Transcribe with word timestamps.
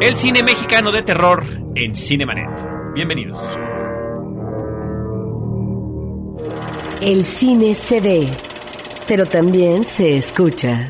El 0.00 0.16
cine 0.16 0.44
mexicano 0.44 0.92
de 0.92 1.02
terror 1.02 1.44
en 1.74 1.96
Cinemanet. 1.96 2.48
Bienvenidos. 2.94 3.36
El 7.02 7.24
cine 7.24 7.74
se 7.74 8.00
ve, 8.00 8.28
pero 9.08 9.26
también 9.26 9.82
se 9.82 10.16
escucha. 10.16 10.88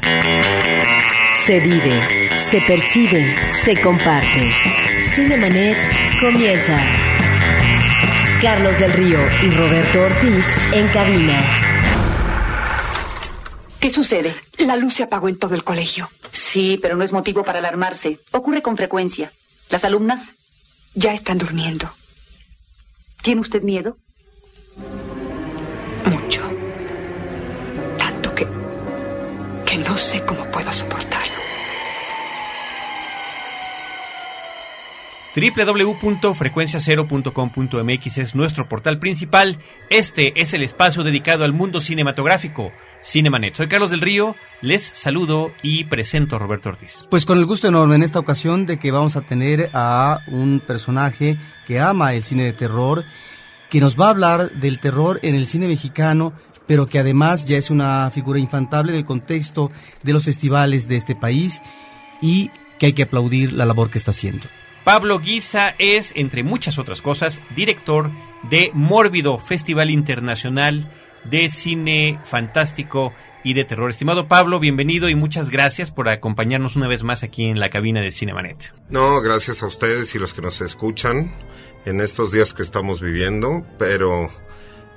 Se 1.46 1.58
vive, 1.58 2.36
se 2.50 2.60
percibe, 2.60 3.34
se 3.64 3.80
comparte. 3.80 4.52
Cinemanet 5.14 5.78
comienza. 6.20 6.78
Carlos 8.42 8.78
del 8.78 8.92
Río 8.92 9.20
y 9.42 9.50
Roberto 9.52 10.02
Ortiz 10.02 10.44
en 10.74 10.86
cabina. 10.88 11.67
¿Qué 13.80 13.90
sucede? 13.90 14.34
La 14.58 14.76
luz 14.76 14.94
se 14.94 15.04
apagó 15.04 15.28
en 15.28 15.38
todo 15.38 15.54
el 15.54 15.62
colegio. 15.64 16.10
Sí, 16.32 16.78
pero 16.82 16.96
no 16.96 17.04
es 17.04 17.12
motivo 17.12 17.44
para 17.44 17.60
alarmarse. 17.60 18.20
Ocurre 18.32 18.60
con 18.62 18.76
frecuencia. 18.76 19.32
¿Las 19.70 19.84
alumnas? 19.84 20.30
Ya 20.94 21.12
están 21.14 21.38
durmiendo. 21.38 21.88
¿Tiene 23.22 23.40
usted 23.40 23.62
miedo? 23.62 23.96
Mucho. 26.04 26.42
Tanto 27.98 28.34
que... 28.34 28.46
que 29.64 29.78
no 29.78 29.96
sé 29.96 30.24
cómo 30.24 30.44
puedo 30.50 30.72
soportarlo. 30.72 31.37
www.frecuenciacero.com.mx 35.40 38.18
es 38.18 38.34
nuestro 38.34 38.68
portal 38.68 38.98
principal. 38.98 39.58
Este 39.90 40.40
es 40.40 40.54
el 40.54 40.62
espacio 40.62 41.04
dedicado 41.04 41.44
al 41.44 41.52
mundo 41.52 41.80
cinematográfico, 41.80 42.72
Cinemanet. 43.02 43.54
Soy 43.54 43.68
Carlos 43.68 43.90
del 43.90 44.00
Río, 44.00 44.34
les 44.60 44.82
saludo 44.82 45.52
y 45.62 45.84
presento 45.84 46.36
a 46.36 46.38
Roberto 46.38 46.70
Ortiz. 46.70 47.06
Pues 47.10 47.24
con 47.24 47.38
el 47.38 47.46
gusto 47.46 47.68
enorme 47.68 47.94
en 47.94 48.02
esta 48.02 48.18
ocasión 48.18 48.66
de 48.66 48.78
que 48.78 48.90
vamos 48.90 49.16
a 49.16 49.22
tener 49.22 49.70
a 49.72 50.20
un 50.28 50.60
personaje 50.60 51.38
que 51.66 51.80
ama 51.80 52.14
el 52.14 52.24
cine 52.24 52.44
de 52.44 52.52
terror, 52.52 53.04
que 53.70 53.80
nos 53.80 53.98
va 53.98 54.06
a 54.06 54.10
hablar 54.10 54.50
del 54.52 54.80
terror 54.80 55.20
en 55.22 55.34
el 55.34 55.46
cine 55.46 55.68
mexicano, 55.68 56.32
pero 56.66 56.86
que 56.86 56.98
además 56.98 57.44
ya 57.44 57.56
es 57.56 57.70
una 57.70 58.10
figura 58.10 58.38
infantable 58.38 58.92
en 58.92 58.98
el 58.98 59.04
contexto 59.04 59.70
de 60.02 60.12
los 60.12 60.24
festivales 60.24 60.88
de 60.88 60.96
este 60.96 61.14
país 61.14 61.62
y 62.20 62.50
que 62.78 62.86
hay 62.86 62.92
que 62.92 63.04
aplaudir 63.04 63.52
la 63.52 63.66
labor 63.66 63.90
que 63.90 63.98
está 63.98 64.10
haciendo. 64.10 64.48
Pablo 64.84 65.18
Guisa 65.18 65.74
es, 65.78 66.12
entre 66.16 66.42
muchas 66.42 66.78
otras 66.78 67.02
cosas, 67.02 67.42
director 67.54 68.10
de 68.50 68.70
Mórbido, 68.72 69.38
Festival 69.38 69.90
Internacional 69.90 70.90
de 71.24 71.50
Cine 71.50 72.18
Fantástico 72.24 73.12
y 73.44 73.54
de 73.54 73.64
Terror. 73.64 73.90
Estimado 73.90 74.28
Pablo, 74.28 74.60
bienvenido 74.60 75.08
y 75.08 75.14
muchas 75.14 75.50
gracias 75.50 75.90
por 75.90 76.08
acompañarnos 76.08 76.76
una 76.76 76.88
vez 76.88 77.04
más 77.04 77.22
aquí 77.22 77.46
en 77.46 77.60
la 77.60 77.70
cabina 77.70 78.00
de 78.00 78.10
Cinemanet. 78.10 78.72
No, 78.88 79.20
gracias 79.20 79.62
a 79.62 79.66
ustedes 79.66 80.14
y 80.14 80.18
los 80.18 80.34
que 80.34 80.42
nos 80.42 80.60
escuchan 80.60 81.32
en 81.84 82.00
estos 82.00 82.32
días 82.32 82.54
que 82.54 82.62
estamos 82.62 83.00
viviendo, 83.00 83.64
pero 83.78 84.30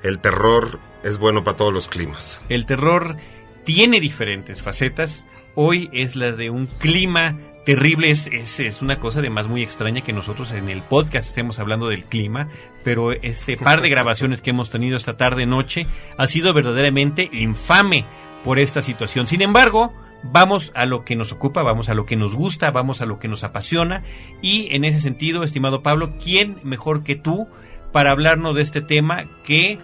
el 0.03 0.19
terror 0.19 0.79
es 1.03 1.17
bueno 1.17 1.43
para 1.43 1.57
todos 1.57 1.73
los 1.73 1.87
climas. 1.87 2.41
El 2.49 2.65
terror 2.65 3.17
tiene 3.63 3.99
diferentes 3.99 4.61
facetas. 4.61 5.25
Hoy 5.55 5.89
es 5.93 6.15
la 6.15 6.31
de 6.31 6.49
un 6.49 6.65
clima 6.65 7.37
terrible. 7.65 8.09
Es, 8.09 8.27
es, 8.27 8.59
es, 8.59 8.81
una 8.81 8.99
cosa 8.99 9.19
además 9.19 9.47
muy 9.47 9.63
extraña 9.63 10.01
que 10.01 10.13
nosotros 10.13 10.51
en 10.51 10.69
el 10.69 10.81
podcast 10.81 11.29
estemos 11.29 11.59
hablando 11.59 11.87
del 11.87 12.05
clima, 12.05 12.49
pero 12.83 13.11
este 13.11 13.57
par 13.57 13.81
de 13.81 13.89
grabaciones 13.89 14.41
que 14.41 14.49
hemos 14.49 14.69
tenido 14.69 14.97
esta 14.97 15.17
tarde 15.17 15.45
noche 15.45 15.87
ha 16.17 16.27
sido 16.27 16.53
verdaderamente 16.53 17.29
infame 17.31 18.05
por 18.43 18.59
esta 18.59 18.81
situación. 18.81 19.27
Sin 19.27 19.41
embargo, 19.41 19.93
vamos 20.23 20.71
a 20.75 20.85
lo 20.85 21.03
que 21.03 21.15
nos 21.15 21.31
ocupa, 21.31 21.63
vamos 21.63 21.89
a 21.89 21.93
lo 21.93 22.05
que 22.05 22.15
nos 22.15 22.35
gusta, 22.35 22.71
vamos 22.71 23.01
a 23.01 23.05
lo 23.05 23.19
que 23.19 23.27
nos 23.27 23.43
apasiona 23.43 24.03
y 24.41 24.73
en 24.75 24.85
ese 24.85 24.99
sentido, 24.99 25.43
estimado 25.43 25.83
Pablo, 25.83 26.13
¿quién 26.21 26.57
mejor 26.63 27.03
que 27.03 27.15
tú 27.15 27.47
para 27.91 28.11
hablarnos 28.11 28.55
de 28.55 28.61
este 28.61 28.81
tema 28.81 29.25
que 29.43 29.79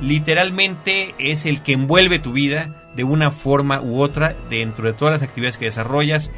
literalmente 0.00 1.14
es 1.18 1.46
el 1.46 1.62
que 1.62 1.72
envuelve 1.72 2.18
tu 2.18 2.32
vida 2.32 2.90
de 2.96 3.04
una 3.04 3.30
forma 3.30 3.80
u 3.80 4.00
otra 4.00 4.36
dentro 4.50 4.86
de 4.86 4.92
todas 4.92 5.12
las 5.12 5.22
actividades 5.22 5.56
que 5.56 5.66
desarrollas 5.66 6.32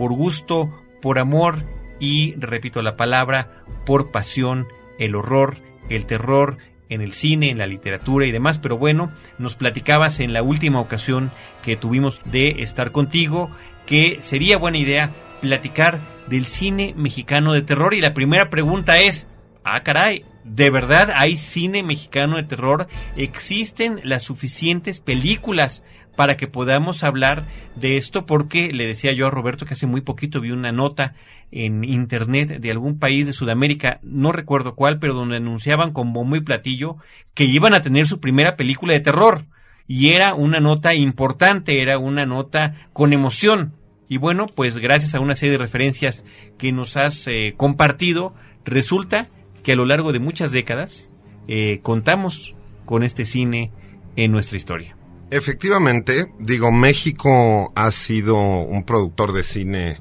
por 0.00 0.14
gusto, 0.14 0.70
por 1.02 1.18
amor 1.18 1.62
y, 1.98 2.32
repito 2.36 2.80
la 2.80 2.96
palabra, 2.96 3.64
por 3.84 4.10
pasión, 4.10 4.66
el 4.98 5.14
horror, 5.14 5.58
el 5.90 6.06
terror 6.06 6.56
en 6.88 7.02
el 7.02 7.12
cine, 7.12 7.50
en 7.50 7.58
la 7.58 7.66
literatura 7.66 8.24
y 8.24 8.32
demás. 8.32 8.58
Pero 8.58 8.78
bueno, 8.78 9.10
nos 9.36 9.56
platicabas 9.56 10.18
en 10.20 10.32
la 10.32 10.42
última 10.42 10.80
ocasión 10.80 11.30
que 11.62 11.76
tuvimos 11.76 12.22
de 12.24 12.62
estar 12.62 12.92
contigo 12.92 13.50
que 13.84 14.22
sería 14.22 14.56
buena 14.56 14.78
idea 14.78 15.12
platicar 15.42 16.00
del 16.28 16.46
cine 16.46 16.94
mexicano 16.96 17.52
de 17.52 17.60
terror 17.60 17.92
y 17.92 18.00
la 18.00 18.14
primera 18.14 18.48
pregunta 18.48 19.00
es, 19.00 19.28
ah 19.64 19.82
caray, 19.82 20.24
¿de 20.44 20.70
verdad 20.70 21.10
hay 21.14 21.36
cine 21.36 21.82
mexicano 21.82 22.36
de 22.36 22.44
terror? 22.44 22.88
¿Existen 23.16 24.00
las 24.04 24.22
suficientes 24.22 25.00
películas 25.00 25.84
para 26.16 26.36
que 26.36 26.48
podamos 26.48 27.02
hablar 27.02 27.44
de 27.76 27.96
esto 27.96 28.26
porque 28.26 28.72
le 28.72 28.86
decía 28.86 29.12
yo 29.12 29.26
a 29.26 29.30
Roberto 29.30 29.64
que 29.64 29.74
hace 29.74 29.86
muy 29.86 30.02
poquito 30.02 30.40
vi 30.40 30.50
una 30.50 30.72
nota 30.72 31.14
en 31.52 31.82
internet 31.84 32.60
de 32.60 32.70
algún 32.70 32.98
país 32.98 33.26
de 33.26 33.32
Sudamérica, 33.32 34.00
no 34.02 34.30
recuerdo 34.32 34.74
cuál, 34.74 34.98
pero 34.98 35.14
donde 35.14 35.36
anunciaban 35.36 35.92
con 35.92 36.12
bombo 36.12 36.36
y 36.36 36.40
platillo 36.40 36.96
que 37.34 37.44
iban 37.44 37.74
a 37.74 37.82
tener 37.82 38.06
su 38.06 38.20
primera 38.20 38.56
película 38.56 38.92
de 38.92 39.00
terror. 39.00 39.46
Y 39.86 40.10
era 40.10 40.34
una 40.34 40.60
nota 40.60 40.94
importante, 40.94 41.82
era 41.82 41.98
una 41.98 42.24
nota 42.24 42.88
con 42.92 43.12
emoción. 43.12 43.74
Y 44.08 44.18
bueno, 44.18 44.46
pues 44.46 44.78
gracias 44.78 45.14
a 45.14 45.20
una 45.20 45.34
serie 45.34 45.52
de 45.52 45.58
referencias 45.58 46.24
que 46.58 46.70
nos 46.70 46.96
has 46.96 47.26
eh, 47.26 47.54
compartido, 47.56 48.34
resulta 48.64 49.28
que 49.62 49.72
a 49.72 49.76
lo 49.76 49.84
largo 49.84 50.12
de 50.12 50.18
muchas 50.18 50.52
décadas 50.52 51.12
eh, 51.48 51.80
contamos 51.82 52.54
con 52.86 53.02
este 53.02 53.24
cine 53.24 53.72
en 54.16 54.32
nuestra 54.32 54.56
historia. 54.56 54.96
Efectivamente, 55.30 56.26
digo, 56.40 56.72
México 56.72 57.72
ha 57.76 57.90
sido 57.92 58.36
un 58.36 58.84
productor 58.84 59.32
de 59.32 59.44
cine 59.44 59.98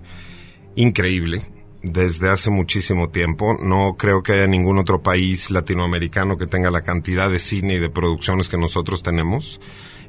increíble 0.75 1.43
desde 1.83 2.29
hace 2.29 2.49
muchísimo 2.49 3.09
tiempo. 3.09 3.57
No 3.61 3.95
creo 3.97 4.23
que 4.23 4.33
haya 4.33 4.47
ningún 4.47 4.79
otro 4.79 5.03
país 5.03 5.51
latinoamericano 5.51 6.37
que 6.37 6.47
tenga 6.47 6.71
la 6.71 6.81
cantidad 6.81 7.29
de 7.29 7.39
cine 7.39 7.75
y 7.75 7.79
de 7.79 7.89
producciones 7.89 8.49
que 8.49 8.57
nosotros 8.57 9.03
tenemos. 9.03 9.61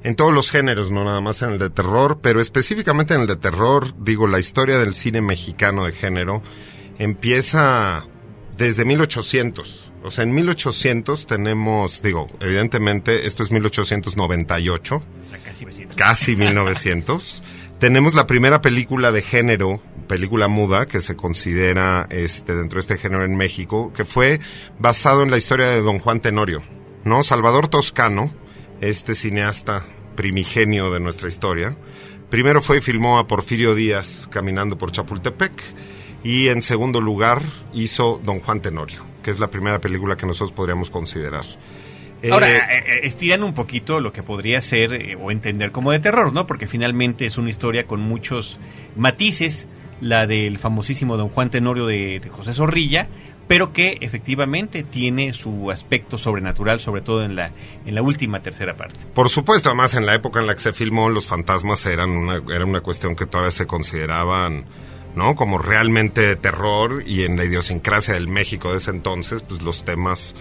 En 0.03 0.17
todos 0.17 0.33
los 0.33 0.51
géneros, 0.51 0.91
no 0.91 1.05
nada 1.05 1.21
más 1.21 1.43
en 1.43 1.51
el 1.51 1.59
de 1.59 1.69
terror, 1.69 2.21
pero 2.23 2.41
específicamente 2.41 3.13
en 3.13 3.21
el 3.21 3.27
de 3.27 3.37
terror, 3.37 3.95
digo, 4.03 4.27
la 4.27 4.39
historia 4.39 4.79
del 4.79 4.95
cine 4.95 5.21
mexicano 5.21 5.85
de 5.85 5.93
género 5.93 6.43
empieza 6.99 8.07
desde 8.61 8.85
1800. 8.85 9.93
O 10.03 10.11
sea, 10.11 10.23
en 10.25 10.35
1800 10.35 11.27
tenemos, 11.27 12.03
digo, 12.03 12.29
evidentemente, 12.41 13.27
esto 13.27 13.43
es 13.43 13.51
1898. 13.51 15.03
Casi, 15.45 15.67
casi 15.97 16.37
1900. 16.37 17.43
tenemos 17.79 18.13
la 18.15 18.27
primera 18.27 18.61
película 18.61 19.13
de 19.13 19.23
género, 19.23 19.83
película 20.07 20.47
muda, 20.47 20.87
que 20.87 21.01
se 21.01 21.17
considera 21.17 22.07
este, 22.11 22.55
dentro 22.55 22.77
de 22.77 22.81
este 22.81 22.99
género 22.99 23.25
en 23.25 23.35
México, 23.35 23.95
que 23.95 24.05
fue 24.05 24.41
basado 24.79 25.23
en 25.23 25.31
la 25.31 25.39
historia 25.39 25.69
de 25.69 25.81
don 25.81 25.99
Juan 25.99 26.21
Tenorio. 26.21 26.63
¿No? 27.03 27.23
Salvador 27.23 27.69
Toscano, 27.69 28.31
este 28.83 29.15
cineasta 29.15 29.87
primigenio 30.17 30.91
de 30.91 31.01
nuestra 31.01 31.29
historia, 31.29 31.79
primero 32.29 32.61
fue 32.61 32.79
y 32.79 32.81
filmó 32.83 33.19
a 33.19 33.27
Porfirio 33.27 33.75
Díaz 33.75 34.29
caminando 34.31 34.77
por 34.77 34.93
Chapultepec 34.93 35.63
y 36.23 36.49
en 36.49 36.63
segundo 36.63 37.01
lugar 37.01 37.43
hizo 37.73 38.21
Don 38.25 38.41
Juan 38.41 38.61
Tenorio, 38.61 39.05
que 39.23 39.31
es 39.31 39.39
la 39.39 39.51
primera 39.51 39.81
película 39.81 40.17
que 40.17 40.27
nosotros 40.27 40.53
podríamos 40.53 40.91
considerar. 40.91 41.45
Ahora, 42.31 42.51
eh, 42.51 43.01
estiran 43.05 43.43
un 43.43 43.55
poquito 43.55 43.99
lo 44.01 44.13
que 44.13 44.23
podría 44.23 44.61
ser 44.61 44.93
eh, 44.93 45.17
o 45.17 45.31
entender 45.31 45.73
como 45.73 45.91
de 45.93 46.01
terror, 46.01 46.33
¿no? 46.33 46.47
Porque 46.47 46.67
finalmente 46.67 47.25
es 47.25 47.39
una 47.39 47.49
historia 47.49 47.87
con 47.87 48.01
muchos 48.01 48.59
matices, 48.95 49.69
la 50.01 50.27
del 50.27 50.59
famosísimo 50.59 51.17
Don 51.17 51.29
Juan 51.29 51.51
Tenorio 51.51 51.87
de, 51.87 52.21
de 52.21 52.29
José 52.29 52.53
Zorrilla, 52.53 53.09
pero 53.49 53.73
que 53.73 53.99
efectivamente 54.01 54.85
tiene 54.85 55.33
su 55.33 55.71
aspecto 55.71 56.19
sobrenatural, 56.19 56.79
sobre 56.79 57.01
todo 57.01 57.25
en 57.25 57.35
la, 57.35 57.51
en 57.85 57.95
la 57.95 58.03
última 58.03 58.41
tercera 58.43 58.77
parte. 58.77 59.01
Por 59.13 59.29
supuesto, 59.29 59.71
además 59.71 59.95
en 59.95 60.07
la 60.07 60.15
época 60.15 60.41
en 60.41 60.47
la 60.47 60.55
que 60.55 60.61
se 60.61 60.73
filmó, 60.73 61.09
los 61.09 61.27
fantasmas 61.27 61.85
eran 61.87 62.11
una, 62.11 62.37
era 62.55 62.65
una 62.65 62.81
cuestión 62.81 63.17
que 63.17 63.27
todavía 63.27 63.51
se 63.51 63.67
consideraban 63.67 64.67
¿no? 65.15 65.35
Como 65.35 65.59
realmente 65.59 66.21
de 66.21 66.37
terror 66.37 67.03
y 67.07 67.25
en 67.25 67.37
la 67.37 67.45
idiosincrasia 67.45 68.15
del 68.15 68.29
México 68.29 68.71
de 68.71 68.79
ese 68.79 68.91
entonces, 68.91 69.43
pues 69.43 69.63
los 69.63 69.85
temas 69.85 70.35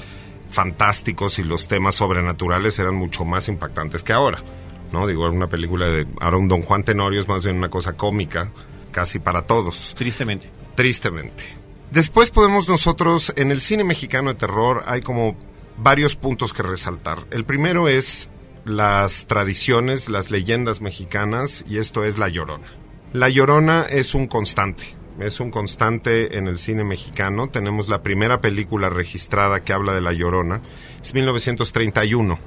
fantásticos 0.50 1.40
y 1.40 1.44
los 1.44 1.68
temas 1.68 1.96
sobrenaturales 1.96 2.80
eran 2.80 2.96
mucho 2.96 3.26
más 3.26 3.48
impactantes 3.48 4.04
que 4.04 4.14
ahora, 4.14 4.44
¿no? 4.92 5.08
Digo, 5.08 5.26
era 5.26 5.36
una 5.36 5.48
película 5.48 5.88
de... 5.88 6.08
Ahora 6.20 6.38
un 6.38 6.48
Don 6.48 6.64
Juan 6.64 6.84
Tenorio 6.84 7.22
es 7.22 7.28
más 7.28 7.44
bien 7.44 7.58
una 7.58 7.70
cosa 7.70 7.94
cómica, 7.94 8.52
casi 8.92 9.20
para 9.20 9.44
todos. 9.44 9.94
Tristemente. 9.98 10.50
Tristemente. 10.76 11.44
Después 11.92 12.30
podemos 12.32 12.70
nosotros, 12.70 13.34
en 13.36 13.52
el 13.52 13.62
cine 13.62 13.84
mexicano 13.84 14.30
de 14.30 14.36
terror 14.36 14.84
hay 14.86 15.02
como 15.02 15.36
varios 15.78 16.16
puntos 16.16 16.54
que 16.54 16.64
resaltar. 16.64 17.26
El 17.32 17.46
primero 17.46 17.88
es 17.88 18.30
las 18.66 19.26
tradiciones, 19.26 20.10
las 20.10 20.30
leyendas 20.30 20.82
mexicanas, 20.82 21.64
y 21.68 21.78
esto 21.78 22.04
es 22.04 22.18
La 22.18 22.28
Llorona. 22.28 22.68
La 23.14 23.30
Llorona 23.30 23.86
es 23.90 24.14
un 24.16 24.28
constante 24.28 25.00
es 25.20 25.40
un 25.40 25.52
constante 25.52 26.38
en 26.38 26.48
el 26.48 26.58
cine 26.58 26.84
mexicano. 26.84 27.50
Tenemos 27.50 27.90
la 27.90 28.02
primera 28.02 28.42
película 28.42 28.90
registrada 28.90 29.62
que 29.62 29.74
habla 29.74 29.94
de 29.94 30.02
La 30.02 30.14
Llorona, 30.14 30.62
es 31.02 31.14
1931, 31.14 32.40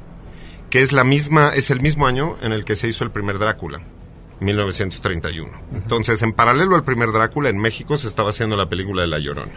que 0.70 0.80
es 0.80 0.92
la 0.92 1.04
misma, 1.04 1.50
es 1.50 1.70
el 1.70 1.80
mismo 1.80 2.06
año 2.06 2.36
en 2.42 2.52
el 2.52 2.64
que 2.64 2.76
se 2.76 2.88
hizo 2.88 3.04
el 3.04 3.10
primer 3.10 3.38
Drácula. 3.38 3.82
1931. 4.40 5.50
Entonces, 5.72 6.20
en 6.22 6.32
paralelo 6.32 6.74
al 6.74 6.82
primer 6.82 7.12
Drácula, 7.12 7.48
en 7.48 7.58
México 7.58 7.96
se 7.96 8.08
estaba 8.08 8.30
haciendo 8.30 8.56
la 8.56 8.68
película 8.68 9.02
de 9.02 9.08
La 9.08 9.20
Llorona. 9.20 9.52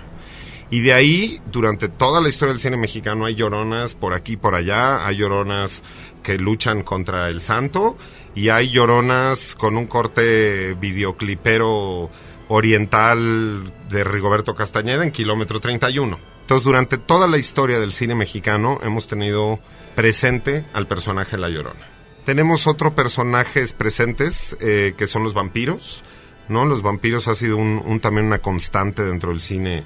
Y 0.69 0.81
de 0.81 0.93
ahí, 0.93 1.39
durante 1.51 1.87
toda 1.89 2.21
la 2.21 2.29
historia 2.29 2.53
del 2.53 2.59
cine 2.59 2.77
mexicano, 2.77 3.25
hay 3.25 3.35
lloronas 3.35 3.95
por 3.95 4.13
aquí 4.13 4.35
por 4.35 4.55
allá, 4.55 5.05
hay 5.05 5.17
lloronas 5.17 5.83
que 6.23 6.37
luchan 6.37 6.81
contra 6.81 7.29
el 7.29 7.39
santo, 7.39 7.97
y 8.33 8.49
hay 8.49 8.69
lloronas 8.69 9.55
con 9.55 9.77
un 9.77 9.87
corte 9.87 10.73
videoclipero 10.73 12.09
oriental 12.47 13.63
de 13.89 14.03
Rigoberto 14.03 14.55
Castañeda 14.55 15.03
en 15.03 15.11
kilómetro 15.11 15.59
31. 15.59 16.17
Entonces, 16.41 16.65
durante 16.65 16.97
toda 16.97 17.27
la 17.27 17.37
historia 17.37 17.79
del 17.79 17.91
cine 17.91 18.13
mexicano 18.13 18.79
hemos 18.83 19.07
tenido 19.07 19.59
presente 19.95 20.65
al 20.73 20.87
personaje 20.87 21.37
La 21.37 21.49
Llorona. 21.49 21.87
Tenemos 22.25 22.67
otros 22.67 22.93
personajes 22.93 23.73
presentes 23.73 24.55
eh, 24.59 24.93
que 24.97 25.07
son 25.07 25.23
los 25.23 25.33
vampiros, 25.33 26.03
¿no? 26.49 26.65
Los 26.65 26.81
vampiros 26.81 27.27
ha 27.27 27.35
sido 27.35 27.57
un, 27.57 27.99
también 27.99 28.27
una 28.27 28.39
constante 28.39 29.03
dentro 29.03 29.31
del 29.31 29.39
cine 29.39 29.83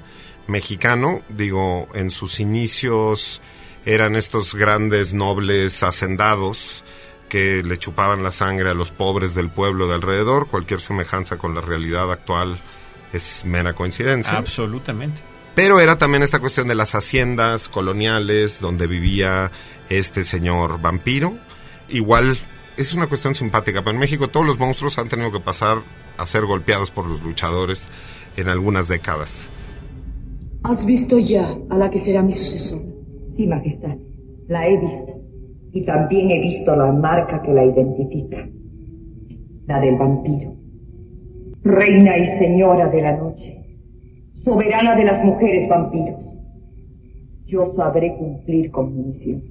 mexicano. 0.50 1.22
Digo, 1.28 1.88
en 1.94 2.10
sus 2.10 2.40
inicios 2.40 3.40
eran 3.86 4.16
estos 4.16 4.54
grandes 4.54 5.14
nobles 5.14 5.82
hacendados 5.82 6.84
que 7.28 7.62
le 7.62 7.78
chupaban 7.78 8.22
la 8.22 8.32
sangre 8.32 8.68
a 8.68 8.74
los 8.74 8.90
pobres 8.90 9.34
del 9.34 9.48
pueblo 9.48 9.88
de 9.88 9.94
alrededor. 9.94 10.48
Cualquier 10.48 10.80
semejanza 10.80 11.38
con 11.38 11.54
la 11.54 11.62
realidad 11.62 12.10
actual 12.12 12.60
es 13.12 13.44
mera 13.46 13.72
coincidencia. 13.72 14.34
Absolutamente. 14.34 15.22
Pero 15.54 15.80
era 15.80 15.96
también 15.96 16.22
esta 16.22 16.38
cuestión 16.38 16.68
de 16.68 16.74
las 16.74 16.94
haciendas 16.94 17.68
coloniales 17.68 18.60
donde 18.60 18.86
vivía 18.86 19.50
este 19.88 20.24
señor 20.24 20.80
vampiro. 20.80 21.36
Igual 21.88 22.38
es 22.76 22.92
una 22.92 23.06
cuestión 23.06 23.34
simpática, 23.34 23.80
pero 23.82 23.94
en 23.94 24.00
México 24.00 24.28
todos 24.28 24.46
los 24.46 24.58
monstruos 24.58 24.98
han 24.98 25.08
tenido 25.08 25.32
que 25.32 25.40
pasar 25.40 25.82
a 26.16 26.26
ser 26.26 26.44
golpeados 26.44 26.90
por 26.90 27.06
los 27.06 27.22
luchadores 27.22 27.88
en 28.36 28.48
algunas 28.48 28.88
décadas. 28.88 29.48
¿Has 30.62 30.84
visto 30.84 31.18
ya 31.18 31.56
a 31.70 31.78
la 31.78 31.90
que 31.90 32.00
será 32.00 32.22
mi 32.22 32.32
sucesora? 32.32 32.84
Sí, 33.34 33.46
Majestad, 33.46 33.96
la 34.48 34.68
he 34.68 34.76
visto. 34.78 35.14
Y 35.72 35.84
también 35.86 36.30
he 36.30 36.40
visto 36.40 36.76
la 36.76 36.92
marca 36.92 37.40
que 37.42 37.52
la 37.52 37.64
identifica. 37.64 38.46
La 39.66 39.80
del 39.80 39.96
vampiro. 39.96 40.52
Reina 41.62 42.18
y 42.18 42.38
señora 42.38 42.88
de 42.90 43.02
la 43.02 43.16
noche. 43.16 43.56
Soberana 44.44 44.96
de 44.96 45.04
las 45.04 45.24
mujeres 45.24 45.68
vampiros. 45.68 46.20
Yo 47.46 47.72
sabré 47.76 48.14
cumplir 48.16 48.70
con 48.70 48.94
mi 48.94 49.02
misión. 49.04 49.42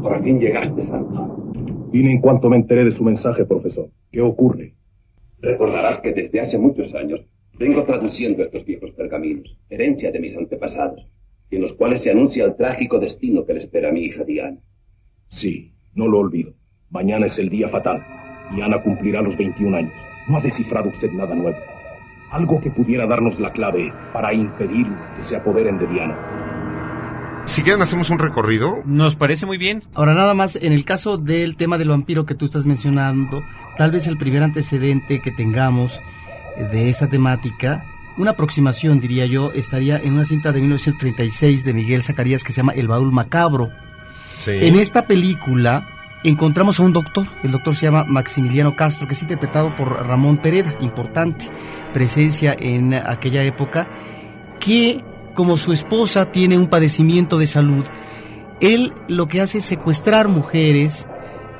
Por 0.00 0.22
fin 0.22 0.38
llegaste, 0.38 0.82
Santo. 0.82 1.50
Vine 1.90 2.12
en 2.12 2.20
cuanto 2.20 2.48
me 2.48 2.56
enteré 2.56 2.84
de 2.84 2.92
su 2.92 3.02
mensaje, 3.02 3.44
profesor. 3.44 3.88
¿Qué 4.12 4.20
ocurre? 4.20 4.74
Recordarás 5.46 6.00
que 6.00 6.12
desde 6.12 6.40
hace 6.40 6.58
muchos 6.58 6.92
años 6.92 7.20
vengo 7.56 7.84
traduciendo 7.84 8.42
estos 8.42 8.64
viejos 8.64 8.90
pergaminos, 8.96 9.56
herencia 9.70 10.10
de 10.10 10.18
mis 10.18 10.36
antepasados, 10.36 11.06
en 11.52 11.62
los 11.62 11.72
cuales 11.74 12.02
se 12.02 12.10
anuncia 12.10 12.44
el 12.44 12.56
trágico 12.56 12.98
destino 12.98 13.46
que 13.46 13.54
le 13.54 13.60
espera 13.60 13.90
a 13.90 13.92
mi 13.92 14.00
hija 14.00 14.24
Diana. 14.24 14.58
Sí, 15.28 15.72
no 15.94 16.08
lo 16.08 16.18
olvido. 16.18 16.54
Mañana 16.90 17.26
es 17.26 17.38
el 17.38 17.48
día 17.48 17.68
fatal. 17.68 18.04
Diana 18.56 18.82
cumplirá 18.82 19.22
los 19.22 19.36
21 19.36 19.76
años. 19.76 19.92
No 20.28 20.38
ha 20.38 20.40
descifrado 20.40 20.88
usted 20.88 21.12
nada 21.12 21.36
nuevo. 21.36 21.58
Algo 22.32 22.60
que 22.60 22.72
pudiera 22.72 23.06
darnos 23.06 23.38
la 23.38 23.52
clave 23.52 23.92
para 24.12 24.34
impedir 24.34 24.88
que 25.16 25.22
se 25.22 25.36
apoderen 25.36 25.78
de 25.78 25.86
Diana. 25.86 26.45
Si 27.46 27.62
quieren 27.62 27.80
hacemos 27.80 28.10
un 28.10 28.18
recorrido. 28.18 28.82
Nos 28.84 29.14
parece 29.16 29.46
muy 29.46 29.56
bien. 29.56 29.82
Ahora 29.94 30.14
nada 30.14 30.34
más, 30.34 30.56
en 30.56 30.72
el 30.72 30.84
caso 30.84 31.16
del 31.16 31.56
tema 31.56 31.78
del 31.78 31.88
vampiro 31.88 32.26
que 32.26 32.34
tú 32.34 32.44
estás 32.44 32.66
mencionando, 32.66 33.42
tal 33.78 33.92
vez 33.92 34.06
el 34.06 34.18
primer 34.18 34.42
antecedente 34.42 35.22
que 35.22 35.30
tengamos 35.30 36.02
de 36.56 36.88
esta 36.88 37.08
temática, 37.08 37.84
una 38.18 38.32
aproximación 38.32 39.00
diría 39.00 39.26
yo, 39.26 39.52
estaría 39.52 39.96
en 39.96 40.14
una 40.14 40.24
cinta 40.24 40.52
de 40.52 40.60
1936 40.60 41.64
de 41.64 41.72
Miguel 41.72 42.02
Zacarías 42.02 42.42
que 42.42 42.52
se 42.52 42.58
llama 42.58 42.72
El 42.72 42.88
baúl 42.88 43.12
macabro. 43.12 43.70
Sí. 44.32 44.50
En 44.52 44.76
esta 44.76 45.06
película 45.06 45.86
encontramos 46.24 46.80
a 46.80 46.82
un 46.82 46.92
doctor, 46.92 47.26
el 47.44 47.52
doctor 47.52 47.76
se 47.76 47.86
llama 47.86 48.04
Maximiliano 48.04 48.74
Castro, 48.74 49.06
que 49.06 49.14
es 49.14 49.22
interpretado 49.22 49.74
por 49.76 50.06
Ramón 50.06 50.38
Pereda, 50.38 50.74
importante 50.80 51.48
presencia 51.92 52.56
en 52.58 52.92
aquella 52.92 53.42
época, 53.44 53.88
que 54.58 55.02
como 55.36 55.56
su 55.58 55.72
esposa 55.72 56.32
tiene 56.32 56.58
un 56.58 56.66
padecimiento 56.66 57.38
de 57.38 57.46
salud, 57.46 57.84
él 58.60 58.92
lo 59.06 59.28
que 59.28 59.40
hace 59.40 59.58
es 59.58 59.64
secuestrar 59.64 60.26
mujeres 60.26 61.08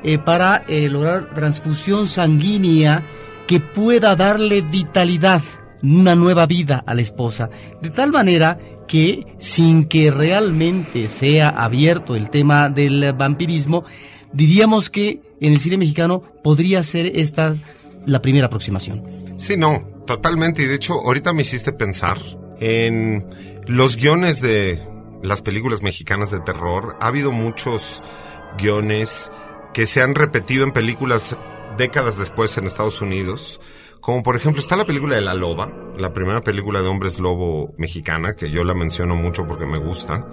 eh, 0.02 0.18
para 0.18 0.64
eh, 0.66 0.88
lograr 0.88 1.32
transfusión 1.34 2.08
sanguínea 2.08 3.02
que 3.46 3.60
pueda 3.60 4.16
darle 4.16 4.62
vitalidad, 4.62 5.42
una 5.82 6.16
nueva 6.16 6.46
vida 6.46 6.82
a 6.84 6.94
la 6.94 7.02
esposa, 7.02 7.50
de 7.80 7.90
tal 7.90 8.10
manera 8.10 8.58
que 8.88 9.36
sin 9.38 9.84
que 9.84 10.10
realmente 10.10 11.08
sea 11.08 11.50
abierto 11.50 12.16
el 12.16 12.30
tema 12.30 12.70
del 12.70 13.12
vampirismo, 13.12 13.84
diríamos 14.32 14.90
que 14.90 15.20
en 15.40 15.52
el 15.52 15.60
cine 15.60 15.76
mexicano 15.76 16.22
podría 16.42 16.82
ser 16.82 17.06
esta 17.14 17.54
la 18.06 18.22
primera 18.22 18.46
aproximación. 18.46 19.02
Sí, 19.36 19.56
no, 19.56 19.82
totalmente. 20.06 20.62
Y 20.62 20.66
de 20.66 20.76
hecho, 20.76 20.94
ahorita 20.94 21.32
me 21.32 21.42
hiciste 21.42 21.72
pensar 21.72 22.18
en 22.60 23.26
los 23.66 23.96
guiones 23.96 24.40
de 24.40 24.80
las 25.22 25.42
películas 25.42 25.82
mexicanas 25.82 26.30
de 26.30 26.40
terror. 26.40 26.96
Ha 27.00 27.08
habido 27.08 27.32
muchos 27.32 28.02
guiones 28.58 29.30
que 29.74 29.86
se 29.86 30.02
han 30.02 30.14
repetido 30.14 30.64
en 30.64 30.72
películas 30.72 31.36
décadas 31.76 32.18
después 32.18 32.56
en 32.56 32.66
Estados 32.66 33.00
Unidos. 33.00 33.60
Como 34.00 34.22
por 34.22 34.36
ejemplo 34.36 34.60
está 34.60 34.76
la 34.76 34.84
película 34.84 35.16
de 35.16 35.20
La 35.20 35.34
Loba, 35.34 35.72
la 35.98 36.12
primera 36.12 36.40
película 36.40 36.80
de 36.80 36.88
hombres 36.88 37.18
lobo 37.18 37.74
mexicana, 37.76 38.36
que 38.36 38.50
yo 38.50 38.62
la 38.62 38.74
menciono 38.74 39.16
mucho 39.16 39.46
porque 39.46 39.66
me 39.66 39.78
gusta. 39.78 40.26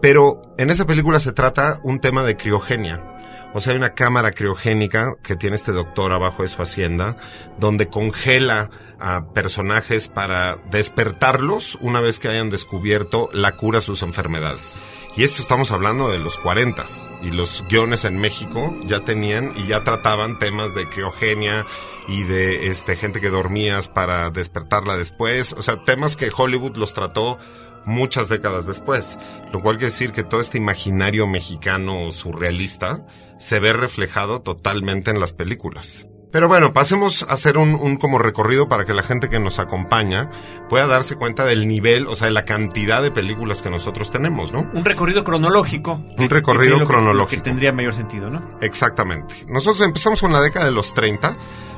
Pero 0.00 0.42
en 0.56 0.70
esa 0.70 0.86
película 0.86 1.20
se 1.20 1.32
trata 1.32 1.78
un 1.84 2.00
tema 2.00 2.22
de 2.22 2.36
criogenia. 2.36 3.41
O 3.54 3.60
sea, 3.60 3.72
hay 3.72 3.76
una 3.76 3.94
cámara 3.94 4.32
criogénica 4.32 5.14
que 5.22 5.36
tiene 5.36 5.56
este 5.56 5.72
doctor 5.72 6.12
abajo 6.12 6.42
de 6.42 6.48
su 6.48 6.62
hacienda, 6.62 7.16
donde 7.58 7.88
congela 7.88 8.70
a 8.98 9.32
personajes 9.32 10.08
para 10.08 10.56
despertarlos 10.70 11.76
una 11.80 12.00
vez 12.00 12.18
que 12.18 12.28
hayan 12.28 12.50
descubierto 12.50 13.28
la 13.32 13.52
cura 13.52 13.78
a 13.78 13.82
sus 13.82 14.02
enfermedades. 14.02 14.80
Y 15.14 15.24
esto 15.24 15.42
estamos 15.42 15.72
hablando 15.72 16.10
de 16.10 16.18
los 16.18 16.38
40 16.38 16.84
y 17.22 17.32
los 17.32 17.62
guiones 17.68 18.06
en 18.06 18.16
México 18.16 18.74
ya 18.86 19.00
tenían 19.00 19.52
y 19.56 19.66
ya 19.66 19.84
trataban 19.84 20.38
temas 20.38 20.74
de 20.74 20.88
criogenia 20.88 21.66
y 22.08 22.22
de 22.22 22.68
este 22.68 22.96
gente 22.96 23.20
que 23.20 23.28
dormías 23.28 23.88
para 23.88 24.30
despertarla 24.30 24.96
después, 24.96 25.52
o 25.52 25.62
sea, 25.62 25.84
temas 25.84 26.16
que 26.16 26.30
Hollywood 26.34 26.76
los 26.76 26.94
trató 26.94 27.38
muchas 27.84 28.28
décadas 28.28 28.66
después, 28.66 29.18
lo 29.52 29.60
cual 29.60 29.76
quiere 29.76 29.92
decir 29.92 30.12
que 30.12 30.24
todo 30.24 30.40
este 30.40 30.58
imaginario 30.58 31.26
mexicano 31.26 32.12
surrealista 32.12 33.04
se 33.38 33.60
ve 33.60 33.72
reflejado 33.72 34.40
totalmente 34.40 35.10
en 35.10 35.20
las 35.20 35.32
películas. 35.32 36.06
Pero 36.32 36.48
bueno, 36.48 36.72
pasemos 36.72 37.24
a 37.24 37.34
hacer 37.34 37.58
un, 37.58 37.74
un, 37.74 37.98
como 37.98 38.18
recorrido 38.18 38.66
para 38.66 38.86
que 38.86 38.94
la 38.94 39.02
gente 39.02 39.28
que 39.28 39.38
nos 39.38 39.58
acompaña 39.58 40.30
pueda 40.70 40.86
darse 40.86 41.16
cuenta 41.16 41.44
del 41.44 41.68
nivel, 41.68 42.06
o 42.06 42.16
sea, 42.16 42.28
de 42.28 42.32
la 42.32 42.46
cantidad 42.46 43.02
de 43.02 43.10
películas 43.10 43.60
que 43.60 43.68
nosotros 43.68 44.10
tenemos, 44.10 44.50
¿no? 44.50 44.66
Un 44.72 44.82
recorrido 44.82 45.24
cronológico. 45.24 46.02
Un 46.16 46.30
recorrido 46.30 46.78
que, 46.78 46.86
cronológico. 46.86 47.28
Que, 47.28 47.36
que 47.36 47.42
tendría 47.42 47.72
mayor 47.72 47.92
sentido, 47.92 48.30
¿no? 48.30 48.40
Exactamente. 48.62 49.34
Nosotros 49.48 49.86
empezamos 49.86 50.22
con 50.22 50.32
la 50.32 50.40
década 50.40 50.64
de 50.64 50.72
los 50.72 50.94
30. 50.94 51.36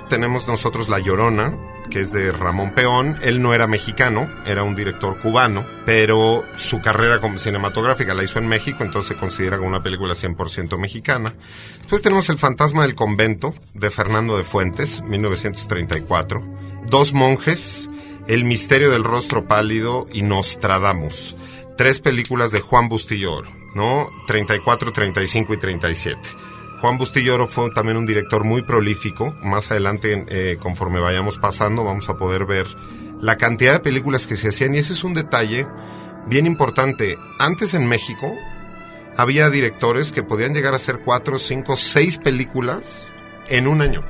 Tenemos 0.09 0.47
nosotros 0.47 0.89
La 0.89 0.99
Llorona, 0.99 1.57
que 1.91 2.01
es 2.01 2.13
de 2.13 2.33
Ramón 2.33 2.73
Peón. 2.75 3.19
Él 3.23 3.41
no 3.43 3.55
era 3.55 3.67
mexicano, 3.67 4.31
era 4.47 4.63
un 4.63 4.77
director 4.77 5.19
cubano, 5.19 5.67
pero 5.87 6.45
su 6.57 6.81
carrera 6.81 7.21
cinematográfica 7.37 8.15
la 8.15 8.25
hizo 8.25 8.39
en 8.39 8.47
México, 8.47 8.85
entonces 8.85 9.09
se 9.09 9.17
considera 9.17 9.57
como 9.57 9.69
una 9.69 9.83
película 9.83 10.15
100% 10.15 10.79
mexicana. 10.79 11.35
Después 11.79 12.03
tenemos 12.03 12.29
El 12.29 12.39
fantasma 12.39 12.83
del 12.83 12.95
convento, 12.95 13.55
de 13.75 13.91
Fernando 13.91 14.37
de 14.37 14.45
Fuentes, 14.45 15.03
1934. 15.03 16.43
Dos 16.87 17.13
monjes, 17.13 17.89
El 18.27 18.45
misterio 18.45 18.91
del 18.91 19.05
rostro 19.05 19.47
pálido 19.47 20.07
y 20.13 20.23
Nostradamus. 20.23 21.37
Tres 21.77 22.01
películas 22.01 22.53
de 22.53 22.61
Juan 22.61 22.89
Bustillo 22.89 23.43
¿no? 23.75 24.09
34, 24.27 24.93
35 24.93 25.55
y 25.55 25.57
37. 25.59 26.21
Juan 26.85 26.99
Bustillo 26.99 27.47
fue 27.47 27.71
también 27.71 27.97
un 27.97 28.05
director 28.05 28.45
muy 28.45 28.61
prolífico. 28.61 29.35
Más 29.43 29.71
adelante, 29.71 30.27
eh, 30.29 30.59
conforme 30.61 31.01
vayamos 31.01 31.39
pasando, 31.39 31.83
vamos 31.83 32.11
a 32.11 32.19
poder 32.19 32.45
ver 32.45 32.67
la 33.23 33.39
cantidad 33.39 33.73
de 33.73 33.81
películas 33.81 34.27
que 34.27 34.37
se 34.37 34.49
hacían. 34.49 34.75
Y 34.75 34.79
ese 34.81 34.93
es 34.93 35.03
un 35.03 35.15
detalle 35.15 35.67
bien 36.27 36.45
importante. 36.45 37.17
Antes 37.39 37.73
en 37.73 37.87
México 37.87 38.31
había 39.17 39.49
directores 39.49 40.13
que 40.13 40.23
podían 40.23 40.53
llegar 40.53 40.75
a 40.75 40.77
hacer 40.77 41.01
cuatro, 41.03 41.39
cinco, 41.39 41.75
seis 41.75 42.19
películas 42.19 43.09
en 43.49 43.67
un 43.67 43.81
año. 43.81 44.05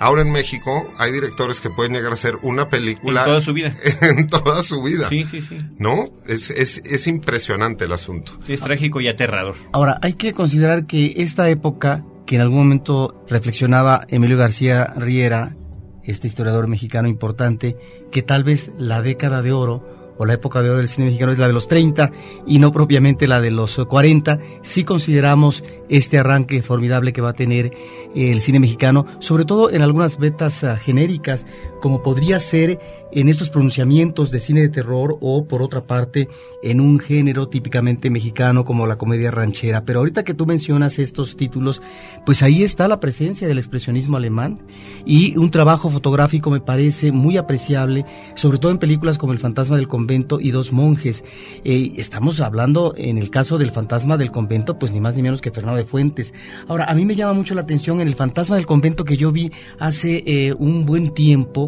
Ahora 0.00 0.22
en 0.22 0.30
México 0.30 0.92
hay 0.96 1.12
directores 1.12 1.60
que 1.60 1.70
pueden 1.70 1.92
llegar 1.92 2.10
a 2.10 2.14
hacer 2.14 2.36
una 2.42 2.68
película... 2.68 3.22
En 3.22 3.26
toda 3.26 3.40
su 3.40 3.52
vida. 3.52 3.74
en 4.00 4.28
toda 4.28 4.62
su 4.62 4.82
vida. 4.82 5.08
Sí, 5.08 5.24
sí, 5.24 5.40
sí. 5.40 5.58
¿No? 5.78 6.10
Es, 6.26 6.50
es, 6.50 6.82
es 6.84 7.06
impresionante 7.06 7.84
el 7.84 7.92
asunto. 7.92 8.38
Es 8.48 8.60
trágico 8.60 9.00
y 9.00 9.08
aterrador. 9.08 9.56
Ahora, 9.72 9.98
hay 10.02 10.14
que 10.14 10.32
considerar 10.32 10.86
que 10.86 11.14
esta 11.18 11.48
época, 11.50 12.04
que 12.26 12.36
en 12.36 12.42
algún 12.42 12.58
momento 12.58 13.24
reflexionaba 13.28 14.06
Emilio 14.08 14.36
García 14.36 14.84
Riera, 14.96 15.56
este 16.04 16.26
historiador 16.26 16.68
mexicano 16.68 17.08
importante, 17.08 17.76
que 18.10 18.22
tal 18.22 18.44
vez 18.44 18.70
la 18.78 19.02
década 19.02 19.42
de 19.42 19.52
oro 19.52 19.97
o 20.18 20.26
la 20.26 20.34
época 20.34 20.62
de 20.62 20.68
oro 20.68 20.78
del 20.78 20.88
cine 20.88 21.06
mexicano 21.06 21.32
es 21.32 21.38
la 21.38 21.46
de 21.46 21.52
los 21.52 21.68
30 21.68 22.10
y 22.46 22.58
no 22.58 22.72
propiamente 22.72 23.26
la 23.26 23.40
de 23.40 23.50
los 23.50 23.76
40, 23.76 24.38
si 24.62 24.84
consideramos 24.84 25.64
este 25.88 26.18
arranque 26.18 26.62
formidable 26.62 27.12
que 27.12 27.20
va 27.20 27.30
a 27.30 27.34
tener 27.34 27.72
el 28.14 28.40
cine 28.40 28.60
mexicano, 28.60 29.06
sobre 29.20 29.44
todo 29.44 29.70
en 29.70 29.82
algunas 29.82 30.18
betas 30.18 30.62
uh, 30.62 30.76
genéricas, 30.78 31.46
como 31.80 32.02
podría 32.02 32.38
ser 32.38 32.78
en 33.10 33.28
estos 33.28 33.50
pronunciamientos 33.50 34.30
de 34.30 34.40
cine 34.40 34.60
de 34.60 34.68
terror 34.68 35.16
o 35.20 35.46
por 35.46 35.62
otra 35.62 35.86
parte 35.86 36.28
en 36.62 36.80
un 36.80 36.98
género 36.98 37.48
típicamente 37.48 38.10
mexicano 38.10 38.64
como 38.64 38.86
la 38.86 38.96
comedia 38.96 39.30
ranchera. 39.30 39.84
Pero 39.84 40.00
ahorita 40.00 40.24
que 40.24 40.34
tú 40.34 40.46
mencionas 40.46 40.98
estos 40.98 41.36
títulos, 41.36 41.80
pues 42.26 42.42
ahí 42.42 42.62
está 42.62 42.88
la 42.88 43.00
presencia 43.00 43.48
del 43.48 43.58
expresionismo 43.58 44.16
alemán 44.16 44.60
y 45.06 45.36
un 45.38 45.50
trabajo 45.50 45.90
fotográfico 45.90 46.50
me 46.50 46.60
parece 46.60 47.12
muy 47.12 47.36
apreciable, 47.36 48.04
sobre 48.34 48.58
todo 48.58 48.72
en 48.72 48.78
películas 48.78 49.18
como 49.18 49.32
El 49.32 49.38
fantasma 49.38 49.76
del 49.76 49.88
convento 49.88 50.38
y 50.40 50.50
Dos 50.50 50.72
monjes. 50.72 51.24
Eh, 51.64 51.92
estamos 51.96 52.40
hablando 52.40 52.94
en 52.96 53.18
el 53.18 53.30
caso 53.30 53.58
del 53.58 53.70
fantasma 53.70 54.16
del 54.16 54.30
convento, 54.30 54.78
pues 54.78 54.92
ni 54.92 55.00
más 55.00 55.14
ni 55.14 55.22
menos 55.22 55.40
que 55.40 55.50
Fernando 55.50 55.78
de 55.78 55.84
Fuentes. 55.84 56.34
Ahora, 56.66 56.84
a 56.86 56.94
mí 56.94 57.04
me 57.04 57.14
llama 57.14 57.32
mucho 57.32 57.54
la 57.54 57.62
atención 57.62 58.00
en 58.00 58.08
el 58.08 58.14
fantasma 58.14 58.56
del 58.56 58.66
convento 58.66 59.04
que 59.04 59.16
yo 59.16 59.32
vi 59.32 59.52
hace 59.78 60.22
eh, 60.26 60.54
un 60.58 60.84
buen 60.84 61.14
tiempo, 61.14 61.67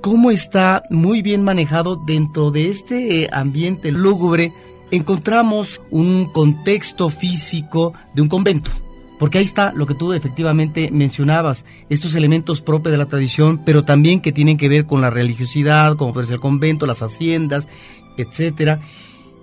cómo 0.00 0.30
está 0.30 0.82
muy 0.90 1.22
bien 1.22 1.42
manejado 1.42 1.96
dentro 1.96 2.50
de 2.50 2.68
este 2.68 3.22
eh, 3.22 3.28
ambiente 3.32 3.90
lúgubre. 3.90 4.52
Encontramos 4.90 5.80
un 5.90 6.26
contexto 6.26 7.10
físico 7.10 7.92
de 8.14 8.22
un 8.22 8.28
convento. 8.28 8.70
Porque 9.18 9.36
ahí 9.36 9.44
está 9.44 9.72
lo 9.74 9.86
que 9.86 9.94
tú 9.94 10.14
efectivamente 10.14 10.90
mencionabas, 10.90 11.66
estos 11.90 12.14
elementos 12.14 12.62
propios 12.62 12.92
de 12.92 12.96
la 12.96 13.04
tradición, 13.04 13.60
pero 13.66 13.84
también 13.84 14.20
que 14.20 14.32
tienen 14.32 14.56
que 14.56 14.70
ver 14.70 14.86
con 14.86 15.02
la 15.02 15.10
religiosidad, 15.10 15.96
como 15.96 16.14
puede 16.14 16.26
ser 16.26 16.36
el 16.36 16.40
convento, 16.40 16.86
las 16.86 17.02
haciendas, 17.02 17.68
etcétera, 18.16 18.80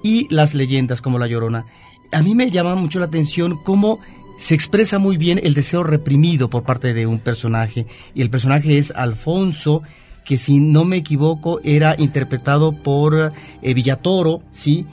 y 0.01 0.27
las 0.33 0.55
leyendas 0.55 0.99
como 0.99 1.19
la 1.19 1.27
Llorona. 1.27 1.67
A 2.11 2.23
mí 2.23 2.33
me 2.33 2.49
llama 2.49 2.73
mucho 2.73 2.97
la 2.97 3.05
atención 3.05 3.55
cómo 3.63 3.99
se 4.37 4.55
expresa 4.55 4.99
muy 4.99 5.17
bien 5.17 5.39
el 5.43 5.53
deseo 5.53 5.83
reprimido 5.83 6.49
por 6.49 6.63
parte 6.63 6.93
de 6.93 7.07
un 7.07 7.19
personaje, 7.19 7.85
y 8.13 8.21
el 8.21 8.29
personaje 8.29 8.77
es 8.77 8.91
Alfonso, 8.91 9.81
que 10.23 10.37
si 10.37 10.59
no 10.59 10.85
me 10.85 10.97
equivoco 10.97 11.59
era 11.63 11.95
interpretado 11.97 12.73
por 12.73 13.33
eh, 13.61 13.73
Villatoro, 13.73 14.41
¿sí? 14.51 14.85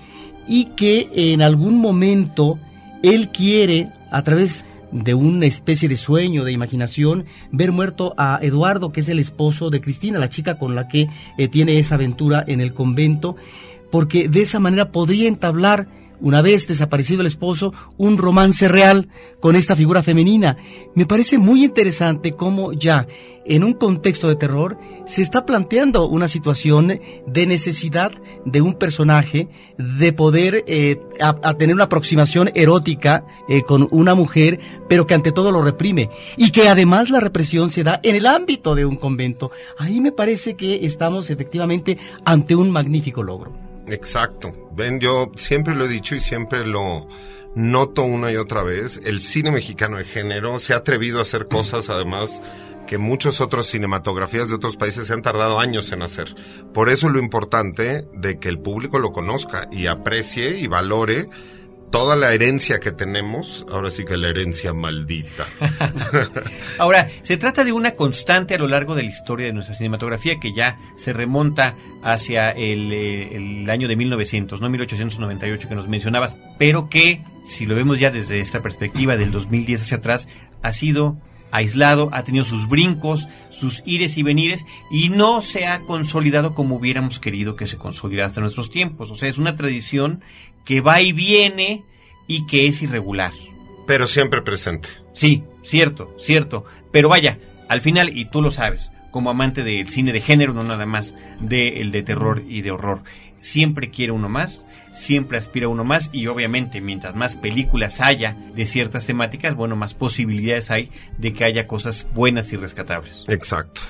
Y 0.46 0.66
que 0.76 1.10
en 1.14 1.42
algún 1.42 1.80
momento 1.80 2.58
él 3.02 3.30
quiere, 3.30 3.88
a 4.10 4.22
través 4.22 4.64
de 4.92 5.14
una 5.14 5.46
especie 5.46 5.88
de 5.88 5.96
sueño, 5.96 6.44
de 6.44 6.52
imaginación, 6.52 7.24
ver 7.50 7.72
muerto 7.72 8.14
a 8.16 8.38
Eduardo, 8.40 8.92
que 8.92 9.00
es 9.00 9.08
el 9.08 9.18
esposo 9.18 9.68
de 9.70 9.80
Cristina, 9.80 10.20
la 10.20 10.28
chica 10.30 10.56
con 10.56 10.76
la 10.76 10.86
que 10.86 11.08
eh, 11.36 11.48
tiene 11.48 11.80
esa 11.80 11.96
aventura 11.96 12.44
en 12.46 12.60
el 12.60 12.72
convento, 12.72 13.34
porque 13.90 14.28
de 14.28 14.40
esa 14.40 14.60
manera 14.60 14.92
podría 14.92 15.28
entablar 15.28 15.88
una 16.20 16.42
vez 16.42 16.66
desaparecido 16.66 17.20
el 17.20 17.26
esposo, 17.26 17.72
un 17.96 18.18
romance 18.18 18.68
real 18.68 19.08
con 19.40 19.56
esta 19.56 19.76
figura 19.76 20.02
femenina. 20.02 20.56
Me 20.94 21.06
parece 21.06 21.38
muy 21.38 21.64
interesante 21.64 22.32
cómo 22.32 22.72
ya 22.72 23.06
en 23.44 23.62
un 23.62 23.74
contexto 23.74 24.28
de 24.28 24.36
terror 24.36 24.78
se 25.06 25.22
está 25.22 25.44
planteando 25.44 26.08
una 26.08 26.28
situación 26.28 27.00
de 27.26 27.46
necesidad 27.46 28.12
de 28.44 28.62
un 28.62 28.74
personaje 28.74 29.48
de 29.76 30.12
poder 30.12 30.64
eh, 30.66 30.98
a, 31.20 31.54
tener 31.54 31.74
una 31.74 31.84
aproximación 31.84 32.50
erótica 32.54 33.26
eh, 33.48 33.62
con 33.62 33.86
una 33.90 34.14
mujer, 34.14 34.60
pero 34.88 35.06
que 35.06 35.14
ante 35.14 35.32
todo 35.32 35.52
lo 35.52 35.62
reprime 35.62 36.10
y 36.36 36.50
que 36.50 36.68
además 36.68 37.10
la 37.10 37.20
represión 37.20 37.70
se 37.70 37.84
da 37.84 38.00
en 38.02 38.16
el 38.16 38.26
ámbito 38.26 38.74
de 38.74 38.86
un 38.86 38.96
convento. 38.96 39.50
Ahí 39.78 40.00
me 40.00 40.12
parece 40.12 40.54
que 40.54 40.86
estamos 40.86 41.30
efectivamente 41.30 41.98
ante 42.24 42.56
un 42.56 42.70
magnífico 42.70 43.22
logro. 43.22 43.63
Exacto. 43.86 44.70
Ven, 44.72 45.00
yo 45.00 45.32
siempre 45.36 45.74
lo 45.74 45.84
he 45.84 45.88
dicho 45.88 46.14
y 46.14 46.20
siempre 46.20 46.66
lo 46.66 47.06
noto 47.54 48.02
una 48.02 48.32
y 48.32 48.36
otra 48.36 48.62
vez. 48.62 49.00
El 49.04 49.20
cine 49.20 49.50
mexicano 49.50 49.98
de 49.98 50.04
género 50.04 50.58
se 50.58 50.74
ha 50.74 50.78
atrevido 50.78 51.18
a 51.18 51.22
hacer 51.22 51.48
cosas, 51.48 51.90
además, 51.90 52.42
que 52.86 52.98
muchos 52.98 53.40
otros 53.40 53.66
cinematografías 53.66 54.48
de 54.48 54.56
otros 54.56 54.76
países 54.76 55.06
se 55.06 55.12
han 55.12 55.22
tardado 55.22 55.60
años 55.60 55.92
en 55.92 56.02
hacer. 56.02 56.34
Por 56.72 56.88
eso 56.88 57.08
lo 57.08 57.18
importante 57.18 58.06
de 58.12 58.38
que 58.38 58.48
el 58.48 58.58
público 58.58 58.98
lo 58.98 59.12
conozca 59.12 59.68
y 59.70 59.86
aprecie 59.86 60.58
y 60.58 60.66
valore 60.66 61.26
toda 61.94 62.16
la 62.16 62.34
herencia 62.34 62.80
que 62.80 62.90
tenemos, 62.90 63.64
ahora 63.70 63.88
sí 63.88 64.04
que 64.04 64.16
la 64.16 64.28
herencia 64.28 64.72
maldita. 64.72 65.46
ahora, 66.78 67.08
se 67.22 67.36
trata 67.36 67.62
de 67.62 67.70
una 67.70 67.92
constante 67.92 68.56
a 68.56 68.58
lo 68.58 68.66
largo 68.66 68.96
de 68.96 69.04
la 69.04 69.10
historia 69.10 69.46
de 69.46 69.52
nuestra 69.52 69.76
cinematografía 69.76 70.40
que 70.40 70.52
ya 70.52 70.76
se 70.96 71.12
remonta 71.12 71.76
hacia 72.02 72.50
el, 72.50 72.90
eh, 72.92 73.66
año 73.70 73.86
de 73.86 73.94
1900, 73.94 74.60
no 74.60 74.68
1898 74.70 75.68
que 75.68 75.74
nos 75.76 75.86
mencionabas, 75.86 76.34
pero 76.58 76.88
que, 76.88 77.22
si 77.46 77.64
lo 77.64 77.76
vemos 77.76 78.00
ya 78.00 78.10
desde 78.10 78.40
esta 78.40 78.60
perspectiva 78.60 79.16
del 79.16 79.30
2010 79.30 79.82
hacia 79.82 79.98
atrás, 79.98 80.26
ha 80.62 80.72
sido 80.72 81.16
aislado, 81.52 82.08
ha 82.12 82.24
tenido 82.24 82.44
sus 82.44 82.68
brincos, 82.68 83.28
sus 83.50 83.84
ires 83.86 84.18
y 84.18 84.24
venires 84.24 84.66
y 84.90 85.10
no 85.10 85.42
se 85.42 85.66
ha 85.66 85.78
consolidado 85.78 86.56
como 86.56 86.74
hubiéramos 86.74 87.20
querido 87.20 87.54
que 87.54 87.68
se 87.68 87.76
consolidara 87.78 88.26
hasta 88.26 88.40
nuestros 88.40 88.68
tiempos. 88.68 89.12
O 89.12 89.14
sea, 89.14 89.28
es 89.28 89.38
una 89.38 89.54
tradición 89.54 90.24
que 90.64 90.80
va 90.80 91.00
y 91.00 91.12
viene 91.12 91.84
y 92.26 92.46
que 92.46 92.66
es 92.66 92.82
irregular. 92.82 93.32
Pero 93.86 94.06
siempre 94.06 94.42
presente. 94.42 94.88
Sí, 95.12 95.44
cierto, 95.62 96.14
cierto. 96.18 96.64
Pero 96.90 97.08
vaya, 97.08 97.38
al 97.68 97.80
final, 97.80 98.16
y 98.16 98.26
tú 98.26 98.40
lo 98.40 98.50
sabes, 98.50 98.90
como 99.10 99.30
amante 99.30 99.62
del 99.62 99.88
cine 99.88 100.12
de 100.12 100.20
género, 100.20 100.52
no 100.54 100.62
nada 100.62 100.86
más 100.86 101.14
del 101.40 101.90
de 101.90 102.02
terror 102.02 102.42
y 102.48 102.62
de 102.62 102.70
horror, 102.70 103.02
siempre 103.40 103.90
quiere 103.90 104.12
uno 104.12 104.28
más, 104.28 104.66
siempre 104.94 105.38
aspira 105.38 105.68
uno 105.68 105.84
más 105.84 106.08
y 106.12 106.26
obviamente 106.28 106.80
mientras 106.80 107.14
más 107.14 107.36
películas 107.36 108.00
haya 108.00 108.36
de 108.54 108.66
ciertas 108.66 109.06
temáticas, 109.06 109.54
bueno, 109.54 109.76
más 109.76 109.94
posibilidades 109.94 110.70
hay 110.70 110.90
de 111.18 111.32
que 111.32 111.44
haya 111.44 111.66
cosas 111.66 112.06
buenas 112.14 112.52
y 112.52 112.56
rescatables. 112.56 113.24
Exacto. 113.28 113.82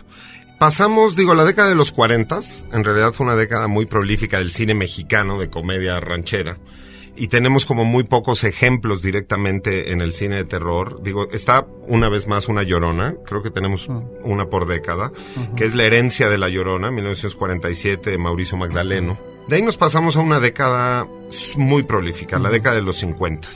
Pasamos, 0.58 1.16
digo, 1.16 1.34
la 1.34 1.44
década 1.44 1.68
de 1.68 1.74
los 1.74 1.90
40, 1.90 2.40
en 2.72 2.84
realidad 2.84 3.12
fue 3.12 3.26
una 3.26 3.34
década 3.34 3.66
muy 3.66 3.86
prolífica 3.86 4.38
del 4.38 4.50
cine 4.50 4.74
mexicano 4.74 5.38
de 5.38 5.50
comedia 5.50 5.98
ranchera. 6.00 6.56
Y 7.16 7.28
tenemos 7.28 7.64
como 7.64 7.84
muy 7.84 8.02
pocos 8.04 8.42
ejemplos 8.42 9.00
directamente 9.02 9.92
en 9.92 10.00
el 10.00 10.12
cine 10.12 10.36
de 10.36 10.44
terror. 10.44 11.00
Digo, 11.02 11.28
está 11.30 11.66
una 11.86 12.08
vez 12.08 12.26
más 12.26 12.48
una 12.48 12.62
llorona, 12.62 13.14
creo 13.24 13.42
que 13.42 13.50
tenemos 13.50 13.88
ah. 13.88 14.00
una 14.22 14.46
por 14.46 14.66
década, 14.66 15.12
que 15.56 15.64
es 15.64 15.74
la 15.74 15.84
herencia 15.84 16.28
de 16.28 16.38
la 16.38 16.48
llorona, 16.48 16.90
1947, 16.90 18.10
de 18.10 18.18
Mauricio 18.18 18.56
Magdaleno. 18.56 19.18
De 19.48 19.56
ahí 19.56 19.62
nos 19.62 19.76
pasamos 19.76 20.16
a 20.16 20.20
una 20.20 20.40
década 20.40 21.06
muy 21.56 21.82
prolífica, 21.82 22.38
la 22.38 22.50
década 22.50 22.76
de 22.76 22.82
los 22.82 22.96
50. 22.96 23.48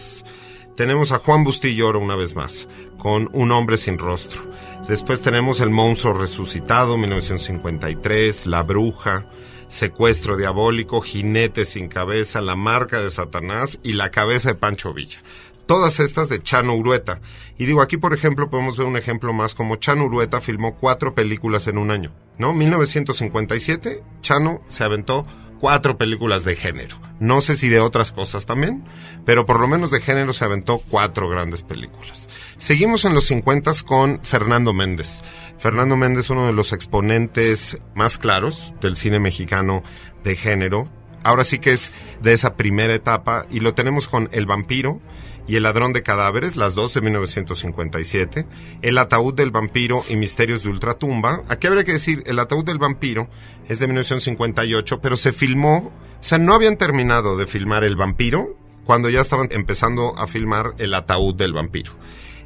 Tenemos 0.76 1.10
a 1.10 1.18
Juan 1.18 1.42
Bustillo 1.42 1.90
una 1.98 2.14
vez 2.14 2.36
más, 2.36 2.68
con 2.98 3.28
Un 3.32 3.50
hombre 3.50 3.76
sin 3.76 3.98
rostro. 3.98 4.42
Después 4.88 5.20
tenemos 5.20 5.60
El 5.60 5.68
monstruo 5.68 6.14
resucitado, 6.14 6.96
1953, 6.96 8.46
La 8.46 8.62
bruja, 8.62 9.26
Secuestro 9.68 10.38
diabólico, 10.38 11.02
Jinete 11.02 11.66
sin 11.66 11.88
cabeza, 11.88 12.40
La 12.40 12.56
marca 12.56 12.98
de 12.98 13.10
Satanás 13.10 13.78
y 13.82 13.92
La 13.92 14.10
cabeza 14.10 14.48
de 14.48 14.54
Pancho 14.54 14.94
Villa. 14.94 15.20
Todas 15.66 16.00
estas 16.00 16.30
de 16.30 16.42
Chano 16.42 16.74
Urueta. 16.74 17.20
Y 17.58 17.66
digo, 17.66 17.82
aquí 17.82 17.98
por 17.98 18.14
ejemplo 18.14 18.48
podemos 18.48 18.78
ver 18.78 18.86
un 18.86 18.96
ejemplo 18.96 19.34
más 19.34 19.54
como 19.54 19.76
Chano 19.76 20.06
Urueta 20.06 20.40
filmó 20.40 20.76
cuatro 20.76 21.14
películas 21.14 21.66
en 21.66 21.76
un 21.76 21.90
año. 21.90 22.10
¿No? 22.38 22.54
1957, 22.54 24.02
Chano 24.22 24.62
se 24.68 24.84
aventó 24.84 25.26
cuatro 25.60 25.98
películas 25.98 26.44
de 26.44 26.56
género. 26.56 26.98
No 27.20 27.40
sé 27.40 27.56
si 27.56 27.68
de 27.68 27.80
otras 27.80 28.12
cosas 28.12 28.46
también, 28.46 28.84
pero 29.24 29.46
por 29.46 29.60
lo 29.60 29.68
menos 29.68 29.90
de 29.90 30.00
género 30.00 30.32
se 30.32 30.44
aventó 30.44 30.78
cuatro 30.88 31.28
grandes 31.28 31.62
películas. 31.62 32.28
Seguimos 32.56 33.04
en 33.04 33.14
los 33.14 33.26
50 33.26 33.72
con 33.84 34.20
Fernando 34.22 34.72
Méndez. 34.72 35.22
Fernando 35.58 35.96
Méndez, 35.96 36.30
uno 36.30 36.46
de 36.46 36.52
los 36.52 36.72
exponentes 36.72 37.82
más 37.94 38.18
claros 38.18 38.72
del 38.80 38.96
cine 38.96 39.18
mexicano 39.18 39.82
de 40.24 40.36
género. 40.36 40.88
Ahora 41.24 41.44
sí 41.44 41.58
que 41.58 41.72
es 41.72 41.92
de 42.22 42.32
esa 42.32 42.56
primera 42.56 42.94
etapa 42.94 43.46
y 43.50 43.60
lo 43.60 43.74
tenemos 43.74 44.08
con 44.08 44.28
El 44.32 44.46
vampiro 44.46 45.00
y 45.48 45.56
El 45.56 45.62
ladrón 45.64 45.94
de 45.94 46.02
cadáveres, 46.02 46.56
las 46.56 46.74
dos 46.74 46.92
de 46.92 47.00
1957, 47.00 48.46
El 48.82 48.98
ataúd 48.98 49.34
del 49.34 49.50
vampiro 49.50 50.04
y 50.08 50.16
Misterios 50.16 50.62
de 50.62 50.68
Ultratumba. 50.68 51.42
Aquí 51.48 51.66
habría 51.66 51.84
que 51.84 51.92
decir, 51.92 52.22
El 52.26 52.38
ataúd 52.38 52.64
del 52.64 52.78
vampiro 52.78 53.28
es 53.66 53.78
de 53.78 53.86
1958, 53.86 55.00
pero 55.00 55.16
se 55.16 55.32
filmó, 55.32 55.90
o 56.20 56.22
sea, 56.22 56.38
no 56.38 56.54
habían 56.54 56.76
terminado 56.76 57.38
de 57.38 57.46
filmar 57.46 57.82
El 57.82 57.96
vampiro 57.96 58.56
cuando 58.84 59.08
ya 59.08 59.20
estaban 59.20 59.48
empezando 59.50 60.16
a 60.18 60.26
filmar 60.26 60.74
El 60.78 60.92
ataúd 60.92 61.34
del 61.34 61.54
vampiro. 61.54 61.92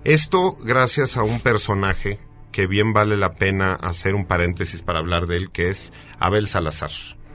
Esto 0.05 0.57
gracias 0.65 1.17
a 1.17 1.25
un 1.25 1.41
personaje 1.41 2.21
que 2.53 2.67
bien 2.67 2.93
vale 2.93 3.17
la 3.17 3.35
pena 3.35 3.75
hacer 3.75 4.15
un 4.15 4.27
paréntesis 4.27 4.83
para 4.83 5.01
hablar 5.01 5.27
de 5.27 5.39
él, 5.39 5.51
que 5.51 5.71
es 5.71 5.93
Abel 6.21 6.47
Salazar. 6.47 6.91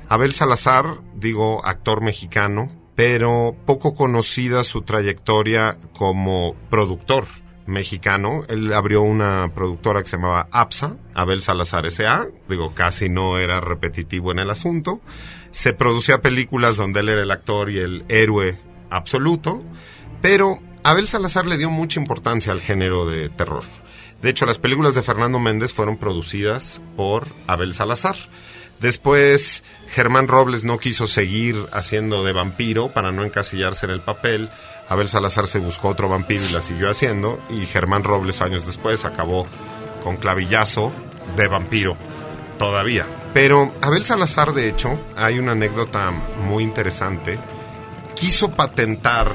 Abel 0.07 0.31
Salazar, 0.31 1.01
digo, 1.15 1.65
actor 1.65 2.01
mexicano, 2.01 2.69
pero 2.97 3.55
poco 3.67 3.93
conocida 3.93 4.63
su 4.63 4.81
trayectoria 4.81 5.77
como 5.95 6.55
productor 6.71 7.27
mexicano. 7.67 8.41
Él 8.49 8.73
abrió 8.73 9.03
una 9.03 9.53
productora 9.53 10.01
que 10.01 10.09
se 10.09 10.17
llamaba 10.17 10.47
APSA, 10.51 10.97
Abel 11.13 11.43
Salazar 11.43 11.85
S.A. 11.85 12.25
Digo, 12.49 12.73
casi 12.73 13.07
no 13.07 13.37
era 13.37 13.61
repetitivo 13.61 14.31
en 14.31 14.39
el 14.39 14.49
asunto. 14.49 14.99
Se 15.51 15.73
producía 15.73 16.23
películas 16.23 16.75
donde 16.75 17.01
él 17.01 17.09
era 17.09 17.21
el 17.21 17.29
actor 17.29 17.69
y 17.69 17.77
el 17.77 18.03
héroe 18.09 18.57
absoluto, 18.89 19.61
pero 20.23 20.59
Abel 20.81 21.07
Salazar 21.07 21.45
le 21.45 21.59
dio 21.59 21.69
mucha 21.69 21.99
importancia 21.99 22.51
al 22.51 22.61
género 22.61 23.05
de 23.05 23.29
terror. 23.29 23.63
De 24.23 24.31
hecho, 24.31 24.47
las 24.47 24.57
películas 24.57 24.95
de 24.95 25.03
Fernando 25.03 25.37
Méndez 25.37 25.71
fueron 25.71 25.97
producidas 25.97 26.81
por 26.95 27.27
Abel 27.45 27.75
Salazar. 27.75 28.15
Después, 28.79 29.63
Germán 29.89 30.27
Robles 30.27 30.63
no 30.63 30.77
quiso 30.77 31.07
seguir 31.07 31.55
haciendo 31.71 32.23
de 32.23 32.33
vampiro 32.33 32.89
para 32.89 33.11
no 33.11 33.23
encasillarse 33.23 33.85
en 33.87 33.91
el 33.91 34.01
papel. 34.01 34.49
Abel 34.87 35.09
Salazar 35.09 35.47
se 35.47 35.59
buscó 35.59 35.89
otro 35.89 36.09
vampiro 36.09 36.43
y 36.47 36.53
la 36.53 36.61
siguió 36.61 36.89
haciendo. 36.89 37.39
Y 37.49 37.65
Germán 37.65 38.03
Robles, 38.03 38.41
años 38.41 38.65
después, 38.65 39.03
acabó 39.03 39.47
con 40.03 40.17
clavillazo 40.17 40.93
de 41.35 41.47
vampiro. 41.47 41.97
Todavía. 42.59 43.05
Pero 43.33 43.73
Abel 43.81 44.03
Salazar, 44.03 44.53
de 44.53 44.69
hecho, 44.69 44.99
hay 45.15 45.39
una 45.39 45.51
anécdota 45.53 46.11
muy 46.11 46.63
interesante. 46.63 47.39
Quiso 48.15 48.51
patentar, 48.51 49.31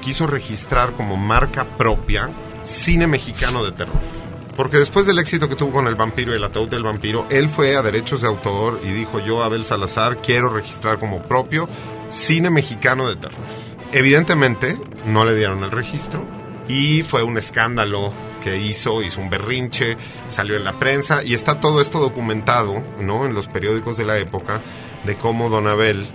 quiso 0.00 0.26
registrar 0.26 0.92
como 0.92 1.16
marca 1.16 1.76
propia 1.76 2.30
cine 2.62 3.06
mexicano 3.06 3.64
de 3.64 3.72
terror. 3.72 4.25
Porque 4.56 4.78
después 4.78 5.06
del 5.06 5.18
éxito 5.18 5.48
que 5.48 5.54
tuvo 5.54 5.72
con 5.72 5.86
El 5.86 5.96
vampiro 5.96 6.32
y 6.32 6.36
el 6.36 6.44
ataúd 6.44 6.68
del 6.68 6.82
vampiro, 6.82 7.26
él 7.30 7.48
fue 7.48 7.76
a 7.76 7.82
derechos 7.82 8.22
de 8.22 8.28
autor 8.28 8.80
y 8.82 8.88
dijo 8.88 9.20
yo, 9.20 9.42
Abel 9.42 9.64
Salazar, 9.64 10.22
quiero 10.22 10.48
registrar 10.48 10.98
como 10.98 11.22
propio 11.22 11.68
cine 12.08 12.50
mexicano 12.50 13.06
de 13.08 13.16
terror. 13.16 13.44
Evidentemente, 13.92 14.78
no 15.04 15.24
le 15.24 15.36
dieron 15.36 15.62
el 15.62 15.70
registro 15.70 16.24
y 16.68 17.02
fue 17.02 17.22
un 17.22 17.36
escándalo 17.36 18.12
que 18.42 18.56
hizo, 18.56 19.02
hizo 19.02 19.20
un 19.20 19.28
berrinche, 19.28 19.96
salió 20.28 20.56
en 20.56 20.64
la 20.64 20.78
prensa 20.78 21.22
y 21.22 21.34
está 21.34 21.60
todo 21.60 21.80
esto 21.80 21.98
documentado, 21.98 22.82
¿no? 22.98 23.26
En 23.26 23.34
los 23.34 23.48
periódicos 23.48 23.96
de 23.96 24.04
la 24.04 24.18
época 24.18 24.62
de 25.04 25.16
cómo 25.16 25.50
Don 25.50 25.66
Abel 25.66 26.06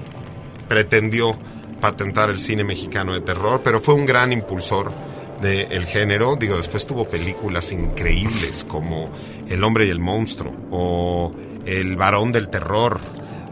pretendió 0.68 1.38
patentar 1.80 2.30
el 2.30 2.40
cine 2.40 2.64
mexicano 2.64 3.14
de 3.14 3.22
terror, 3.22 3.62
pero 3.64 3.82
fue 3.82 3.96
un 3.96 4.06
gran 4.06 4.32
impulsor 4.32 4.94
del 5.42 5.86
género. 5.86 6.36
Digo, 6.36 6.58
después 6.58 6.86
tuvo 6.86 7.06
películas 7.06 7.72
increíbles 7.72 8.66
como 8.68 9.12
El 9.50 9.64
hombre 9.64 9.88
y 9.88 9.90
el 9.90 10.00
monstruo 10.00 10.54
o 10.72 11.34
El 11.66 11.96
varón 11.96 12.32
del 12.32 12.50
terror, 12.50 13.00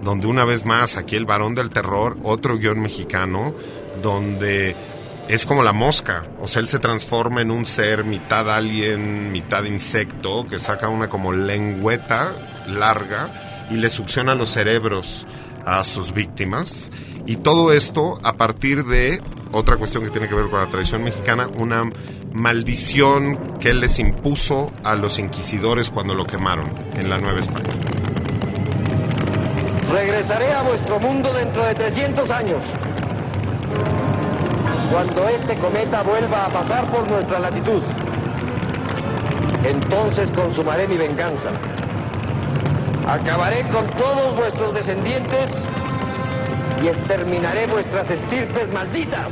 donde 0.02 0.28
una 0.28 0.46
vez 0.46 0.66
más 0.66 0.98
aquí 0.98 1.16
el 1.16 1.26
varón 1.26 1.56
del 1.56 1.70
terror, 1.70 2.18
otro 2.24 2.58
guion 2.58 2.80
mexicano, 2.80 3.54
donde 4.02 4.76
es 5.28 5.46
como 5.46 5.62
la 5.62 5.74
mosca, 5.74 6.28
o 6.42 6.48
sea, 6.48 6.62
él 6.62 6.68
se 6.68 6.80
transforma 6.80 7.42
en 7.42 7.52
un 7.52 7.66
ser 7.66 8.04
mitad 8.04 8.50
alien, 8.50 9.32
mitad 9.32 9.64
insecto, 9.64 10.48
que 10.48 10.58
saca 10.58 10.90
una 10.90 11.08
como 11.08 11.32
lengüeta 11.32 12.64
larga 12.68 13.68
y 13.70 13.76
le 13.76 13.90
succiona 13.90 14.34
los 14.34 14.50
cerebros 14.50 15.28
a 15.66 15.84
sus 15.84 16.14
víctimas. 16.14 16.92
Y 17.28 17.36
todo 17.36 17.72
esto 17.74 18.20
a 18.24 18.38
partir 18.38 18.86
de 18.86 19.22
otra 19.52 19.78
cuestión 19.78 20.04
que 20.04 20.10
tiene 20.10 20.28
que 20.28 20.36
ver 20.36 20.50
con 20.50 20.60
la 20.60 20.68
tradición 20.68 21.04
mexicana, 21.04 21.48
una 21.48 21.84
maldición 22.34 23.58
que 23.60 23.70
él 23.70 23.80
les 23.80 24.00
impuso 24.00 24.72
a 24.84 24.96
los 24.96 25.20
inquisidores 25.20 25.90
cuando 25.90 26.14
lo 26.14 26.26
quemaron 26.26 26.74
en 26.94 27.10
la 27.10 27.18
Nueva 27.18 27.40
España. 27.40 27.74
Regresaré 29.92 30.54
a 30.54 30.62
vuestro 30.62 31.00
mundo 31.00 31.34
dentro 31.34 31.66
de 31.66 31.76
300 31.76 32.30
años. 32.30 32.64
Cuando 34.92 35.28
este 35.30 35.58
cometa 35.58 36.04
vuelva 36.04 36.46
a 36.46 36.54
pasar 36.54 36.92
por 36.92 37.08
nuestra 37.08 37.40
latitud, 37.40 37.82
entonces 39.64 40.30
consumaré 40.32 40.88
mi 40.88 40.98
venganza. 40.98 41.50
Acabaré 43.08 43.68
con 43.70 43.88
todos 43.98 44.36
vuestros 44.36 44.74
descendientes 44.76 45.50
y 46.82 46.88
exterminaré 46.88 47.68
vuestras 47.68 48.10
estirpes 48.10 48.72
malditas. 48.72 49.32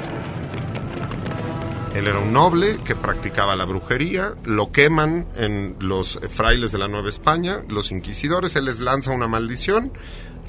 Él 1.94 2.08
era 2.08 2.20
un 2.20 2.32
noble 2.32 2.80
que 2.84 2.96
practicaba 2.96 3.56
la 3.56 3.66
brujería, 3.66 4.36
lo 4.44 4.72
queman 4.72 5.26
en 5.36 5.76
los 5.80 6.20
frailes 6.30 6.72
de 6.72 6.78
la 6.78 6.88
Nueva 6.88 7.10
España, 7.10 7.64
los 7.70 7.92
inquisidores, 7.92 8.56
él 8.56 8.66
les 8.66 8.80
lanza 8.80 9.12
una 9.12 9.28
maldición, 9.28 9.92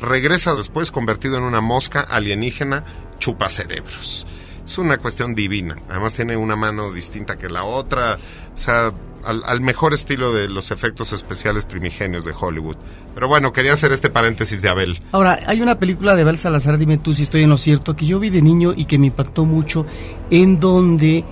regresa 0.01 0.55
después 0.55 0.91
convertido 0.91 1.39
en 1.39 1.45
una 1.45 1.61
mosca 1.61 2.01
alienígena, 2.01 2.85
chupa 3.19 3.49
cerebros. 3.49 4.27
Es 4.65 4.77
una 4.77 4.99
cuestión 4.99 5.33
divina, 5.33 5.77
además 5.89 6.15
tiene 6.15 6.37
una 6.37 6.55
mano 6.55 6.93
distinta 6.93 7.39
que 7.39 7.49
la 7.49 7.65
otra, 7.65 8.17
o 8.17 8.59
sea, 8.59 8.93
al, 9.29 9.43
al, 9.45 9.61
mejor 9.61 9.95
estilo 9.95 10.33
de 10.33 10.49
los 10.49 10.71
efectos 10.71 11.13
especiales 11.13 11.65
primigenios 11.65 12.25
de 12.25 12.33
Hollywood. 12.39 12.77
Pero 13.15 13.29
bueno, 13.29 13.53
quería 13.53 13.75
hacer 13.75 13.93
este 13.93 14.11
paréntesis 14.11 14.63
de 14.63 14.69
Abel. 14.69 15.01
Ahora, 15.13 15.39
hay 15.47 15.61
una 15.61 15.79
película 15.79 16.17
de 16.17 16.23
Abel 16.23 16.39
Salazar, 16.39 16.79
dime 16.79 16.99
tú 16.99 17.13
si 17.13 17.25
estoy 17.25 17.43
en 17.43 17.51
lo 17.51 17.59
cierto, 17.59 17.95
que 17.95 18.07
yo 18.07 18.19
vi 18.19 18.31
de 18.31 18.43
niño 18.43 18.73
y 18.77 18.87
que 18.87 18.99
me 18.99 19.09
impactó 19.09 19.45
mucho, 19.45 19.87
en 20.31 20.59
donde 20.59 21.25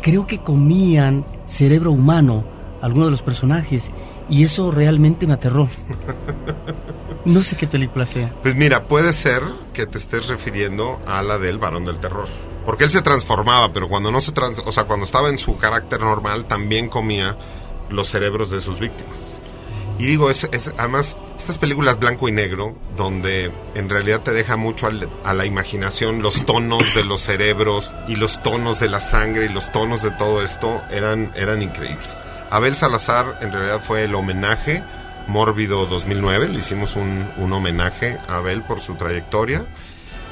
creo 0.00 0.26
que 0.26 0.38
comían 0.38 1.24
cerebro 1.46 1.92
humano 1.92 2.44
algunos 2.82 3.08
de 3.08 3.10
los 3.10 3.22
personajes 3.22 3.90
y 4.28 4.44
eso 4.44 4.70
realmente 4.70 5.26
me 5.26 5.34
aterró. 5.34 5.68
No 7.24 7.42
sé 7.42 7.56
qué 7.56 7.66
película 7.66 8.06
sea. 8.06 8.30
Pues 8.42 8.54
mira, 8.54 8.84
puede 8.84 9.12
ser 9.12 9.42
que 9.74 9.86
te 9.86 9.98
estés 9.98 10.28
refiriendo 10.28 11.00
a 11.06 11.22
la 11.22 11.38
del 11.38 11.58
varón 11.58 11.84
del 11.84 11.98
terror. 11.98 12.28
Porque 12.64 12.84
él 12.84 12.90
se 12.90 13.02
transformaba, 13.02 13.72
pero 13.72 13.88
cuando 13.88 14.10
no 14.10 14.20
se 14.20 14.32
trans 14.32 14.58
o 14.64 14.72
sea, 14.72 14.84
cuando 14.84 15.04
estaba 15.04 15.28
en 15.28 15.38
su 15.38 15.58
carácter 15.58 16.00
normal, 16.00 16.46
también 16.46 16.88
comía 16.88 17.36
los 17.88 18.08
cerebros 18.08 18.50
de 18.50 18.60
sus 18.60 18.78
víctimas. 18.78 19.40
Y 19.98 20.06
digo, 20.06 20.30
además, 20.78 21.18
estas 21.38 21.58
películas 21.58 21.98
blanco 21.98 22.26
y 22.26 22.32
negro, 22.32 22.74
donde 22.96 23.52
en 23.74 23.88
realidad 23.90 24.22
te 24.22 24.32
deja 24.32 24.56
mucho 24.56 24.88
a 25.24 25.34
la 25.34 25.44
imaginación 25.44 26.22
los 26.22 26.46
tonos 26.46 26.94
de 26.94 27.04
los 27.04 27.20
cerebros 27.20 27.94
y 28.08 28.16
los 28.16 28.40
tonos 28.40 28.80
de 28.80 28.88
la 28.88 28.98
sangre 28.98 29.44
y 29.44 29.48
los 29.50 29.70
tonos 29.72 30.02
de 30.02 30.10
todo 30.12 30.42
esto, 30.42 30.80
eran, 30.90 31.32
eran 31.34 31.60
increíbles. 31.60 32.22
Abel 32.50 32.74
Salazar 32.76 33.38
en 33.42 33.52
realidad 33.52 33.80
fue 33.80 34.04
el 34.04 34.14
homenaje 34.14 34.82
Mórbido 35.30 35.86
2009, 35.86 36.48
le 36.48 36.58
hicimos 36.58 36.96
un, 36.96 37.30
un 37.36 37.52
homenaje 37.52 38.18
a 38.26 38.36
Abel 38.36 38.62
por 38.62 38.80
su 38.80 38.96
trayectoria 38.96 39.64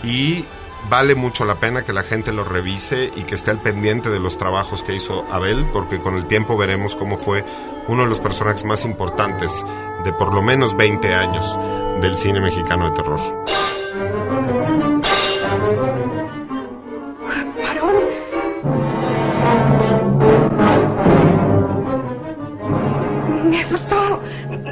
y 0.03 0.45
vale 0.91 1.15
mucho 1.15 1.45
la 1.45 1.55
pena 1.55 1.85
que 1.85 1.93
la 1.93 2.03
gente 2.03 2.33
lo 2.33 2.43
revise 2.43 3.11
y 3.15 3.23
que 3.23 3.37
esté 3.37 3.53
al 3.53 3.61
pendiente 3.61 4.11
de 4.11 4.19
los 4.19 4.39
trabajos 4.39 4.83
que 4.83 4.95
hizo 4.95 5.25
Abel, 5.31 5.67
porque 5.73 6.01
con 6.01 6.17
el 6.17 6.27
tiempo 6.27 6.57
veremos 6.57 6.97
cómo 6.97 7.17
fue 7.17 7.45
uno 7.87 8.03
de 8.03 8.09
los 8.09 8.19
personajes 8.19 8.65
más 8.65 8.85
importantes 8.85 9.65
de 10.05 10.13
por 10.13 10.35
lo 10.35 10.43
menos 10.43 10.77
20 10.77 11.15
años 11.15 11.57
del 12.01 12.17
cine 12.17 12.41
mexicano 12.41 12.91
de 12.91 12.97
terror. 12.97 14.58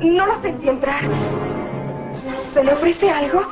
No 0.02 0.26
lo 0.26 0.40
sentí 0.40 0.68
entrar. 0.68 1.02
¿Se 2.12 2.62
le 2.62 2.72
ofrece 2.72 3.11
algo? 3.11 3.42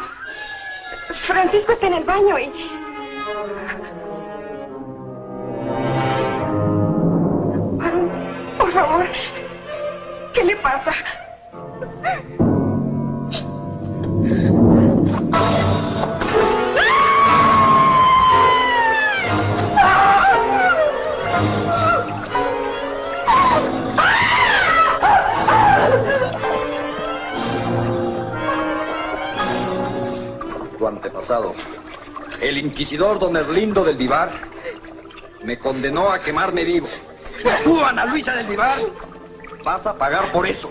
Francisco 1.15 1.73
está 1.73 1.87
en 1.87 1.95
el 1.95 2.05
baño 2.05 2.39
y... 2.39 2.51
Por 8.59 8.73
favor, 8.73 9.07
¿qué 10.33 10.45
le 10.45 10.57
pasa? 10.57 10.93
El 32.41 32.59
inquisidor 32.59 33.19
don 33.19 33.37
Erlindo 33.37 33.85
del 33.85 33.97
Vivar, 33.97 34.31
me 35.43 35.59
condenó 35.59 36.11
a 36.11 36.21
quemarme 36.21 36.65
vivo. 36.65 36.89
Tú, 37.63 37.83
Ana 37.85 38.07
Luisa 38.07 38.35
del 38.35 38.47
Vivar, 38.47 38.79
vas 39.65 39.87
a 39.87 39.97
pagar 39.97 40.33
por 40.33 40.47
eso. 40.47 40.71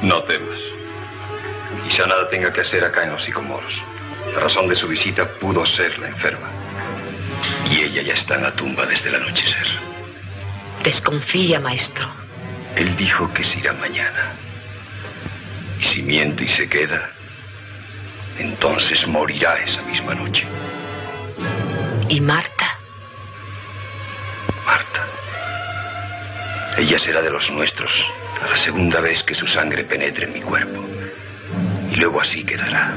No 0.00 0.22
temas. 0.22 0.58
Quizá 1.86 2.06
nada 2.06 2.30
tenga 2.30 2.50
que 2.50 2.62
hacer 2.62 2.82
acá 2.82 3.04
en 3.04 3.12
los 3.12 3.22
psicomoros. 3.22 3.74
La 4.32 4.40
razón 4.40 4.70
de 4.70 4.74
su 4.74 4.88
visita 4.88 5.28
pudo 5.38 5.66
ser 5.66 5.98
la 5.98 6.08
enferma. 6.08 6.48
Y 7.70 7.82
ella 7.82 8.00
ya 8.00 8.14
está 8.14 8.36
en 8.36 8.44
la 8.44 8.56
tumba 8.56 8.86
desde 8.86 9.10
el 9.10 9.16
anochecer. 9.16 9.66
Desconfía, 10.82 11.60
maestro. 11.60 12.08
Él 12.78 12.96
dijo 12.96 13.32
que 13.34 13.42
se 13.42 13.58
irá 13.58 13.72
mañana. 13.72 14.34
Y 15.80 15.84
si 15.84 16.02
miente 16.02 16.44
y 16.44 16.48
se 16.48 16.68
queda, 16.68 17.10
entonces 18.38 19.04
morirá 19.08 19.58
esa 19.58 19.82
misma 19.82 20.14
noche. 20.14 20.46
¿Y 22.08 22.20
Marta? 22.20 22.78
Marta. 24.64 25.06
Ella 26.76 27.00
será 27.00 27.20
de 27.20 27.30
los 27.30 27.50
nuestros 27.50 27.90
a 28.40 28.46
la 28.46 28.56
segunda 28.56 29.00
vez 29.00 29.24
que 29.24 29.34
su 29.34 29.48
sangre 29.48 29.82
penetre 29.82 30.26
en 30.26 30.34
mi 30.34 30.40
cuerpo. 30.40 30.84
Y 31.90 31.96
luego 31.96 32.20
así 32.20 32.44
quedará, 32.44 32.92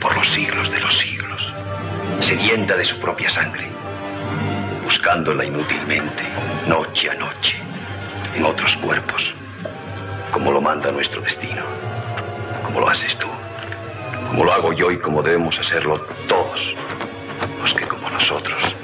por 0.00 0.14
los 0.16 0.30
siglos 0.30 0.70
de 0.70 0.80
los 0.80 0.96
siglos, 0.96 1.52
sedienta 2.20 2.74
de 2.74 2.86
su 2.86 2.98
propia 2.98 3.28
sangre, 3.28 3.68
buscándola 4.82 5.44
inútilmente, 5.44 6.22
noche 6.66 7.10
a 7.10 7.14
noche, 7.14 7.69
en 8.34 8.44
otros 8.44 8.76
cuerpos, 8.76 9.34
como 10.32 10.52
lo 10.52 10.60
manda 10.60 10.90
nuestro 10.90 11.20
destino, 11.20 11.62
como 12.64 12.80
lo 12.80 12.88
haces 12.88 13.16
tú, 13.16 13.26
como 14.28 14.44
lo 14.44 14.52
hago 14.52 14.72
yo 14.72 14.90
y 14.90 14.98
como 14.98 15.22
debemos 15.22 15.58
hacerlo 15.58 16.00
todos, 16.28 16.74
los 17.62 17.74
que 17.74 17.84
como 17.86 18.08
nosotros 18.10 18.74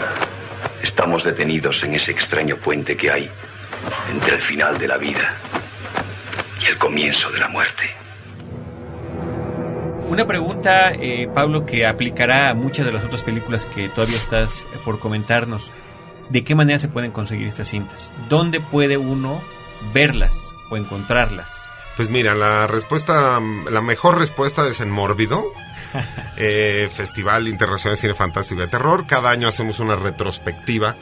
estamos 0.82 1.24
detenidos 1.24 1.82
en 1.82 1.94
ese 1.94 2.12
extraño 2.12 2.56
puente 2.56 2.96
que 2.96 3.10
hay 3.10 3.30
entre 4.12 4.36
el 4.36 4.42
final 4.42 4.78
de 4.78 4.88
la 4.88 4.96
vida 4.96 5.36
y 6.62 6.66
el 6.66 6.78
comienzo 6.78 7.30
de 7.30 7.38
la 7.38 7.48
muerte. 7.48 7.84
Una 10.08 10.24
pregunta, 10.24 10.92
eh, 10.92 11.28
Pablo, 11.34 11.66
que 11.66 11.84
aplicará 11.84 12.50
a 12.50 12.54
muchas 12.54 12.86
de 12.86 12.92
las 12.92 13.04
otras 13.04 13.24
películas 13.24 13.66
que 13.66 13.88
todavía 13.88 14.16
estás 14.16 14.66
por 14.84 15.00
comentarnos. 15.00 15.70
¿De 16.30 16.44
qué 16.44 16.54
manera 16.54 16.78
se 16.78 16.88
pueden 16.88 17.12
conseguir 17.12 17.46
estas 17.46 17.68
cintas? 17.68 18.12
¿Dónde 18.28 18.60
puede 18.60 18.96
uno 18.96 19.42
verlas 19.92 20.54
o 20.70 20.76
encontrarlas? 20.76 21.68
Pues 21.96 22.10
mira, 22.10 22.34
la 22.34 22.66
respuesta, 22.66 23.40
la 23.70 23.80
mejor 23.80 24.18
respuesta 24.18 24.66
es 24.66 24.80
en 24.80 24.90
Mórbido, 24.90 25.52
eh, 26.36 26.90
Festival 26.92 27.48
Internacional 27.48 27.96
de 27.96 28.00
Cine 28.00 28.14
Fantástico 28.14 28.60
de 28.60 28.66
Terror. 28.66 29.06
Cada 29.06 29.30
año 29.30 29.48
hacemos 29.48 29.80
una 29.80 29.96
retrospectiva 29.96 30.96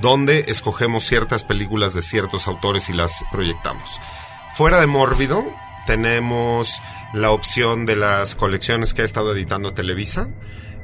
donde 0.00 0.44
escogemos 0.48 1.04
ciertas 1.04 1.44
películas 1.44 1.94
de 1.94 2.02
ciertos 2.02 2.46
autores 2.46 2.88
y 2.88 2.92
las 2.92 3.24
proyectamos. 3.32 3.98
Fuera 4.54 4.78
de 4.78 4.86
Mórbido, 4.86 5.44
tenemos 5.86 6.80
la 7.12 7.30
opción 7.30 7.86
de 7.86 7.96
las 7.96 8.36
colecciones 8.36 8.94
que 8.94 9.02
ha 9.02 9.04
estado 9.04 9.32
editando 9.32 9.72
Televisa, 9.72 10.28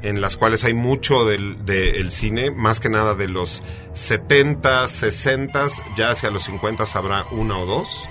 en 0.03 0.21
las 0.21 0.37
cuales 0.37 0.65
hay 0.65 0.75
mucho 0.75 1.25
del, 1.25 1.65
del 1.65 2.11
cine, 2.11 2.51
más 2.51 2.81
que 2.81 2.89
nada 2.89 3.15
de 3.15 3.29
los 3.29 3.63
70, 3.95 4.87
60, 4.87 5.67
ya 5.97 6.11
hacia 6.11 6.31
los 6.31 6.43
50 6.43 6.85
habrá 6.95 7.25
una 7.31 7.59
o 7.59 7.67
dos 7.67 8.09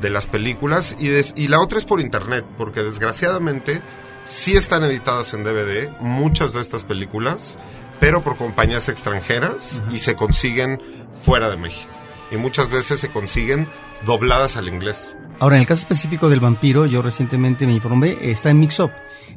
de 0.00 0.10
las 0.10 0.26
películas 0.26 0.96
y, 0.98 1.08
des, 1.08 1.32
y 1.36 1.48
la 1.48 1.60
otra 1.60 1.78
es 1.78 1.84
por 1.84 2.00
internet, 2.00 2.44
porque 2.56 2.82
desgraciadamente 2.82 3.82
sí 4.24 4.54
están 4.54 4.84
editadas 4.84 5.34
en 5.34 5.44
DVD 5.44 5.90
muchas 6.00 6.52
de 6.52 6.60
estas 6.60 6.84
películas, 6.84 7.58
pero 8.00 8.22
por 8.22 8.36
compañías 8.36 8.88
extranjeras 8.88 9.82
y 9.90 9.98
se 9.98 10.14
consiguen 10.14 10.80
fuera 11.24 11.50
de 11.50 11.56
México. 11.56 11.90
Y 12.30 12.36
muchas 12.36 12.68
veces 12.68 13.00
se 13.00 13.08
consiguen 13.08 13.68
dobladas 14.04 14.56
al 14.56 14.68
inglés. 14.68 15.16
Ahora, 15.40 15.56
en 15.56 15.62
el 15.62 15.68
caso 15.68 15.82
específico 15.82 16.28
del 16.28 16.40
vampiro, 16.40 16.84
yo 16.86 17.00
recientemente 17.00 17.66
me 17.66 17.72
informé, 17.72 18.18
está 18.20 18.50
en 18.50 18.60
Mix 18.60 18.80
Up. 18.80 18.90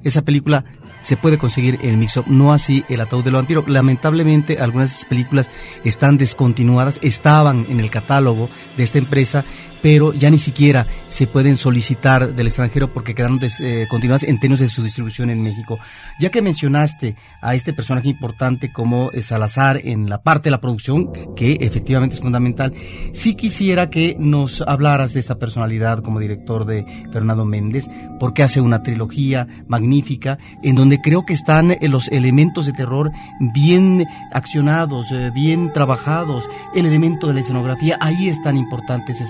Esa 0.04 0.24
película 0.24 0.66
se 1.02 1.18
puede 1.18 1.38
conseguir 1.38 1.80
en 1.82 2.00
Mix 2.00 2.18
Up, 2.18 2.26
no 2.28 2.54
así 2.54 2.86
El 2.90 3.02
ataúd 3.02 3.24
del 3.24 3.34
vampiro. 3.34 3.64
Lamentablemente, 3.68 4.60
algunas 4.60 5.06
películas 5.06 5.52
están 5.84 6.18
descontinuadas, 6.18 7.00
estaban 7.02 7.66
en 7.70 7.80
el 7.80 7.90
catálogo 7.90 8.50
de 8.78 8.84
esta 8.84 8.98
empresa, 8.98 9.46
pero 9.82 10.14
ya 10.14 10.30
ni 10.30 10.38
siquiera 10.38 10.88
se 11.08 11.28
pueden 11.28 11.56
solicitar 11.56 12.36
del 12.36 12.48
extranjero 12.48 12.88
porque 12.88 13.16
quedaron 13.16 13.40
descontinuadas 13.40 14.24
en 14.24 14.40
términos 14.40 14.60
de 14.60 14.70
su 14.70 14.84
distribución 14.84 15.30
en 15.30 15.44
México. 15.44 15.80
Ya 16.20 16.30
que 16.30 16.42
mencionaste 16.42 17.16
a 17.42 17.56
este 17.56 17.74
personaje 17.74 18.10
importante 18.10 18.72
como 18.72 19.10
Salazar 19.22 19.82
en 19.84 20.10
la 20.10 20.22
parte 20.22 20.46
de 20.46 20.52
la 20.52 20.62
producción, 20.62 21.12
que 21.36 21.58
efectivamente 21.62 22.16
es 22.16 22.22
fundamental, 22.22 22.74
sí 23.14 23.36
quisiera 23.36 23.90
que 23.90 24.16
nos 24.20 24.62
hablaras 24.62 25.14
de 25.14 25.20
esta 25.20 25.40
personalidad 25.40 26.00
como 26.00 26.20
director 26.20 26.66
de 26.66 26.86
Fernando 27.12 27.46
Méndez, 27.46 27.88
porque 28.20 28.44
hace 28.44 28.62
una 28.62 28.84
trilogía 28.84 29.48
magnífica 29.68 30.38
en 30.64 30.76
donde 30.76 31.02
creo 31.02 31.26
que 31.26 31.34
están 31.34 31.78
los 31.82 32.08
elementos 32.10 32.66
de 32.66 32.74
terror 32.74 33.12
bien 33.54 34.06
accionados, 34.32 35.08
bien 35.34 35.72
trabajados, 35.74 36.50
el 36.76 36.86
elemento 36.86 37.28
de 37.28 37.34
la 37.34 37.40
escenografía, 37.40 37.98
ahí 38.02 38.30
están 38.30 38.58
importantes 38.58 39.22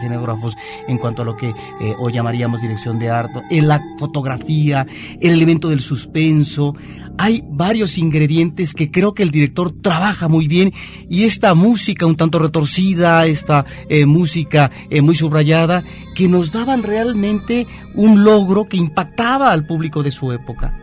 en 0.88 0.98
cuanto 0.98 1.22
a 1.22 1.26
lo 1.26 1.36
que 1.36 1.50
eh, 1.50 1.96
hoy 1.98 2.14
llamaríamos 2.14 2.62
dirección 2.62 3.00
de 3.00 3.10
arte, 3.10 3.42
en 3.50 3.68
la 3.68 3.82
fotografía, 3.98 4.86
el 5.20 5.32
elemento 5.32 5.70
del 5.70 5.82
suspenso. 5.82 6.76
Hay 7.18 7.44
varios 7.48 7.98
ingredientes 7.98 8.74
que 8.74 8.90
creo 8.90 9.14
que 9.14 9.24
el 9.24 9.32
director 9.32 9.72
trabaja 9.82 10.28
muy 10.28 10.48
bien 10.48 10.74
y 11.10 11.26
esta 11.26 11.54
música 11.54 12.06
un 12.06 12.16
tanto 12.16 12.40
retorcida, 12.40 13.26
esta 13.26 13.66
eh, 13.90 14.06
música 14.06 14.72
eh, 14.90 15.02
muy 15.02 15.16
subrayada, 15.16 15.84
que 16.16 16.28
nos 16.28 16.52
daban 16.52 16.84
realmente 16.84 17.68
un 17.96 18.24
logro 18.24 18.68
que 18.68 18.78
impactaba 18.78 19.52
al 19.52 19.66
público 19.66 20.04
de 20.04 20.12
su 20.12 20.32
época. 20.32 20.78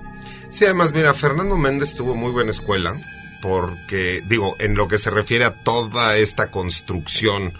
Sí, 0.50 0.64
además, 0.64 0.92
mira, 0.94 1.12
Fernando 1.12 1.56
Méndez 1.56 1.94
tuvo 1.94 2.14
muy 2.14 2.32
buena 2.32 2.50
escuela 2.50 2.94
porque, 3.42 4.20
digo, 4.28 4.56
en 4.58 4.74
lo 4.74 4.88
que 4.88 4.98
se 4.98 5.10
refiere 5.10 5.44
a 5.44 5.52
toda 5.62 6.16
esta 6.16 6.50
construcción 6.50 7.52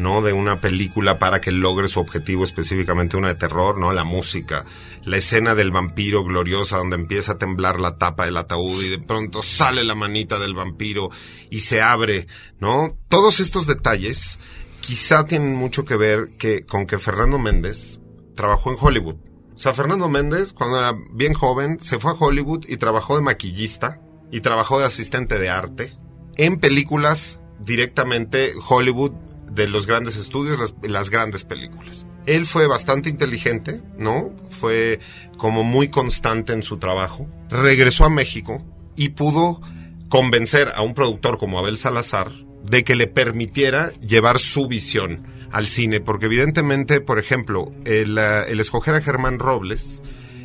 ¿no? 0.00 0.22
De 0.22 0.32
una 0.32 0.56
película 0.56 1.18
para 1.18 1.40
que 1.40 1.52
logre 1.52 1.88
su 1.88 2.00
objetivo 2.00 2.44
específicamente 2.44 3.16
una 3.16 3.28
de 3.28 3.34
terror, 3.34 3.78
¿no? 3.78 3.92
La 3.92 4.04
música, 4.04 4.64
la 5.04 5.18
escena 5.18 5.54
del 5.54 5.70
vampiro 5.70 6.24
gloriosa 6.24 6.78
donde 6.78 6.96
empieza 6.96 7.32
a 7.32 7.38
temblar 7.38 7.78
la 7.78 7.98
tapa 7.98 8.24
del 8.24 8.36
ataúd 8.36 8.82
y 8.82 8.88
de 8.88 8.98
pronto 8.98 9.42
sale 9.42 9.84
la 9.84 9.94
manita 9.94 10.38
del 10.38 10.54
vampiro 10.54 11.10
y 11.50 11.60
se 11.60 11.82
abre, 11.82 12.26
¿no? 12.58 12.96
Todos 13.08 13.40
estos 13.40 13.66
detalles 13.66 14.38
quizá 14.80 15.24
tienen 15.24 15.54
mucho 15.54 15.84
que 15.84 15.96
ver 15.96 16.30
que, 16.38 16.64
con 16.64 16.86
que 16.86 16.98
Fernando 16.98 17.38
Méndez 17.38 17.98
trabajó 18.34 18.70
en 18.70 18.78
Hollywood. 18.80 19.16
O 19.54 19.58
sea, 19.58 19.74
Fernando 19.74 20.08
Méndez, 20.08 20.54
cuando 20.54 20.78
era 20.78 20.96
bien 21.12 21.34
joven, 21.34 21.78
se 21.80 21.98
fue 21.98 22.12
a 22.12 22.14
Hollywood 22.14 22.64
y 22.66 22.78
trabajó 22.78 23.16
de 23.16 23.22
maquillista 23.22 24.00
y 24.32 24.40
trabajó 24.40 24.78
de 24.78 24.86
asistente 24.86 25.38
de 25.38 25.50
arte 25.50 25.92
en 26.36 26.58
películas 26.58 27.38
directamente 27.58 28.54
Hollywood 28.66 29.12
de 29.50 29.66
los 29.66 29.86
grandes 29.86 30.16
estudios, 30.16 30.74
las, 30.82 31.10
grandes 31.10 31.44
películas. 31.44 32.06
Él 32.26 32.46
fue 32.46 32.66
bastante 32.66 33.08
inteligente, 33.08 33.82
¿no? 33.98 34.30
Fue 34.50 35.00
como 35.36 35.64
muy 35.64 35.88
constante 35.88 36.52
en 36.52 36.62
su 36.62 36.78
trabajo. 36.78 37.28
Regresó 37.48 38.04
a 38.04 38.10
México 38.10 38.58
y 38.96 39.10
pudo 39.10 39.60
convencer 40.08 40.68
a 40.74 40.82
un 40.82 40.94
productor 40.94 41.38
como 41.38 41.58
Abel 41.58 41.78
Salazar 41.78 42.30
de 42.64 42.84
que 42.84 42.94
le 42.94 43.06
permitiera 43.06 43.90
llevar 44.00 44.38
su 44.38 44.68
visión 44.68 45.26
al 45.50 45.66
cine, 45.66 46.00
porque 46.00 46.26
evidentemente, 46.26 47.00
por 47.00 47.18
ejemplo, 47.18 47.72
el, 47.84 48.18
el 48.18 48.60
escoger 48.60 48.94
a 48.94 49.00
Germán 49.00 49.38
Robles 49.38 50.02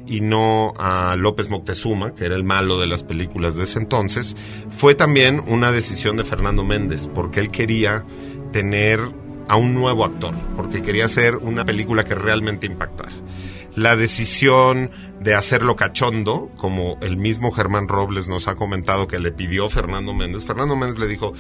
y 0.08 0.22
no 0.22 0.74
a 0.78 1.16
López 1.16 1.50
Moctezuma, 1.50 2.16
que 2.16 2.26
era 2.26 2.36
el 2.36 2.44
malo 2.44 2.80
de 2.80 2.88
las 2.88 3.04
películas 3.04 3.56
de 3.56 3.64
ese 3.64 3.80
entonces, 3.80 4.36
fue 4.70 4.96
también 4.96 5.42
una 5.48 5.72
decisión 5.72 6.16
de 6.18 6.24
Fernando 6.24 6.64
Méndez, 6.64 7.10
porque 7.14 7.40
él 7.40 7.52
quería 7.52 8.06
tener 8.56 9.02
a 9.50 9.58
un 9.58 9.74
nuevo 9.74 10.06
actor, 10.06 10.34
porque 10.56 10.82
quería 10.82 11.04
hacer 11.04 11.36
una 11.36 11.66
película 11.66 12.06
que 12.06 12.16
realmente 12.16 12.66
impactara. 12.66 13.12
La 13.76 13.98
decisión 13.98 14.92
de 15.20 15.36
hacerlo 15.36 15.76
cachondo, 15.76 16.50
como 16.56 16.98
el 17.02 17.18
mismo 17.18 17.52
Germán 17.52 17.90
Robles 17.90 18.30
nos 18.30 18.48
ha 18.48 18.56
comentado 18.56 19.08
que 19.08 19.20
le 19.20 19.34
pidió 19.34 19.70
Fernando 19.70 20.14
Méndez, 20.14 20.46
Fernando 20.46 20.78
Méndez 20.78 20.98
le 21.00 21.10
dijo, 21.10 21.34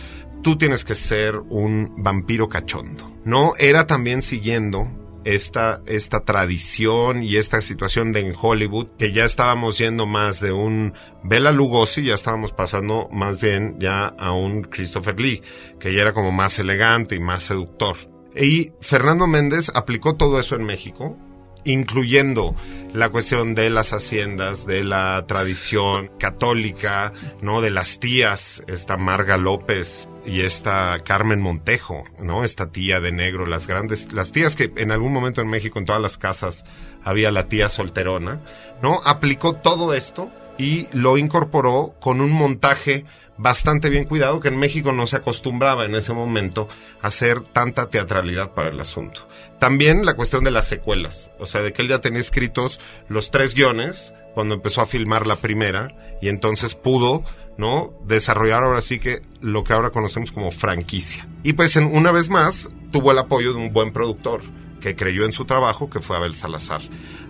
tú 0.43 0.57
tienes 0.57 0.83
que 0.83 0.95
ser 0.95 1.37
un 1.37 1.93
vampiro 1.95 2.49
cachondo. 2.49 3.09
No, 3.23 3.53
era 3.59 3.87
también 3.87 4.21
siguiendo 4.21 4.91
esta, 5.25 5.81
esta 5.87 6.21
tradición 6.21 7.23
y 7.23 7.35
esta 7.35 7.59
situación 7.59 8.13
de 8.13 8.21
en 8.21 8.33
Hollywood, 8.39 8.87
que 8.97 9.11
ya 9.11 9.25
estábamos 9.25 9.77
yendo 9.77 10.05
más 10.05 10.39
de 10.39 10.53
un 10.53 10.93
Bela 11.23 11.51
Lugosi, 11.51 12.03
ya 12.03 12.13
estábamos 12.13 12.51
pasando 12.53 13.09
más 13.11 13.41
bien 13.41 13.75
ya 13.79 14.05
a 14.05 14.31
un 14.31 14.63
Christopher 14.63 15.19
Lee, 15.19 15.41
que 15.79 15.93
ya 15.93 16.01
era 16.01 16.13
como 16.13 16.31
más 16.31 16.57
elegante 16.59 17.15
y 17.15 17.19
más 17.19 17.43
seductor. 17.43 17.97
Y 18.35 18.71
Fernando 18.81 19.27
Méndez 19.27 19.71
aplicó 19.73 20.15
todo 20.15 20.39
eso 20.39 20.55
en 20.55 20.63
México, 20.63 21.17
incluyendo 21.63 22.55
la 22.93 23.09
cuestión 23.09 23.55
de 23.55 23.69
las 23.69 23.93
haciendas, 23.93 24.67
de 24.67 24.83
la 24.83 25.25
tradición 25.27 26.11
católica, 26.19 27.11
¿no? 27.41 27.61
De 27.61 27.71
las 27.71 27.99
tías, 27.99 28.63
esta 28.67 28.97
Marga 28.97 29.37
López 29.37 30.07
y 30.25 30.41
esta 30.41 30.99
Carmen 31.03 31.41
Montejo, 31.41 32.03
¿no? 32.19 32.43
Esta 32.43 32.71
tía 32.71 32.99
de 32.99 33.11
negro, 33.11 33.45
las 33.45 33.67
grandes, 33.67 34.11
las 34.13 34.31
tías 34.31 34.55
que 34.55 34.71
en 34.77 34.91
algún 34.91 35.13
momento 35.13 35.41
en 35.41 35.49
México 35.49 35.79
en 35.79 35.85
todas 35.85 36.01
las 36.01 36.17
casas 36.17 36.65
había 37.03 37.31
la 37.31 37.47
tía 37.47 37.69
solterona, 37.69 38.41
¿no? 38.81 39.01
Aplicó 39.03 39.53
todo 39.53 39.93
esto 39.93 40.31
y 40.57 40.87
lo 40.91 41.17
incorporó 41.17 41.95
con 41.99 42.21
un 42.21 42.31
montaje 42.31 43.05
bastante 43.37 43.89
bien 43.89 44.05
cuidado 44.05 44.39
que 44.39 44.47
en 44.47 44.57
México 44.57 44.91
no 44.93 45.07
se 45.07 45.17
acostumbraba 45.17 45.85
en 45.85 45.95
ese 45.95 46.13
momento 46.13 46.69
a 47.01 47.07
hacer 47.07 47.41
tanta 47.41 47.89
teatralidad 47.89 48.51
para 48.51 48.69
el 48.69 48.79
asunto. 48.79 49.27
También 49.59 50.05
la 50.05 50.15
cuestión 50.15 50.43
de 50.43 50.51
las 50.51 50.67
secuelas, 50.67 51.29
o 51.39 51.45
sea, 51.45 51.61
de 51.61 51.73
que 51.73 51.81
él 51.81 51.89
ya 51.89 51.99
tenía 51.99 52.21
escritos 52.21 52.79
los 53.09 53.31
tres 53.31 53.53
guiones 53.53 54.13
cuando 54.33 54.55
empezó 54.55 54.81
a 54.81 54.85
filmar 54.85 55.27
la 55.27 55.35
primera 55.37 56.17
y 56.21 56.29
entonces 56.29 56.75
pudo, 56.75 57.23
¿no? 57.57 57.93
Desarrollar 58.05 58.63
ahora 58.63 58.81
sí 58.81 58.99
que 58.99 59.21
lo 59.41 59.63
que 59.63 59.73
ahora 59.73 59.91
conocemos 59.91 60.31
como 60.31 60.51
franquicia. 60.51 61.27
Y 61.43 61.53
pues 61.53 61.75
en, 61.75 61.85
una 61.85 62.11
vez 62.11 62.29
más 62.29 62.69
tuvo 62.91 63.11
el 63.11 63.19
apoyo 63.19 63.53
de 63.53 63.59
un 63.59 63.73
buen 63.73 63.93
productor 63.93 64.41
que 64.81 64.95
creyó 64.95 65.25
en 65.25 65.33
su 65.33 65.45
trabajo, 65.45 65.89
que 65.89 65.99
fue 65.99 66.15
Abel 66.15 66.35
Salazar. 66.35 66.81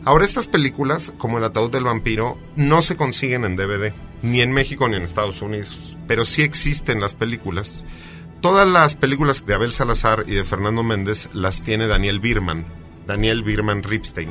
Ahora 0.03 0.25
estas 0.25 0.47
películas, 0.47 1.13
como 1.17 1.38
El 1.38 1.45
ataúd 1.45 1.71
del 1.71 1.85
vampiro, 1.85 2.38
no 2.55 2.81
se 2.81 2.97
consiguen 2.97 3.45
en 3.45 3.55
DVD, 3.55 3.93
ni 4.21 4.41
en 4.41 4.51
México 4.51 4.88
ni 4.88 4.97
en 4.97 5.03
Estados 5.03 5.41
Unidos, 5.41 5.95
pero 6.07 6.25
sí 6.25 6.41
existen 6.41 6.99
las 6.99 7.13
películas. 7.13 7.85
Todas 8.41 8.67
las 8.67 8.95
películas 8.95 9.45
de 9.45 9.53
Abel 9.53 9.71
Salazar 9.71 10.25
y 10.27 10.35
de 10.35 10.43
Fernando 10.43 10.83
Méndez 10.83 11.29
las 11.33 11.63
tiene 11.63 11.88
Daniel 11.88 12.19
Birman, 12.19 12.65
Daniel 13.07 13.43
Birman 13.43 13.83
Ripstein. 13.83 14.29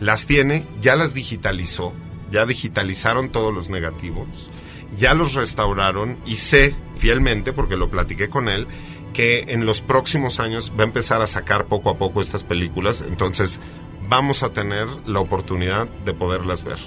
Las 0.00 0.26
tiene, 0.26 0.66
ya 0.80 0.96
las 0.96 1.14
digitalizó, 1.14 1.92
ya 2.30 2.44
digitalizaron 2.46 3.30
todos 3.30 3.54
los 3.54 3.70
negativos, 3.70 4.50
ya 4.98 5.14
los 5.14 5.34
restauraron 5.34 6.16
y 6.26 6.36
sé 6.36 6.74
fielmente, 6.96 7.52
porque 7.52 7.76
lo 7.76 7.88
platiqué 7.88 8.28
con 8.28 8.48
él, 8.48 8.66
que 9.12 9.46
en 9.48 9.66
los 9.66 9.80
próximos 9.80 10.40
años 10.40 10.72
va 10.78 10.82
a 10.82 10.86
empezar 10.86 11.20
a 11.20 11.26
sacar 11.26 11.66
poco 11.66 11.90
a 11.90 11.96
poco 11.96 12.20
estas 12.20 12.44
películas, 12.44 13.02
entonces 13.06 13.60
vamos 14.08 14.42
a 14.42 14.50
tener 14.50 14.86
la 15.06 15.20
oportunidad 15.20 15.86
de 16.04 16.14
poderlas 16.14 16.64
ver 16.64 16.78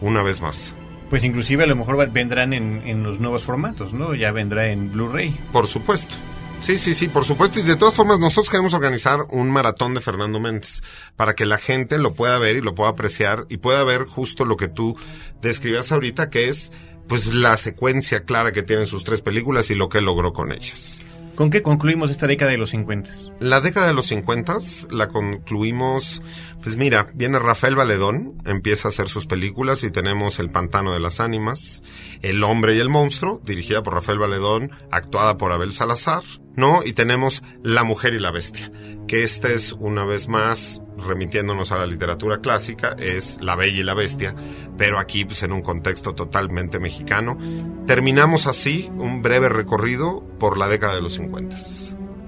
una 0.00 0.22
vez 0.22 0.40
más. 0.40 0.74
Pues 1.10 1.24
inclusive 1.24 1.64
a 1.64 1.66
lo 1.66 1.76
mejor 1.76 2.10
vendrán 2.12 2.52
en, 2.52 2.82
en 2.84 3.02
los 3.02 3.18
nuevos 3.18 3.44
formatos, 3.44 3.94
¿no? 3.94 4.14
Ya 4.14 4.30
vendrá 4.30 4.68
en 4.68 4.92
Blu-ray. 4.92 5.34
Por 5.52 5.66
supuesto. 5.66 6.14
Sí, 6.60 6.76
sí, 6.76 6.92
sí, 6.92 7.08
por 7.08 7.24
supuesto. 7.24 7.60
Y 7.60 7.62
de 7.62 7.76
todas 7.76 7.94
formas, 7.94 8.18
nosotros 8.18 8.50
queremos 8.50 8.74
organizar 8.74 9.20
un 9.30 9.50
maratón 9.50 9.94
de 9.94 10.00
Fernando 10.00 10.40
Méndez 10.40 10.82
para 11.16 11.34
que 11.34 11.46
la 11.46 11.56
gente 11.56 11.98
lo 11.98 12.14
pueda 12.14 12.38
ver 12.38 12.56
y 12.56 12.60
lo 12.60 12.74
pueda 12.74 12.90
apreciar 12.90 13.46
y 13.48 13.58
pueda 13.58 13.84
ver 13.84 14.04
justo 14.04 14.44
lo 14.44 14.56
que 14.56 14.68
tú 14.68 14.96
describías 15.40 15.92
ahorita, 15.92 16.30
que 16.30 16.48
es 16.48 16.72
pues 17.08 17.34
la 17.34 17.56
secuencia 17.56 18.24
clara 18.24 18.52
que 18.52 18.62
tienen 18.62 18.86
sus 18.86 19.04
tres 19.04 19.22
películas 19.22 19.70
y 19.70 19.74
lo 19.74 19.88
que 19.88 20.00
logró 20.00 20.32
con 20.32 20.52
ellas. 20.52 21.02
¿Con 21.38 21.50
qué 21.50 21.62
concluimos 21.62 22.10
esta 22.10 22.26
década 22.26 22.50
de 22.50 22.58
los 22.58 22.70
50? 22.70 23.10
La 23.38 23.60
década 23.60 23.86
de 23.86 23.92
los 23.92 24.06
50 24.06 24.58
la 24.90 25.06
concluimos, 25.06 26.20
pues 26.64 26.76
mira, 26.76 27.06
viene 27.14 27.38
Rafael 27.38 27.76
Valedón, 27.76 28.42
empieza 28.44 28.88
a 28.88 28.90
hacer 28.90 29.06
sus 29.06 29.26
películas 29.26 29.84
y 29.84 29.92
tenemos 29.92 30.40
El 30.40 30.48
Pantano 30.48 30.92
de 30.92 30.98
las 30.98 31.20
Ánimas, 31.20 31.84
El 32.22 32.42
Hombre 32.42 32.74
y 32.74 32.80
el 32.80 32.88
Monstruo, 32.88 33.40
dirigida 33.44 33.84
por 33.84 33.94
Rafael 33.94 34.18
Valedón, 34.18 34.72
actuada 34.90 35.38
por 35.38 35.52
Abel 35.52 35.72
Salazar, 35.72 36.24
¿no? 36.58 36.82
Y 36.84 36.92
tenemos 36.92 37.42
La 37.62 37.84
Mujer 37.84 38.12
y 38.12 38.18
la 38.18 38.30
Bestia, 38.30 38.70
que 39.06 39.22
esta 39.22 39.48
es 39.48 39.72
una 39.72 40.04
vez 40.04 40.28
más 40.28 40.82
remitiéndonos 40.98 41.72
a 41.72 41.78
la 41.78 41.86
literatura 41.86 42.40
clásica, 42.40 42.96
es 42.98 43.38
La 43.40 43.54
Bella 43.54 43.80
y 43.80 43.84
la 43.84 43.94
Bestia, 43.94 44.34
pero 44.76 44.98
aquí 44.98 45.24
pues, 45.24 45.42
en 45.44 45.52
un 45.52 45.62
contexto 45.62 46.14
totalmente 46.14 46.78
mexicano. 46.78 47.38
Terminamos 47.86 48.46
así 48.46 48.90
un 48.96 49.22
breve 49.22 49.48
recorrido 49.48 50.22
por 50.38 50.58
la 50.58 50.68
década 50.68 50.96
de 50.96 51.02
los 51.02 51.14
50. 51.14 51.56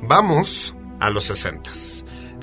Vamos 0.02 0.74
a 1.00 1.10
los 1.10 1.24
60. 1.24 1.70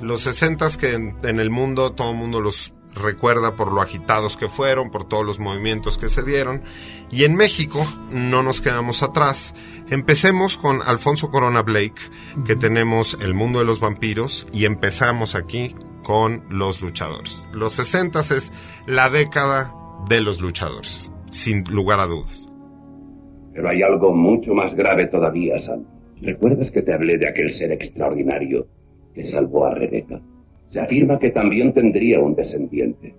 Los 0.02 0.21
60 0.21 0.78
que 0.78 0.93
en, 0.93 1.17
en 1.23 1.39
el 1.39 1.50
mundo 1.50 1.93
todo 1.93 2.12
el 2.12 2.17
mundo 2.17 2.41
los 2.41 2.73
recuerda 2.97 3.55
por 3.55 3.71
lo 3.71 3.81
agitados 3.81 4.38
que 4.38 4.49
fueron, 4.49 4.91
por 4.91 5.03
todos 5.03 5.25
los 5.25 5.39
movimientos 5.39 5.97
que 5.97 6.10
se 6.10 6.23
dieron. 6.23 6.63
Y 7.12 7.23
en 7.23 7.36
México 7.36 7.86
no 8.12 8.43
nos 8.43 8.62
quedamos 8.62 9.03
atrás. 9.03 9.55
Empecemos 9.89 10.57
con 10.57 10.81
Alfonso 10.81 11.29
Corona 11.29 11.62
Blake, 11.62 12.01
que 12.45 12.55
tenemos 12.55 13.17
El 13.21 13.33
mundo 13.33 13.60
de 13.60 13.65
los 13.65 13.79
vampiros, 13.79 14.47
y 14.51 14.65
empezamos 14.65 15.36
aquí 15.36 15.75
con 16.03 16.43
los 16.49 16.81
luchadores. 16.81 17.47
Los 17.51 17.73
60 17.73 18.19
es 18.19 18.51
la 18.86 19.10
década 19.10 19.73
de 20.07 20.21
los 20.21 20.39
luchadores, 20.39 21.12
sin 21.29 21.63
lugar 21.65 21.99
a 21.99 22.07
dudas. 22.07 22.49
Pero 23.53 23.69
hay 23.69 23.81
algo 23.81 24.13
mucho 24.13 24.53
más 24.53 24.75
grave 24.75 25.07
todavía, 25.07 25.60
Sam. 25.60 25.86
¿Recuerdas 26.21 26.71
que 26.71 26.81
te 26.81 26.93
hablé 26.93 27.17
de 27.17 27.27
aquel 27.27 27.53
ser 27.53 27.71
extraordinario 27.71 28.67
que 29.13 29.25
salvó 29.25 29.65
a 29.65 29.75
Rebeca? 29.75 30.21
Se 30.69 30.80
afirma 30.80 31.19
que 31.19 31.32
también 31.32 31.73
tendría 31.73 32.19
un 32.19 32.36
descendiente, 32.36 33.15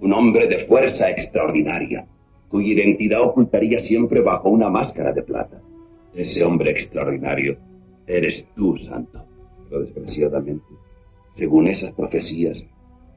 un 0.00 0.12
hombre 0.12 0.48
de 0.48 0.66
fuerza 0.66 1.10
extraordinaria, 1.10 2.06
cuya 2.48 2.72
identidad 2.72 3.22
ocultaría 3.22 3.80
siempre 3.80 4.20
bajo 4.20 4.48
una 4.48 4.68
máscara 4.68 5.12
de 5.12 5.22
plata. 5.22 5.60
Ese 6.14 6.44
hombre 6.44 6.70
extraordinario 6.72 7.56
eres 8.06 8.46
tú, 8.54 8.76
Santo. 8.78 9.24
Pero 9.68 9.82
desgraciadamente, 9.82 10.66
según 11.34 11.68
esas 11.68 11.92
profecías, 11.92 12.58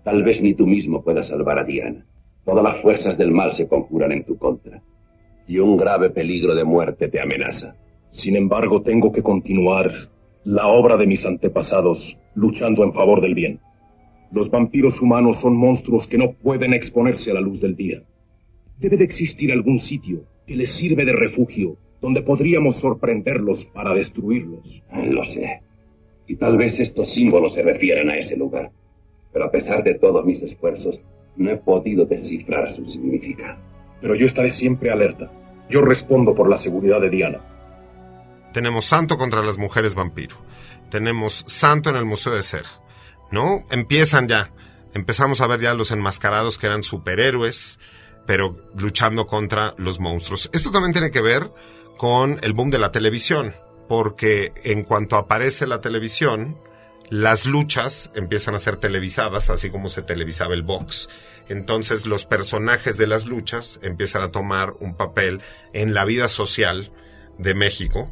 tal 0.03 0.23
vez 0.23 0.41
ni 0.41 0.53
tú 0.53 0.67
mismo 0.67 1.01
puedas 1.01 1.29
salvar 1.29 1.59
a 1.59 1.63
Diana. 1.63 2.05
Todas 2.43 2.63
las 2.63 2.81
fuerzas 2.81 3.17
del 3.17 3.31
mal 3.31 3.53
se 3.53 3.67
conjuran 3.67 4.11
en 4.11 4.25
tu 4.25 4.37
contra. 4.37 4.81
Y 5.47 5.59
un 5.59 5.77
grave 5.77 6.09
peligro 6.09 6.55
de 6.55 6.63
muerte 6.63 7.07
te 7.07 7.21
amenaza. 7.21 7.75
Sin 8.11 8.35
embargo, 8.35 8.81
tengo 8.81 9.11
que 9.11 9.23
continuar 9.23 9.91
la 10.43 10.67
obra 10.67 10.97
de 10.97 11.07
mis 11.07 11.25
antepasados 11.25 12.17
luchando 12.35 12.83
en 12.83 12.93
favor 12.93 13.21
del 13.21 13.35
bien. 13.35 13.59
Los 14.31 14.49
vampiros 14.49 15.01
humanos 15.01 15.41
son 15.41 15.55
monstruos 15.55 16.07
que 16.07 16.17
no 16.17 16.33
pueden 16.33 16.73
exponerse 16.73 17.31
a 17.31 17.33
la 17.33 17.41
luz 17.41 17.59
del 17.59 17.75
día. 17.75 18.01
Debe 18.79 18.97
de 18.97 19.03
existir 19.03 19.51
algún 19.51 19.79
sitio 19.79 20.23
que 20.47 20.55
les 20.55 20.73
sirve 20.73 21.05
de 21.05 21.13
refugio 21.13 21.77
donde 22.01 22.23
podríamos 22.23 22.77
sorprenderlos 22.77 23.65
para 23.67 23.93
destruirlos. 23.93 24.81
Lo 24.91 25.23
sé. 25.25 25.61
Y 26.27 26.35
tal 26.35 26.57
vez 26.57 26.79
estos 26.79 27.13
símbolos 27.13 27.53
se 27.53 27.61
refieran 27.61 28.09
a 28.09 28.17
ese 28.17 28.35
lugar. 28.35 28.71
Pero 29.31 29.45
a 29.45 29.51
pesar 29.51 29.83
de 29.83 29.95
todos 29.95 30.25
mis 30.25 30.41
esfuerzos, 30.41 30.99
no 31.37 31.51
he 31.51 31.57
podido 31.57 32.05
descifrar 32.05 32.71
su 32.73 32.87
significado. 32.87 33.59
Pero 34.01 34.15
yo 34.15 34.25
estaré 34.25 34.49
siempre 34.49 34.89
alerta. 34.89 35.31
Yo 35.69 35.81
respondo 35.81 36.33
por 36.33 36.49
la 36.49 36.57
seguridad 36.57 36.99
de 36.99 37.09
Diana. 37.09 37.39
Tenemos 38.51 38.85
santo 38.85 39.17
contra 39.17 39.43
las 39.43 39.57
mujeres 39.57 39.95
vampiro. 39.95 40.35
Tenemos 40.89 41.45
santo 41.47 41.89
en 41.91 41.95
el 41.95 42.05
Museo 42.05 42.33
de 42.33 42.43
Cera. 42.43 42.80
¿No? 43.31 43.63
Empiezan 43.71 44.27
ya. 44.27 44.51
Empezamos 44.93 45.41
a 45.41 45.47
ver 45.47 45.61
ya 45.61 45.73
los 45.73 45.91
enmascarados 45.91 46.57
que 46.57 46.67
eran 46.67 46.83
superhéroes, 46.83 47.79
pero 48.25 48.57
luchando 48.75 49.25
contra 49.25 49.73
los 49.77 49.99
monstruos. 49.99 50.49
Esto 50.53 50.71
también 50.71 50.91
tiene 50.91 51.11
que 51.11 51.21
ver 51.21 51.49
con 51.97 52.39
el 52.41 52.53
boom 52.53 52.69
de 52.69 52.79
la 52.79 52.91
televisión, 52.91 53.55
porque 53.87 54.53
en 54.63 54.83
cuanto 54.83 55.15
aparece 55.15 55.65
la 55.65 55.79
televisión, 55.79 56.57
las 57.09 57.45
luchas 57.45 58.09
empiezan 58.15 58.55
a 58.55 58.59
ser 58.59 58.77
televisadas, 58.77 59.49
así 59.49 59.69
como 59.69 59.89
se 59.89 60.01
televisaba 60.01 60.53
el 60.53 60.63
box. 60.63 61.09
Entonces 61.49 62.05
los 62.05 62.25
personajes 62.25 62.97
de 62.97 63.07
las 63.07 63.25
luchas 63.25 63.79
empiezan 63.83 64.23
a 64.23 64.29
tomar 64.29 64.73
un 64.79 64.95
papel 64.95 65.41
en 65.73 65.93
la 65.93 66.05
vida 66.05 66.29
social 66.29 66.91
de 67.37 67.53
México 67.53 68.09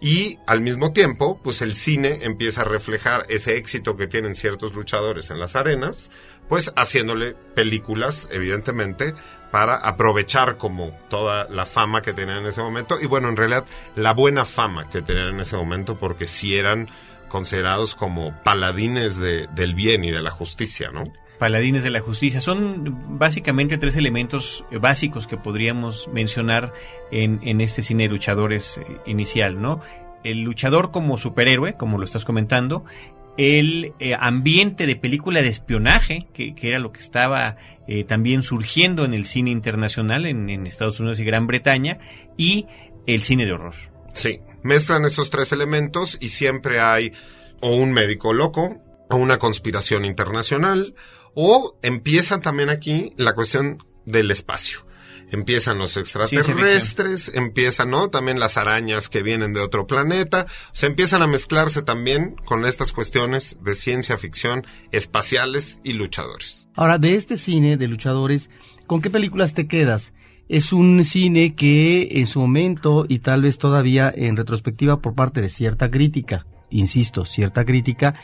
y 0.00 0.38
al 0.46 0.60
mismo 0.60 0.92
tiempo, 0.92 1.40
pues 1.42 1.60
el 1.62 1.74
cine 1.74 2.20
empieza 2.22 2.62
a 2.62 2.64
reflejar 2.64 3.26
ese 3.28 3.56
éxito 3.56 3.96
que 3.96 4.06
tienen 4.06 4.34
ciertos 4.34 4.74
luchadores 4.74 5.30
en 5.30 5.38
las 5.38 5.56
arenas, 5.56 6.10
pues 6.48 6.72
haciéndole 6.76 7.34
películas, 7.54 8.26
evidentemente, 8.30 9.14
para 9.50 9.76
aprovechar 9.76 10.56
como 10.56 10.90
toda 11.08 11.46
la 11.48 11.66
fama 11.66 12.02
que 12.02 12.12
tenían 12.12 12.38
en 12.38 12.46
ese 12.46 12.62
momento 12.62 13.00
y 13.00 13.06
bueno, 13.06 13.28
en 13.28 13.36
realidad 13.36 13.64
la 13.96 14.12
buena 14.14 14.44
fama 14.44 14.88
que 14.90 15.02
tenían 15.02 15.28
en 15.28 15.40
ese 15.40 15.56
momento 15.56 15.96
porque 15.98 16.26
si 16.26 16.56
eran 16.56 16.88
considerados 17.28 17.94
como 17.94 18.40
paladines 18.42 19.16
de- 19.16 19.48
del 19.48 19.74
bien 19.74 20.04
y 20.04 20.10
de 20.10 20.22
la 20.22 20.30
justicia, 20.30 20.90
¿no? 20.92 21.04
Paladines 21.40 21.82
de 21.82 21.90
la 21.90 22.00
Justicia. 22.00 22.40
Son 22.40 23.18
básicamente 23.18 23.78
tres 23.78 23.96
elementos 23.96 24.64
básicos 24.80 25.26
que 25.26 25.38
podríamos 25.38 26.08
mencionar 26.12 26.72
en, 27.10 27.40
en 27.42 27.60
este 27.62 27.82
cine 27.82 28.04
de 28.04 28.10
luchadores 28.10 28.78
eh, 28.78 28.84
inicial, 29.06 29.60
¿no? 29.60 29.80
El 30.22 30.42
luchador 30.42 30.90
como 30.92 31.16
superhéroe, 31.16 31.78
como 31.78 31.96
lo 31.96 32.04
estás 32.04 32.26
comentando, 32.26 32.84
el 33.38 33.94
eh, 34.00 34.14
ambiente 34.20 34.86
de 34.86 34.96
película 34.96 35.40
de 35.40 35.48
espionaje, 35.48 36.28
que, 36.34 36.54
que 36.54 36.68
era 36.68 36.78
lo 36.78 36.92
que 36.92 37.00
estaba 37.00 37.56
eh, 37.88 38.04
también 38.04 38.42
surgiendo 38.42 39.06
en 39.06 39.14
el 39.14 39.24
cine 39.24 39.50
internacional 39.50 40.26
en, 40.26 40.50
en 40.50 40.66
Estados 40.66 41.00
Unidos 41.00 41.20
y 41.20 41.24
Gran 41.24 41.46
Bretaña, 41.46 41.98
y 42.36 42.66
el 43.06 43.22
cine 43.22 43.46
de 43.46 43.52
horror. 43.52 43.74
Sí, 44.12 44.40
mezclan 44.62 45.06
estos 45.06 45.30
tres 45.30 45.52
elementos 45.52 46.18
y 46.20 46.28
siempre 46.28 46.80
hay 46.80 47.12
o 47.62 47.76
un 47.76 47.92
médico 47.92 48.34
loco, 48.34 48.78
o 49.08 49.16
una 49.16 49.38
conspiración 49.38 50.04
internacional, 50.04 50.94
o 51.34 51.78
empieza 51.82 52.40
también 52.40 52.70
aquí 52.70 53.12
la 53.16 53.34
cuestión 53.34 53.78
del 54.04 54.30
espacio. 54.30 54.86
Empiezan 55.32 55.78
los 55.78 55.96
extraterrestres, 55.96 57.30
empiezan, 57.34 57.90
¿no? 57.90 58.10
También 58.10 58.40
las 58.40 58.56
arañas 58.56 59.08
que 59.08 59.22
vienen 59.22 59.54
de 59.54 59.60
otro 59.60 59.86
planeta. 59.86 60.46
Se 60.72 60.86
empiezan 60.86 61.22
a 61.22 61.28
mezclarse 61.28 61.82
también 61.82 62.34
con 62.44 62.64
estas 62.66 62.92
cuestiones 62.92 63.56
de 63.62 63.74
ciencia 63.76 64.18
ficción, 64.18 64.66
espaciales 64.90 65.80
y 65.84 65.92
luchadores. 65.92 66.68
Ahora, 66.74 66.98
de 66.98 67.14
este 67.14 67.36
cine 67.36 67.76
de 67.76 67.86
luchadores, 67.86 68.50
¿con 68.86 69.00
qué 69.00 69.10
películas 69.10 69.54
te 69.54 69.68
quedas? 69.68 70.14
Es 70.48 70.72
un 70.72 71.04
cine 71.04 71.54
que 71.54 72.08
en 72.12 72.26
su 72.26 72.40
momento 72.40 73.06
y 73.08 73.20
tal 73.20 73.42
vez 73.42 73.58
todavía 73.58 74.12
en 74.14 74.36
retrospectiva 74.36 75.00
por 75.00 75.14
parte 75.14 75.40
de 75.40 75.48
cierta 75.48 75.92
crítica, 75.92 76.44
insisto, 76.70 77.24
cierta 77.24 77.64
crítica, 77.64 78.16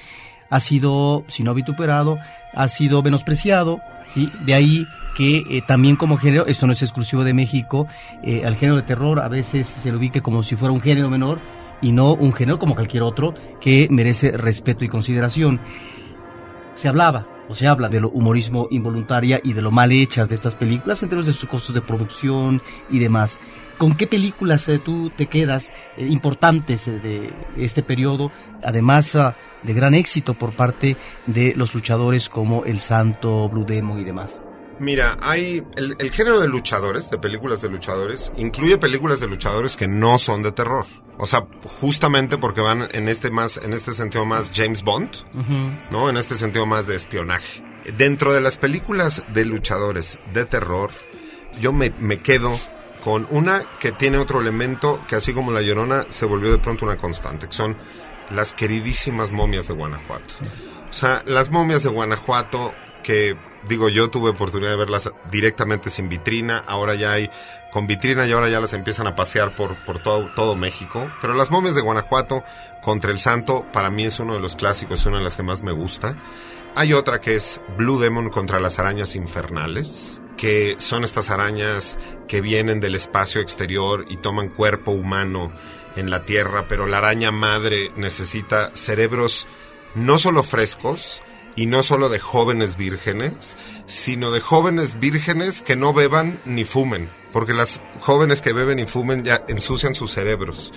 ha 0.51 0.61
sido, 0.61 1.25
si 1.29 1.43
no 1.43 1.55
vituperado, 1.55 2.19
ha 2.55 2.69
sido 2.69 3.03
menospreciado, 3.03 3.81
¿sí? 4.05 4.31
De 4.45 4.55
ahí 4.55 4.87
que 5.17 5.45
eh, 5.49 5.63
también 5.67 5.97
como 5.97 6.19
género, 6.19 6.47
esto 6.47 6.67
no 6.67 6.75
es 6.75 6.83
exclusivo 6.83 7.25
de 7.25 7.33
México, 7.33 7.87
eh, 8.23 8.45
al 8.45 8.55
género 8.55 8.77
de 8.77 8.83
terror 8.83 9.21
a 9.21 9.29
veces 9.29 9.67
se 9.67 9.91
lo 9.91 9.97
ubique 9.97 10.21
como 10.21 10.43
si 10.43 10.57
fuera 10.57 10.73
un 10.73 10.81
género 10.83 11.09
menor 11.09 11.41
y 11.81 11.93
no 11.93 12.13
un 12.13 12.35
género 12.35 12.59
como 12.59 12.75
cualquier 12.75 13.03
otro 13.03 13.33
que 13.61 13.89
merece 13.91 14.33
respeto 14.33 14.85
y 14.85 14.89
consideración. 14.89 15.59
Se 16.75 16.89
hablaba 16.89 17.27
o 17.49 17.55
se 17.55 17.67
habla 17.67 17.89
de 17.89 18.01
lo 18.01 18.11
humorismo 18.11 18.69
involuntaria 18.71 19.41
y 19.43 19.55
de 19.55 19.63
lo 19.63 19.71
mal 19.71 19.91
hechas 19.91 20.29
de 20.29 20.35
estas 20.35 20.55
películas 20.55 21.03
en 21.03 21.09
términos 21.09 21.27
de 21.27 21.33
sus 21.33 21.49
costos 21.49 21.75
de 21.75 21.81
producción 21.81 22.61
y 22.91 22.99
demás. 22.99 23.39
¿Con 23.79 23.95
qué 23.95 24.07
películas 24.07 24.69
eh, 24.69 24.79
tú 24.79 25.11
te 25.11 25.27
quedas 25.27 25.71
importantes 25.97 26.87
de 26.87 27.33
este 27.57 27.83
periodo? 27.83 28.33
Además 28.63 29.15
ah, 29.17 29.35
de 29.63 29.75
gran 29.75 29.95
éxito 29.95 30.35
por 30.35 30.53
parte 30.53 30.97
de 31.27 31.55
los 31.57 31.75
luchadores 31.75 32.29
como 32.29 32.65
El 32.65 32.81
Santo, 32.81 33.49
Blue 33.49 33.65
Demon 33.65 34.01
y 34.01 34.05
demás. 34.05 34.43
Mira, 34.79 35.17
hay 35.23 35.65
el, 35.77 35.97
el 35.99 36.11
género 36.13 36.39
de 36.39 36.49
luchadores, 36.49 37.11
de 37.11 37.17
películas 37.17 37.63
de 37.63 37.71
luchadores, 37.71 38.31
incluye 38.37 38.77
películas 38.77 39.21
de 39.21 39.27
luchadores 39.27 39.75
que 39.75 39.89
no 39.89 40.19
son 40.19 40.43
de 40.43 40.53
terror. 40.53 40.85
O 41.19 41.27
sea, 41.27 41.47
justamente 41.81 42.37
porque 42.37 42.61
van 42.61 42.89
en 42.93 43.09
este 43.09 43.31
más, 43.31 43.57
en 43.57 43.73
este 43.73 43.93
sentido 43.93 44.27
más 44.27 44.53
James 44.55 44.83
Bond, 44.83 45.11
¿no? 45.91 46.11
En 46.11 46.19
este 46.19 46.35
sentido 46.35 46.67
más 46.67 46.87
de 46.87 46.97
espionaje. 46.97 47.65
Dentro 47.97 48.35
de 48.35 48.41
las 48.43 48.59
películas 48.59 49.25
de 49.33 49.47
luchadores 49.47 50.19
de 50.35 50.45
terror, 50.45 50.91
yo 51.61 51.73
me, 51.73 51.93
me 51.99 52.21
quedo 52.21 52.53
con 53.03 53.27
una 53.31 53.63
que 53.79 53.93
tiene 53.93 54.19
otro 54.19 54.41
elemento 54.41 55.01
que 55.09 55.17
así 55.17 55.33
como 55.33 55.53
La 55.53 55.63
Llorona 55.63 56.05
se 56.09 56.27
volvió 56.27 56.51
de 56.51 56.59
pronto 56.59 56.85
una 56.85 56.97
constante, 56.97 57.47
que 57.47 57.55
son 57.55 57.79
las 58.31 58.55
queridísimas 58.55 59.31
momias 59.31 59.69
de 59.69 59.75
Guanajuato. 59.75 60.35
O 60.89 60.93
sea, 60.93 61.23
las 61.27 61.51
momias 61.51 61.83
de 61.83 61.91
Guanajuato 61.91 62.73
que 63.03 63.37
digo 63.69 63.89
yo 63.89 64.11
tuve 64.11 64.31
oportunidad 64.31 64.71
de 64.71 64.77
verlas 64.77 65.09
directamente 65.31 65.91
sin 65.91 66.09
vitrina, 66.09 66.59
ahora 66.67 66.97
ya 66.97 67.13
hay 67.13 67.31
con 67.71 67.87
vitrina 67.87 68.27
y 68.27 68.33
ahora 68.33 68.49
ya 68.49 68.59
las 68.59 68.73
empiezan 68.73 69.07
a 69.07 69.15
pasear 69.15 69.55
por, 69.55 69.77
por 69.85 70.01
todo, 70.01 70.33
todo 70.35 70.57
México. 70.57 71.11
Pero 71.21 71.35
las 71.35 71.51
momias 71.51 71.75
de 71.75 71.83
Guanajuato 71.83 72.43
contra 72.83 73.13
el 73.13 73.19
Santo 73.19 73.65
para 73.73 73.91
mí 73.91 74.05
es 74.05 74.19
uno 74.19 74.35
de 74.35 74.41
los 74.41 74.57
clásicos, 74.57 75.01
es 75.01 75.07
una 75.07 75.19
de 75.19 75.25
las 75.25 75.37
que 75.37 75.43
más 75.43 75.63
me 75.63 75.73
gusta. 75.73 76.17
Hay 76.75 76.93
otra 76.93 77.21
que 77.21 77.37
es 77.37 77.61
Blue 77.77 78.01
Demon 78.01 78.29
contra 78.31 78.61
las 78.61 78.79
arañas 78.79 79.15
infernales, 79.15 80.21
que 80.37 80.77
son 80.79 81.05
estas 81.05 81.31
arañas 81.31 81.99
que 82.27 82.41
vienen 82.41 82.81
del 82.81 82.95
espacio 82.95 83.41
exterior 83.41 84.05
y 84.09 84.17
toman 84.17 84.49
cuerpo 84.49 84.91
humano 84.91 85.53
en 85.97 86.11
la 86.11 86.25
Tierra, 86.25 86.65
pero 86.69 86.87
la 86.87 86.99
araña 86.99 87.31
madre 87.31 87.91
necesita 87.97 88.71
cerebros 88.75 89.47
no 89.95 90.19
solo 90.19 90.43
frescos, 90.43 91.23
y 91.57 91.67
no 91.67 91.83
solo 91.83 92.09
de 92.09 92.21
jóvenes 92.21 92.77
vírgenes, 92.77 93.57
sino 93.87 94.31
de 94.31 94.41
jóvenes 94.41 95.01
vírgenes 95.01 95.63
que 95.63 95.75
no 95.75 95.93
beban 95.95 96.39
ni 96.45 96.65
fumen, 96.65 97.09
porque 97.33 97.55
las 97.55 97.81
jóvenes 98.01 98.43
que 98.43 98.53
beben 98.53 98.79
y 98.79 98.87
fumen 98.87 99.25
ya 99.25 99.41
ensucian 99.49 99.95
sus 99.95 100.13
cerebros. 100.13 100.73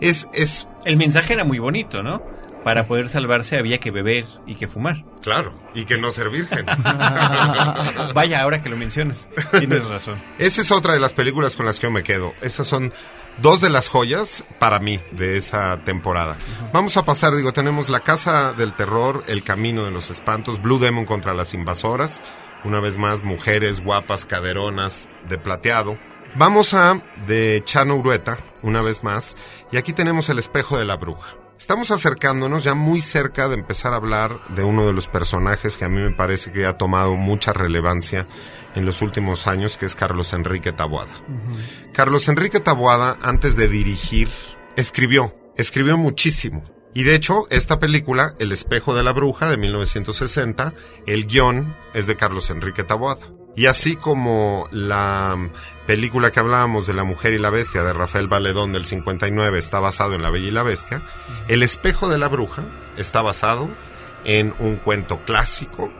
Es, 0.00 0.28
es... 0.34 0.66
El 0.84 0.96
mensaje 0.96 1.32
era 1.32 1.44
muy 1.44 1.60
bonito, 1.60 2.02
¿no? 2.02 2.20
Para 2.64 2.86
poder 2.86 3.08
salvarse 3.08 3.58
había 3.58 3.78
que 3.78 3.90
beber 3.90 4.24
y 4.46 4.56
que 4.56 4.66
fumar. 4.66 5.04
Claro, 5.22 5.52
y 5.74 5.84
que 5.84 5.98
no 5.98 6.10
ser 6.10 6.30
virgen. 6.30 6.66
Vaya, 8.14 8.40
ahora 8.40 8.62
que 8.62 8.70
lo 8.70 8.76
mencionas, 8.76 9.28
tienes 9.58 9.84
razón. 9.88 10.20
Esa 10.38 10.62
es 10.62 10.72
otra 10.72 10.94
de 10.94 11.00
las 11.00 11.12
películas 11.12 11.56
con 11.56 11.66
las 11.66 11.78
que 11.78 11.86
yo 11.86 11.90
me 11.90 12.02
quedo. 12.02 12.32
Esas 12.40 12.66
son 12.66 12.92
dos 13.38 13.60
de 13.60 13.70
las 13.70 13.88
joyas 13.88 14.44
para 14.58 14.78
mí 14.78 15.00
de 15.12 15.36
esa 15.36 15.80
temporada. 15.84 16.38
Vamos 16.72 16.96
a 16.96 17.04
pasar, 17.04 17.34
digo, 17.34 17.52
tenemos 17.52 17.88
La 17.88 18.00
Casa 18.00 18.52
del 18.52 18.74
Terror, 18.74 19.24
El 19.26 19.44
Camino 19.44 19.84
de 19.84 19.90
los 19.90 20.10
Espantos, 20.10 20.60
Blue 20.62 20.78
Demon 20.78 21.04
contra 21.04 21.34
las 21.34 21.54
Invasoras, 21.54 22.20
una 22.64 22.80
vez 22.80 22.98
más 22.98 23.22
mujeres 23.22 23.82
guapas, 23.82 24.24
caderonas, 24.24 25.08
de 25.28 25.38
plateado. 25.38 25.98
Vamos 26.36 26.74
a 26.74 27.02
de 27.26 27.62
Chano 27.64 27.96
Urueta, 27.96 28.38
una 28.62 28.82
vez 28.82 29.04
más, 29.04 29.36
y 29.70 29.76
aquí 29.76 29.92
tenemos 29.92 30.28
El 30.28 30.38
Espejo 30.38 30.78
de 30.78 30.84
la 30.84 30.96
Bruja. 30.96 31.43
Estamos 31.58 31.90
acercándonos 31.90 32.64
ya 32.64 32.74
muy 32.74 33.00
cerca 33.00 33.48
de 33.48 33.54
empezar 33.54 33.92
a 33.92 33.96
hablar 33.96 34.38
de 34.54 34.64
uno 34.64 34.86
de 34.86 34.92
los 34.92 35.06
personajes 35.06 35.78
que 35.78 35.84
a 35.84 35.88
mí 35.88 36.00
me 36.00 36.10
parece 36.10 36.52
que 36.52 36.66
ha 36.66 36.76
tomado 36.76 37.14
mucha 37.14 37.52
relevancia 37.52 38.26
en 38.74 38.84
los 38.84 39.02
últimos 39.02 39.46
años, 39.46 39.76
que 39.76 39.86
es 39.86 39.94
Carlos 39.94 40.32
Enrique 40.32 40.72
Taboada. 40.72 41.12
Carlos 41.92 42.28
Enrique 42.28 42.60
Taboada, 42.60 43.16
antes 43.22 43.56
de 43.56 43.68
dirigir, 43.68 44.28
escribió, 44.76 45.34
escribió 45.56 45.96
muchísimo. 45.96 46.64
Y 46.92 47.04
de 47.04 47.14
hecho, 47.14 47.46
esta 47.50 47.80
película, 47.80 48.34
El 48.38 48.52
espejo 48.52 48.94
de 48.94 49.02
la 49.02 49.12
bruja, 49.12 49.48
de 49.48 49.56
1960, 49.56 50.74
el 51.06 51.26
guion 51.26 51.74
es 51.94 52.06
de 52.06 52.16
Carlos 52.16 52.50
Enrique 52.50 52.84
Taboada. 52.84 53.26
Y 53.56 53.66
así 53.66 53.96
como 53.96 54.68
la 54.72 55.36
película 55.86 56.30
que 56.30 56.40
hablábamos 56.40 56.86
de 56.86 56.94
La 56.94 57.04
mujer 57.04 57.34
y 57.34 57.38
la 57.38 57.50
bestia 57.50 57.82
de 57.82 57.92
Rafael 57.92 58.26
Valedón 58.26 58.72
del 58.72 58.86
59 58.86 59.58
está 59.58 59.78
basado 59.78 60.14
en 60.14 60.22
La 60.22 60.30
bella 60.30 60.48
y 60.48 60.52
la 60.52 60.62
bestia, 60.62 61.02
El 61.48 61.62
espejo 61.62 62.08
de 62.08 62.18
la 62.18 62.28
bruja 62.28 62.64
está 62.96 63.22
basado 63.22 63.68
en 64.24 64.54
un 64.58 64.76
cuento 64.76 65.20
clásico 65.24 65.92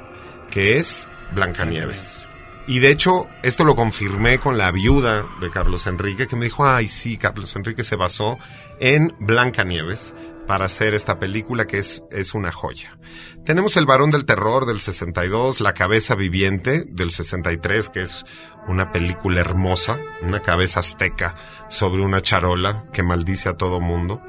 que 0.51 0.77
es 0.77 1.07
Blancanieves. 1.33 2.27
Y 2.67 2.79
de 2.79 2.91
hecho, 2.91 3.29
esto 3.43 3.65
lo 3.65 3.77
confirmé 3.77 4.39
con 4.39 4.57
la 4.57 4.71
viuda 4.71 5.27
de 5.41 5.51
Carlos 5.51 5.87
Enrique, 5.87 6.27
que 6.27 6.37
me 6.37 6.47
dijo, 6.47 6.67
ay, 6.67 6.89
sí, 6.89 7.19
Carlos 7.19 7.55
Enrique 7.57 7.85
se 7.85 7.97
basó 7.97 8.39
en 8.81 9.15
Blancanieves 9.21 10.15
para 10.47 10.67
hacer 10.67 10.95
esta 10.95 11.19
película 11.19 11.67
que 11.67 11.79
es, 11.79 12.03
es 12.11 12.35
una 12.35 12.53
joya. 12.53 12.99
Tenemos 13.45 13.77
El 13.77 13.87
varón 13.87 14.11
del 14.11 14.25
terror 14.25 14.67
del 14.67 14.81
62, 14.81 15.61
La 15.61 15.75
cabeza 15.75 16.15
viviente 16.15 16.85
del 16.89 17.11
63, 17.11 17.91
que 17.91 18.03
es 18.03 18.25
una 18.67 18.93
película 18.93 19.41
hermosa, 19.41 19.99
una 20.23 20.41
cabeza 20.41 20.81
azteca 20.81 21.35
sobre 21.69 22.03
una 22.03 22.21
charola 22.21 22.87
que 22.93 23.03
maldice 23.03 23.49
a 23.49 23.57
todo 23.57 23.81
mundo. 23.81 24.23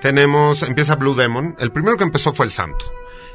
Tenemos, 0.00 0.62
empieza 0.62 0.96
Blue 0.96 1.14
Demon, 1.14 1.56
el 1.58 1.72
primero 1.72 1.96
que 1.96 2.04
empezó 2.04 2.32
fue 2.32 2.46
El 2.46 2.52
Santo. 2.52 2.84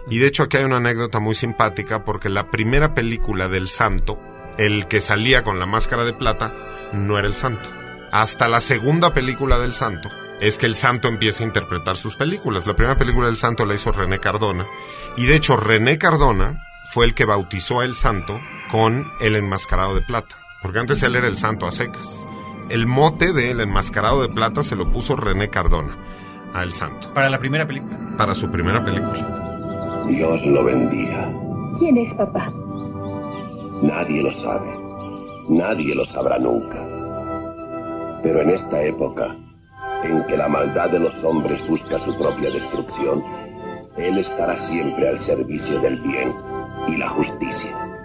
Y 0.09 0.19
de 0.19 0.27
hecho 0.27 0.43
aquí 0.43 0.57
hay 0.57 0.63
una 0.63 0.77
anécdota 0.77 1.19
muy 1.19 1.33
simpática 1.33 2.03
porque 2.03 2.29
la 2.29 2.51
primera 2.51 2.93
película 2.93 3.47
del 3.47 3.69
Santo, 3.69 4.19
el 4.57 4.87
que 4.87 5.01
salía 5.01 5.43
con 5.43 5.59
la 5.59 5.65
máscara 5.65 6.05
de 6.05 6.13
plata, 6.13 6.53
no 6.93 7.17
era 7.17 7.27
el 7.27 7.35
Santo. 7.35 7.67
Hasta 8.11 8.47
la 8.47 8.61
segunda 8.61 9.13
película 9.13 9.57
del 9.57 9.73
Santo 9.73 10.09
es 10.39 10.57
que 10.57 10.65
el 10.65 10.75
Santo 10.75 11.07
empieza 11.07 11.43
a 11.43 11.47
interpretar 11.47 11.95
sus 11.95 12.15
películas. 12.15 12.67
La 12.67 12.75
primera 12.75 12.97
película 12.97 13.27
del 13.27 13.37
Santo 13.37 13.65
la 13.65 13.75
hizo 13.75 13.91
René 13.91 14.19
Cardona. 14.19 14.65
Y 15.15 15.25
de 15.25 15.35
hecho 15.35 15.57
René 15.57 15.97
Cardona 15.97 16.61
fue 16.93 17.05
el 17.05 17.13
que 17.13 17.25
bautizó 17.25 17.79
a 17.79 17.85
el 17.85 17.95
Santo 17.95 18.39
con 18.69 19.11
el 19.21 19.35
enmascarado 19.35 19.95
de 19.95 20.01
plata. 20.01 20.35
Porque 20.61 20.79
antes 20.79 21.01
él 21.03 21.15
era 21.15 21.27
el 21.27 21.37
Santo 21.37 21.65
a 21.65 21.71
secas. 21.71 22.27
El 22.69 22.87
mote 22.87 23.31
de 23.33 23.51
el 23.51 23.61
enmascarado 23.61 24.21
de 24.21 24.29
plata 24.29 24.63
se 24.63 24.75
lo 24.75 24.91
puso 24.91 25.15
René 25.15 25.49
Cardona 25.49 25.97
a 26.53 26.63
el 26.63 26.73
Santo. 26.73 27.13
Para 27.13 27.29
la 27.29 27.39
primera 27.39 27.65
película. 27.65 27.97
Para 28.17 28.33
su 28.33 28.49
primera 28.49 28.83
película. 28.83 30.05
Dios 30.07 30.45
lo 30.45 30.63
bendiga. 30.63 31.31
¿Quién 31.79 31.97
es 31.97 32.13
papá? 32.15 32.51
Nadie 33.81 34.23
lo 34.23 34.31
sabe. 34.39 34.69
Nadie 35.49 35.93
lo 35.93 36.05
sabrá 36.07 36.39
nunca. 36.39 36.81
Pero 38.23 38.41
en 38.41 38.51
esta 38.51 38.81
época, 38.81 39.35
en 40.05 40.25
que 40.27 40.37
la 40.37 40.47
maldad 40.47 40.89
de 40.89 40.99
los 40.99 41.23
hombres 41.23 41.59
busca 41.67 41.99
su 42.05 42.17
propia 42.17 42.51
destrucción, 42.51 43.23
Él 43.97 44.17
estará 44.19 44.59
siempre 44.59 45.09
al 45.09 45.19
servicio 45.19 45.79
del 45.81 45.99
bien 46.01 46.33
y 46.87 46.97
la 46.97 47.09
justicia. 47.09 47.95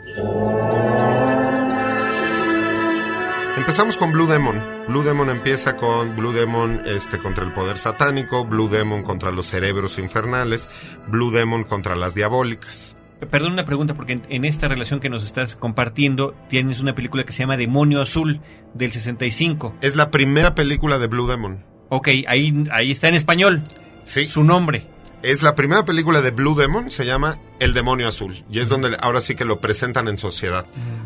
Empezamos 3.56 3.98
con 3.98 4.12
Blue 4.12 4.26
Demon. 4.26 4.58
Blue 4.88 5.02
Demon 5.02 5.28
empieza 5.28 5.76
con 5.76 6.16
Blue 6.16 6.32
Demon 6.32 6.80
este, 6.86 7.18
contra 7.18 7.44
el 7.44 7.52
poder 7.52 7.76
satánico, 7.76 8.44
Blue 8.44 8.68
Demon 8.68 9.02
contra 9.02 9.30
los 9.30 9.46
cerebros 9.46 9.98
infernales, 9.98 10.70
Blue 11.08 11.30
Demon 11.30 11.64
contra 11.64 11.94
las 11.94 12.14
diabólicas. 12.14 12.96
Perdón 13.30 13.52
una 13.52 13.66
pregunta, 13.66 13.92
porque 13.92 14.14
en, 14.14 14.22
en, 14.30 14.46
esta 14.46 14.66
relación 14.66 14.98
que 14.98 15.10
nos 15.10 15.22
estás 15.24 15.56
compartiendo 15.56 16.34
tienes 16.48 16.80
una 16.80 16.94
película 16.94 17.24
que 17.24 17.32
se 17.32 17.40
llama 17.40 17.58
Demonio 17.58 18.00
Azul 18.00 18.40
del 18.72 18.92
65. 18.92 19.74
Es 19.82 19.94
la 19.94 20.10
primera 20.10 20.54
película 20.54 20.98
de 20.98 21.06
Blue 21.06 21.26
Demon. 21.26 21.69
Ok, 21.90 22.08
ahí, 22.26 22.64
ahí 22.72 22.90
está 22.90 23.08
en 23.08 23.16
español. 23.16 23.62
Sí. 24.04 24.24
Su 24.24 24.42
nombre. 24.42 24.86
Es 25.22 25.42
la 25.42 25.54
primera 25.54 25.84
película 25.84 26.22
de 26.22 26.30
Blue 26.30 26.54
Demon, 26.54 26.90
se 26.90 27.04
llama 27.04 27.38
El 27.58 27.74
Demonio 27.74 28.08
Azul. 28.08 28.42
Y 28.50 28.60
es 28.60 28.70
donde 28.70 28.96
ahora 29.02 29.20
sí 29.20 29.34
que 29.34 29.44
lo 29.44 29.60
presentan 29.60 30.08
en 30.08 30.16
sociedad. 30.16 30.64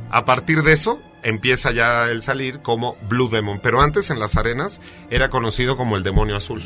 A 0.09 0.25
partir 0.25 0.63
de 0.63 0.73
eso, 0.73 1.03
empieza 1.25 1.73
ya 1.73 2.05
el 2.05 2.23
salir 2.23 2.61
como 2.61 2.97
Blue 3.09 3.29
Demon. 3.29 3.59
Pero 3.61 3.81
antes 3.81 4.11
en 4.11 4.21
las 4.21 4.37
arenas 4.37 4.81
era 5.11 5.31
conocido 5.31 5.77
como 5.77 5.97
El 5.97 6.05
Demonio 6.05 6.37
Azul. 6.37 6.63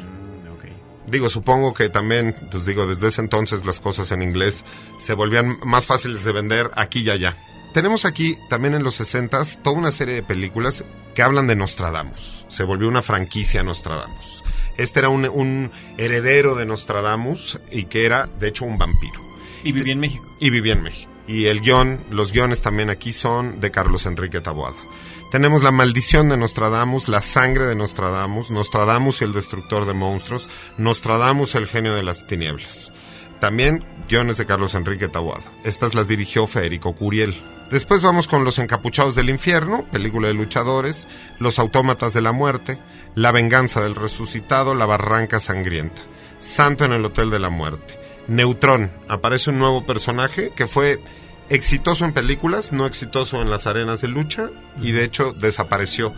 Digo, 1.11 1.31
supongo 1.31 1.73
que 1.73 1.89
también, 1.89 2.35
pues 2.51 2.67
digo, 2.67 2.87
desde 2.87 3.07
ese 3.07 3.23
entonces 3.23 3.65
las 3.65 3.81
cosas 3.81 4.13
en 4.13 4.21
inglés 4.21 4.67
se 5.01 5.15
volvían 5.15 5.59
más 5.65 5.87
fáciles 5.87 6.23
de 6.23 6.33
vender 6.33 6.71
aquí 6.77 7.01
y 7.01 7.09
allá. 7.09 7.35
Tenemos 7.73 8.05
aquí 8.05 8.37
también 8.49 8.75
en 8.75 8.83
los 8.83 8.95
60 8.95 9.41
toda 9.63 9.77
una 9.77 9.91
serie 9.91 10.15
de 10.15 10.23
películas 10.23 10.85
que 11.15 11.23
hablan 11.23 11.47
de 11.47 11.57
Nostradamus. 11.57 12.45
Se 12.49 12.65
volvió 12.65 12.89
una 12.89 13.03
franquicia 13.03 13.63
Nostradamus. 13.63 14.43
Este 14.77 15.01
era 15.01 15.09
un, 15.09 15.29
un 15.29 15.71
heredero 15.97 16.55
de 16.55 16.65
Nostradamus 16.65 17.61
y 17.71 17.85
que 17.85 18.07
era, 18.07 18.27
de 18.27 18.49
hecho, 18.49 18.65
un 18.65 18.79
vampiro. 18.79 19.21
Y 19.65 19.73
vivía 19.73 19.93
en 19.93 20.01
México. 20.01 20.25
Y 20.41 20.51
vivía 20.51 20.73
en 20.73 20.83
México. 20.83 21.11
Y 21.27 21.47
el 21.47 21.61
guion, 21.61 22.01
los 22.11 22.33
guiones 22.33 22.63
también 22.63 22.89
aquí 22.89 23.13
son 23.13 23.61
de 23.61 23.71
Carlos 23.71 24.07
Enrique 24.07 24.41
Taboada. 24.41 24.77
Tenemos 25.31 25.63
La 25.63 25.73
maldición 25.73 26.31
de 26.31 26.39
Nostradamus, 26.39 27.09
La 27.09 27.21
sangre 27.21 27.67
de 27.67 27.75
Nostradamus, 27.75 28.51
Nostradamus 28.51 29.21
y 29.21 29.25
el 29.25 29.35
destructor 29.35 29.85
de 29.85 29.93
monstruos, 29.93 30.49
Nostradamus 30.79 31.55
el 31.55 31.67
genio 31.67 31.95
de 31.95 32.03
las 32.03 32.27
tinieblas. 32.27 32.93
También 33.41 33.85
guiones 34.09 34.37
de 34.39 34.47
Carlos 34.47 34.75
Enrique 34.75 35.09
Taboada. 35.09 35.45
Estas 35.65 35.95
las 35.95 36.09
dirigió 36.09 36.47
Federico 36.47 36.95
Curiel. 36.95 37.37
Después 37.71 38.01
vamos 38.01 38.27
con 38.27 38.45
Los 38.45 38.59
encapuchados 38.59 39.15
del 39.15 39.29
infierno, 39.29 39.85
película 39.93 40.29
de 40.29 40.35
luchadores, 40.35 41.07
Los 41.39 41.59
autómatas 41.59 42.15
de 42.15 42.23
la 42.23 42.33
muerte, 42.33 42.79
La 43.15 43.31
venganza 43.31 43.81
del 43.81 43.95
resucitado, 43.95 44.75
La 44.75 44.87
barranca 44.87 45.39
sangrienta, 45.39 46.01
Santo 46.41 46.85
en 46.85 46.93
el 46.93 47.05
hotel 47.05 47.31
de 47.31 47.39
la 47.39 47.51
muerte. 47.51 47.99
Neutrón, 48.27 48.91
aparece 49.09 49.51
un 49.51 49.59
nuevo 49.59 49.85
personaje 49.85 50.51
que 50.57 50.67
fue 50.67 50.99
exitoso 51.51 52.05
en 52.05 52.13
películas, 52.13 52.73
no 52.73 52.87
exitoso 52.87 53.41
en 53.41 53.51
las 53.51 53.67
arenas 53.67 54.01
de 54.01 54.09
lucha 54.09 54.51
y 54.81 54.93
de 54.93 55.05
hecho 55.05 55.33
desapareció 55.33 56.15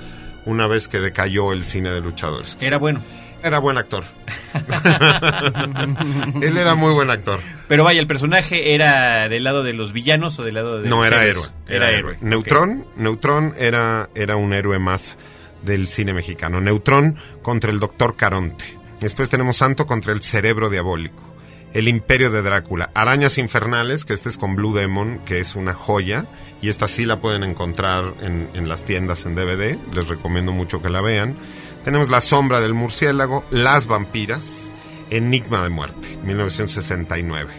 una 0.47 0.66
vez 0.66 0.89
que 0.89 1.01
decayó 1.01 1.53
el 1.53 1.64
cine 1.64 1.91
de 1.91 2.01
luchadores. 2.01 2.57
Era 2.61 2.79
bueno. 2.79 3.03
Era 3.43 3.59
buen 3.59 3.78
actor. 3.78 4.05
Él 6.43 6.57
era 6.57 6.74
muy 6.74 6.93
buen 6.93 7.11
actor. 7.11 7.41
Pero 7.68 7.84
vaya, 7.84 8.01
el 8.01 8.07
personaje 8.07 8.74
era 8.74 9.28
del 9.28 9.45
lado 9.45 9.62
de 9.62 9.72
los 9.72 9.93
villanos 9.93 10.38
o 10.38 10.43
del 10.43 10.55
lado 10.55 10.80
de 10.80 10.88
No, 10.88 10.97
los 10.99 11.07
era 11.07 11.24
héroe. 11.24 11.45
Era, 11.68 11.91
héroe. 11.91 12.18
Neutrón, 12.20 12.86
Neutrón 12.97 13.55
era, 13.57 14.11
era 14.14 14.36
un 14.36 14.53
héroe 14.53 14.78
más 14.78 15.16
del 15.62 15.88
cine 15.88 16.12
mexicano. 16.12 16.61
Neutrón 16.61 17.16
contra 17.43 17.70
el 17.70 17.80
doctor 17.80 18.16
Caronte. 18.16 18.64
Después 19.01 19.30
tenemos 19.30 19.57
Santo 19.57 19.86
contra 19.86 20.12
el 20.12 20.20
cerebro 20.20 20.68
diabólico. 20.68 21.30
El 21.73 21.87
Imperio 21.87 22.31
de 22.31 22.43
Drácula. 22.43 22.91
Arañas 22.95 23.39
Infernales, 23.39 24.05
que 24.05 24.12
este 24.12 24.29
es 24.29 24.37
con 24.37 24.57
Blue 24.57 24.75
Demon, 24.75 25.21
que 25.25 25.39
es 25.39 25.55
una 25.55 25.73
joya. 25.73 26.27
Y 26.61 26.68
esta 26.68 26.89
sí 26.89 27.05
la 27.05 27.16
pueden 27.16 27.45
encontrar 27.45 28.14
en, 28.21 28.68
las 28.68 28.85
tiendas 28.85 29.25
en 29.25 29.37
DVD. 29.37 29.79
Les 29.95 30.09
recomiendo 30.09 30.53
mucho 30.53 30.83
que 30.83 30.91
la 30.91 31.01
vean. 31.01 31.37
Tenemos 31.85 32.09
La 32.09 32.21
Sombra 32.21 32.61
del 32.61 32.75
Murciélago, 32.75 33.45
Las 33.51 33.87
Vampiras, 33.87 34.73
Enigma 35.11 35.62
de 35.62 35.71
Muerte, 35.71 36.18
1969. 36.25 37.53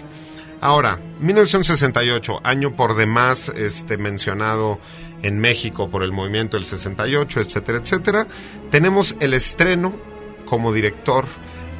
Ahora, 0.59 0.99
1968, 1.21 2.41
año 2.43 2.75
por 2.75 2.95
demás 2.95 3.49
este, 3.49 3.97
mencionado 3.97 4.79
en 5.23 5.39
México 5.39 5.89
por 5.89 6.03
el 6.03 6.11
movimiento 6.11 6.57
del 6.57 6.65
68, 6.65 7.41
etcétera, 7.41 7.79
etcétera. 7.79 8.27
Tenemos 8.69 9.15
el 9.21 9.33
estreno 9.33 9.95
como 10.45 10.73
director 10.73 11.25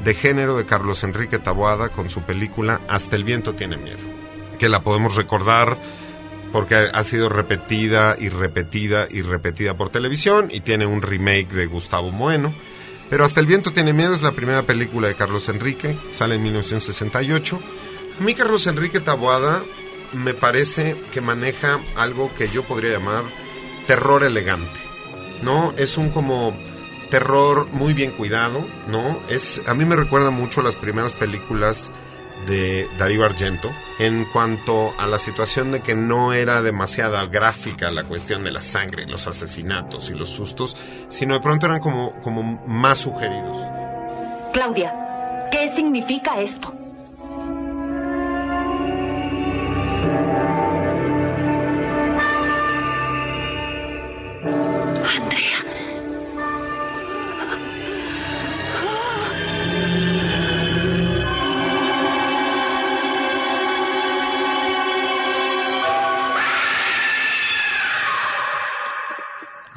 de 0.04 0.14
género 0.14 0.58
de 0.58 0.66
Carlos 0.66 1.04
Enrique 1.04 1.40
Taboada 1.40 1.90
con 1.90 2.10
su 2.10 2.22
película 2.22 2.82
Hasta 2.88 3.16
el 3.16 3.24
viento 3.24 3.54
tiene 3.54 3.78
miedo, 3.78 4.00
que 4.60 4.70
la 4.70 4.82
podemos 4.82 5.16
recordar 5.16 5.78
porque 6.52 6.76
ha 6.76 7.04
sido 7.04 7.30
repetida 7.30 8.16
y 8.20 8.30
repetida 8.30 9.08
y 9.10 9.22
repetida 9.22 9.76
por 9.76 9.90
televisión 9.90 10.50
y 10.52 10.62
tiene 10.62 10.86
un 10.86 11.02
remake 11.02 11.54
de 11.54 11.66
Gustavo 11.66 12.12
Moeno. 12.12 12.54
Pero 13.10 13.24
Hasta 13.24 13.40
el 13.40 13.46
viento 13.46 13.74
tiene 13.74 13.94
miedo 13.94 14.14
es 14.14 14.22
la 14.22 14.32
primera 14.32 14.64
película 14.64 15.08
de 15.08 15.16
Carlos 15.16 15.50
Enrique, 15.50 15.98
sale 16.12 16.36
en 16.36 16.44
1968. 16.44 17.60
A 18.20 18.24
mí 18.24 18.36
Carlos 18.36 18.68
Enrique 18.68 19.00
Taboada 19.00 19.64
me 20.14 20.34
parece 20.34 20.96
que 21.14 21.22
maneja 21.22 21.80
algo 21.96 22.34
que 22.38 22.48
yo 22.50 22.64
podría 22.64 22.92
llamar 22.92 23.24
terror 23.88 24.24
elegante. 24.24 24.80
¿No? 25.42 25.74
Es 25.76 25.98
un 25.98 26.10
como 26.10 26.56
terror 27.12 27.68
muy 27.72 27.94
bien 27.94 28.12
cuidado, 28.12 28.66
¿no? 28.88 29.20
Es 29.30 29.62
a 29.68 29.76
mí 29.76 29.86
me 29.86 29.96
recuerda 29.96 30.32
mucho 30.32 30.62
a 30.62 30.64
las 30.64 30.76
primeras 30.76 31.14
películas 31.14 31.92
de 32.48 32.90
Darío 32.98 33.24
Argento 33.24 33.72
en 34.00 34.26
cuanto 34.26 34.94
a 34.98 35.06
la 35.06 35.20
situación 35.20 35.72
de 35.72 35.82
que 35.82 35.94
no 35.94 36.34
era 36.34 36.64
demasiada 36.64 37.24
gráfica 37.28 37.92
la 37.92 38.06
cuestión 38.06 38.44
de 38.44 38.52
la 38.52 38.62
sangre, 38.62 39.06
los 39.06 39.28
asesinatos 39.28 40.10
y 40.10 40.14
los 40.14 40.30
sustos, 40.30 40.76
sino 41.10 41.36
de 41.36 41.42
pronto 41.42 41.68
eran 41.68 41.80
como, 41.80 42.14
como 42.22 42.42
más 42.66 43.00
sugeridos. 43.00 43.58
Claudia, 44.54 45.50
¿qué 45.52 45.70
significa 45.70 46.42
esto? 46.42 46.74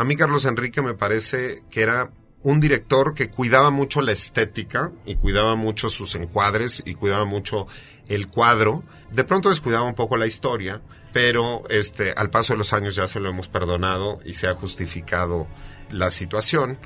A 0.04 0.06
mí 0.06 0.16
Carlos 0.16 0.44
Enrique 0.44 0.82
me 0.82 0.92
parece 0.92 1.62
que 1.70 1.80
era 1.80 2.10
un 2.42 2.60
director 2.60 3.14
que 3.14 3.30
cuidaba 3.30 3.70
mucho 3.70 4.02
la 4.02 4.12
estética 4.12 4.92
y 5.06 5.14
cuidaba 5.14 5.56
mucho 5.56 5.88
sus 5.88 6.14
encuadres 6.14 6.82
y 6.84 6.94
cuidaba 6.94 7.24
mucho 7.24 7.68
el 8.08 8.28
cuadro. 8.28 8.84
De 9.10 9.24
pronto 9.24 9.48
descuidaba 9.48 9.86
un 9.86 9.94
poco 9.94 10.18
la 10.18 10.26
historia, 10.26 10.82
pero 11.14 11.62
este 11.70 12.12
al 12.14 12.28
paso 12.28 12.52
de 12.52 12.58
los 12.58 12.74
años 12.74 12.94
ya 12.94 13.06
se 13.06 13.18
lo 13.18 13.30
hemos 13.30 13.48
perdonado 13.48 14.20
y 14.26 14.34
se 14.34 14.46
ha 14.46 14.52
justificado 14.52 15.48
la 15.90 16.10
situación. 16.10 16.78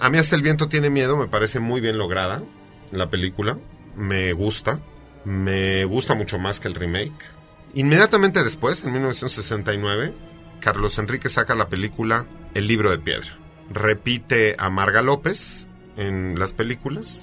A 0.00 0.10
mí 0.10 0.18
hasta 0.18 0.34
el 0.34 0.42
viento 0.42 0.68
tiene 0.68 0.90
miedo, 0.90 1.16
me 1.16 1.28
parece 1.28 1.60
muy 1.60 1.80
bien 1.80 1.96
lograda 1.96 2.42
la 2.90 3.08
película, 3.08 3.56
me 3.94 4.32
gusta, 4.32 4.80
me 5.24 5.84
gusta 5.84 6.16
mucho 6.16 6.40
más 6.40 6.58
que 6.58 6.66
el 6.66 6.74
remake. 6.74 7.24
Inmediatamente 7.74 8.42
después, 8.42 8.82
en 8.82 8.92
1969, 8.94 10.12
Carlos 10.64 10.96
Enrique 10.96 11.28
saca 11.28 11.54
la 11.54 11.68
película 11.68 12.24
El 12.54 12.66
libro 12.66 12.90
de 12.90 12.96
piedra. 12.96 13.36
Repite 13.70 14.56
a 14.58 14.70
Marga 14.70 15.02
López 15.02 15.66
en 15.98 16.38
las 16.38 16.54
películas. 16.54 17.22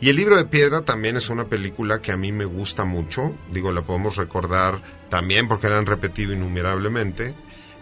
Y 0.00 0.08
El 0.08 0.16
libro 0.16 0.36
de 0.36 0.46
piedra 0.46 0.80
también 0.80 1.16
es 1.16 1.30
una 1.30 1.44
película 1.44 2.02
que 2.02 2.10
a 2.10 2.16
mí 2.16 2.32
me 2.32 2.44
gusta 2.44 2.84
mucho. 2.84 3.36
Digo, 3.52 3.70
la 3.70 3.82
podemos 3.82 4.16
recordar 4.16 4.82
también 5.08 5.46
porque 5.46 5.68
la 5.68 5.78
han 5.78 5.86
repetido 5.86 6.32
innumerablemente. 6.32 7.36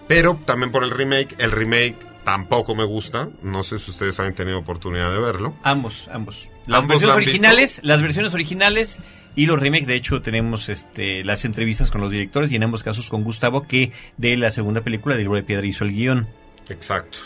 Pero 0.06 0.38
también 0.44 0.70
por 0.70 0.84
el 0.84 0.90
remake. 0.90 1.34
El 1.38 1.50
remake 1.50 1.96
tampoco 2.22 2.74
me 2.74 2.84
gusta. 2.84 3.30
No 3.40 3.62
sé 3.62 3.78
si 3.78 3.90
ustedes 3.90 4.20
han 4.20 4.34
tenido 4.34 4.58
oportunidad 4.58 5.10
de 5.10 5.18
verlo. 5.18 5.54
Ambos, 5.62 6.10
ambos. 6.12 6.50
Las 6.66 6.82
¿Ambos 6.82 7.00
versiones 7.00 7.16
originales, 7.16 7.80
las 7.82 8.02
versiones 8.02 8.34
originales 8.34 9.00
y 9.34 9.46
los 9.46 9.60
remakes. 9.60 9.86
De 9.86 9.94
hecho, 9.94 10.22
tenemos 10.22 10.68
este, 10.68 11.24
las 11.24 11.44
entrevistas 11.44 11.90
con 11.90 12.00
los 12.00 12.10
directores 12.10 12.50
y 12.50 12.56
en 12.56 12.62
ambos 12.62 12.82
casos 12.82 13.08
con 13.08 13.24
Gustavo, 13.24 13.66
que 13.66 13.92
de 14.16 14.36
la 14.36 14.50
segunda 14.50 14.80
película 14.80 15.16
de 15.16 15.22
Libro 15.22 15.36
de 15.36 15.42
Piedra 15.42 15.66
hizo 15.66 15.84
el 15.84 15.92
guion. 15.92 16.28
Exacto. 16.68 17.18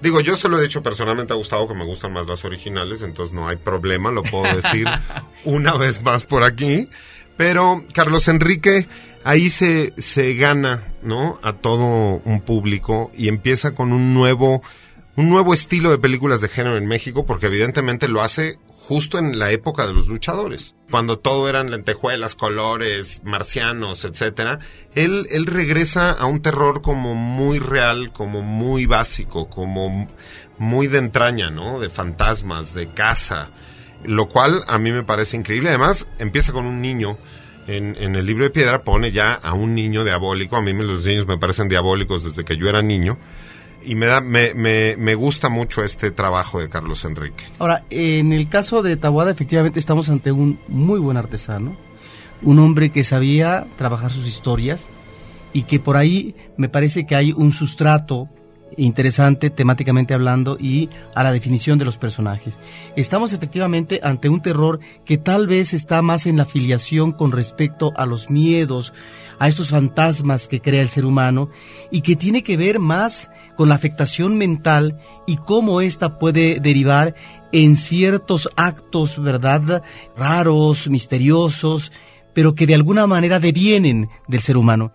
Digo, 0.00 0.20
yo 0.20 0.34
se 0.36 0.48
lo 0.48 0.58
he 0.58 0.62
dicho 0.62 0.82
personalmente 0.82 1.34
a 1.34 1.36
Gustavo 1.36 1.68
que 1.68 1.74
me 1.74 1.84
gustan 1.84 2.12
más 2.12 2.26
las 2.26 2.44
originales, 2.44 3.02
entonces 3.02 3.34
no 3.34 3.48
hay 3.48 3.56
problema, 3.56 4.10
lo 4.10 4.22
puedo 4.22 4.44
decir 4.54 4.86
una 5.44 5.76
vez 5.76 6.02
más 6.02 6.24
por 6.24 6.42
aquí. 6.42 6.88
Pero 7.36 7.84
Carlos 7.92 8.28
Enrique 8.28 8.86
ahí 9.24 9.50
se, 9.50 9.92
se 9.98 10.34
gana, 10.34 10.84
¿no? 11.02 11.38
A 11.42 11.54
todo 11.54 12.20
un 12.24 12.40
público 12.40 13.10
y 13.14 13.28
empieza 13.28 13.74
con 13.74 13.92
un 13.92 14.14
nuevo, 14.14 14.62
un 15.16 15.28
nuevo 15.28 15.52
estilo 15.52 15.90
de 15.90 15.98
películas 15.98 16.40
de 16.40 16.48
género 16.48 16.76
en 16.76 16.86
México, 16.86 17.26
porque 17.26 17.46
evidentemente 17.46 18.08
lo 18.08 18.22
hace 18.22 18.58
justo 18.90 19.18
en 19.18 19.38
la 19.38 19.52
época 19.52 19.86
de 19.86 19.92
los 19.92 20.08
luchadores, 20.08 20.74
cuando 20.90 21.16
todo 21.16 21.48
eran 21.48 21.70
lentejuelas, 21.70 22.34
colores, 22.34 23.22
marcianos, 23.22 24.04
etcétera. 24.04 24.58
Él, 24.96 25.28
él 25.30 25.46
regresa 25.46 26.10
a 26.10 26.26
un 26.26 26.42
terror 26.42 26.82
como 26.82 27.14
muy 27.14 27.60
real, 27.60 28.12
como 28.12 28.42
muy 28.42 28.86
básico, 28.86 29.48
como 29.48 30.08
muy 30.58 30.88
de 30.88 30.98
entraña, 30.98 31.50
¿no? 31.50 31.78
De 31.78 31.88
fantasmas, 31.88 32.74
de 32.74 32.88
casa, 32.88 33.50
lo 34.02 34.28
cual 34.28 34.64
a 34.66 34.76
mí 34.78 34.90
me 34.90 35.04
parece 35.04 35.36
increíble. 35.36 35.68
Además, 35.68 36.10
empieza 36.18 36.50
con 36.52 36.66
un 36.66 36.80
niño. 36.80 37.16
En, 37.68 37.96
en 37.96 38.16
el 38.16 38.26
libro 38.26 38.42
de 38.42 38.50
piedra 38.50 38.82
pone 38.82 39.12
ya 39.12 39.34
a 39.34 39.52
un 39.52 39.76
niño 39.76 40.02
diabólico. 40.02 40.56
A 40.56 40.62
mí 40.62 40.72
los 40.72 41.06
niños 41.06 41.28
me 41.28 41.38
parecen 41.38 41.68
diabólicos 41.68 42.24
desde 42.24 42.44
que 42.44 42.56
yo 42.56 42.68
era 42.68 42.82
niño 42.82 43.18
y 43.82 43.94
me, 43.94 44.20
me, 44.20 44.96
me, 44.96 45.14
gusta 45.14 45.48
mucho 45.48 45.84
este 45.84 46.10
trabajo 46.10 46.60
de 46.60 46.68
Carlos 46.68 47.04
Enrique. 47.04 47.44
Ahora, 47.58 47.84
en 47.90 48.32
el 48.32 48.48
caso 48.48 48.82
de 48.82 48.96
Tabuada, 48.96 49.30
efectivamente 49.30 49.78
estamos 49.78 50.08
ante 50.08 50.32
un 50.32 50.58
muy 50.68 51.00
buen 51.00 51.16
artesano, 51.16 51.74
un 52.42 52.58
hombre 52.58 52.90
que 52.90 53.04
sabía 53.04 53.66
trabajar 53.76 54.12
sus 54.12 54.26
historias 54.26 54.88
y 55.52 55.62
que 55.62 55.80
por 55.80 55.96
ahí 55.96 56.34
me 56.56 56.68
parece 56.68 57.06
que 57.06 57.16
hay 57.16 57.32
un 57.32 57.52
sustrato 57.52 58.28
interesante 58.76 59.50
temáticamente 59.50 60.14
hablando 60.14 60.56
y 60.58 60.88
a 61.14 61.22
la 61.22 61.32
definición 61.32 61.78
de 61.78 61.84
los 61.84 61.98
personajes. 61.98 62.58
Estamos 62.96 63.32
efectivamente 63.32 64.00
ante 64.02 64.28
un 64.28 64.42
terror 64.42 64.80
que 65.04 65.18
tal 65.18 65.46
vez 65.46 65.74
está 65.74 66.02
más 66.02 66.26
en 66.26 66.36
la 66.36 66.46
filiación 66.46 67.12
con 67.12 67.32
respecto 67.32 67.92
a 67.96 68.06
los 68.06 68.30
miedos, 68.30 68.92
a 69.40 69.48
estos 69.48 69.70
fantasmas 69.70 70.46
que 70.46 70.60
crea 70.60 70.82
el 70.82 70.90
ser 70.90 71.06
humano 71.06 71.50
y 71.90 72.02
que 72.02 72.14
tiene 72.14 72.44
que 72.44 72.58
ver 72.58 72.78
más 72.78 73.30
con 73.56 73.70
la 73.70 73.74
afectación 73.74 74.36
mental 74.36 75.00
y 75.26 75.38
cómo 75.38 75.80
ésta 75.80 76.18
puede 76.18 76.60
derivar 76.60 77.14
en 77.50 77.74
ciertos 77.74 78.50
actos, 78.54 79.20
¿verdad?, 79.20 79.82
raros, 80.14 80.88
misteriosos, 80.88 81.90
pero 82.34 82.54
que 82.54 82.66
de 82.66 82.74
alguna 82.74 83.06
manera 83.06 83.40
devienen 83.40 84.10
del 84.28 84.42
ser 84.42 84.58
humano. 84.58 84.92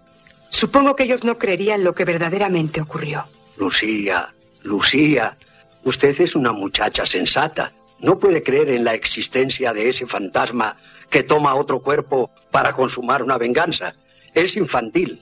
Supongo 0.50 0.96
que 0.96 1.04
ellos 1.04 1.24
no 1.24 1.38
creerían 1.40 1.84
lo 1.84 1.96
que 1.96 2.06
verdaderamente 2.06 2.80
ocurrió. 2.80 3.26
Lucía, 3.58 4.30
Lucía, 4.62 5.38
usted 5.84 6.22
es 6.22 6.36
una 6.36 6.52
muchacha 6.52 7.06
sensata. 7.06 7.74
No 8.00 8.20
puede 8.20 8.44
creer 8.44 8.70
en 8.70 8.84
la 8.84 8.94
existencia 8.94 9.74
de 9.74 9.90
ese 9.90 10.06
fantasma 10.06 10.78
que 11.10 11.24
toma 11.24 11.56
otro 11.56 11.82
cuerpo 11.82 12.30
para 12.52 12.74
consumar 12.74 13.24
una 13.24 13.38
venganza. 13.40 13.96
Es 14.36 14.56
infantil. 14.58 15.22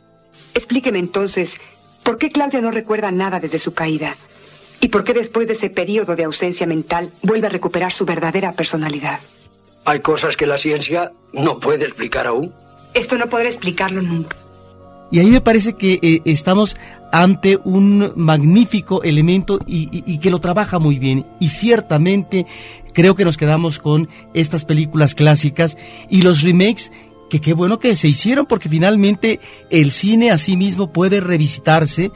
Explíqueme 0.53 0.99
entonces, 0.99 1.57
¿por 2.03 2.17
qué 2.17 2.31
Claudia 2.31 2.61
no 2.61 2.71
recuerda 2.71 3.11
nada 3.11 3.39
desde 3.39 3.59
su 3.59 3.73
caída? 3.73 4.15
¿Y 4.81 4.89
por 4.89 5.03
qué 5.03 5.13
después 5.13 5.47
de 5.47 5.53
ese 5.53 5.69
periodo 5.69 6.15
de 6.15 6.25
ausencia 6.25 6.67
mental 6.67 7.11
vuelve 7.21 7.47
a 7.47 7.49
recuperar 7.49 7.93
su 7.93 8.05
verdadera 8.05 8.53
personalidad? 8.53 9.19
Hay 9.85 9.99
cosas 9.99 10.35
que 10.35 10.47
la 10.47 10.57
ciencia 10.57 11.11
no 11.31 11.59
puede 11.59 11.85
explicar 11.85 12.27
aún. 12.27 12.53
Esto 12.93 13.17
no 13.17 13.27
podré 13.27 13.47
explicarlo 13.47 14.01
nunca. 14.01 14.35
Y 15.11 15.19
ahí 15.19 15.27
me 15.27 15.41
parece 15.41 15.73
que 15.73 15.99
eh, 16.01 16.21
estamos 16.25 16.75
ante 17.11 17.59
un 17.63 18.11
magnífico 18.15 19.03
elemento 19.03 19.59
y, 19.67 19.83
y, 19.91 20.03
y, 20.11 20.17
que 20.17 20.31
lo 20.31 20.39
trabaja 20.39 20.79
muy 20.79 20.97
bien. 20.97 21.25
Y 21.39 21.49
ciertamente 21.49 22.47
creo 22.93 23.15
que 23.15 23.25
nos 23.25 23.37
quedamos 23.37 23.77
con 23.77 24.09
estas 24.33 24.65
películas 24.65 25.13
clásicas 25.13 25.77
y 26.09 26.23
los 26.23 26.41
remakes 26.41 26.91
que 27.33 27.41
qué 27.41 27.53
bueno 27.53 27.79
que 27.79 27.95
se 27.95 28.07
hicieron 28.07 28.45
porque 28.45 28.69
finalmente 28.69 29.39
el 29.71 29.91
cine 29.91 30.29
a 30.29 30.37
sí 30.37 30.55
mismo 30.55 30.93
puede 30.93 31.19
revisitarse, 31.19 32.11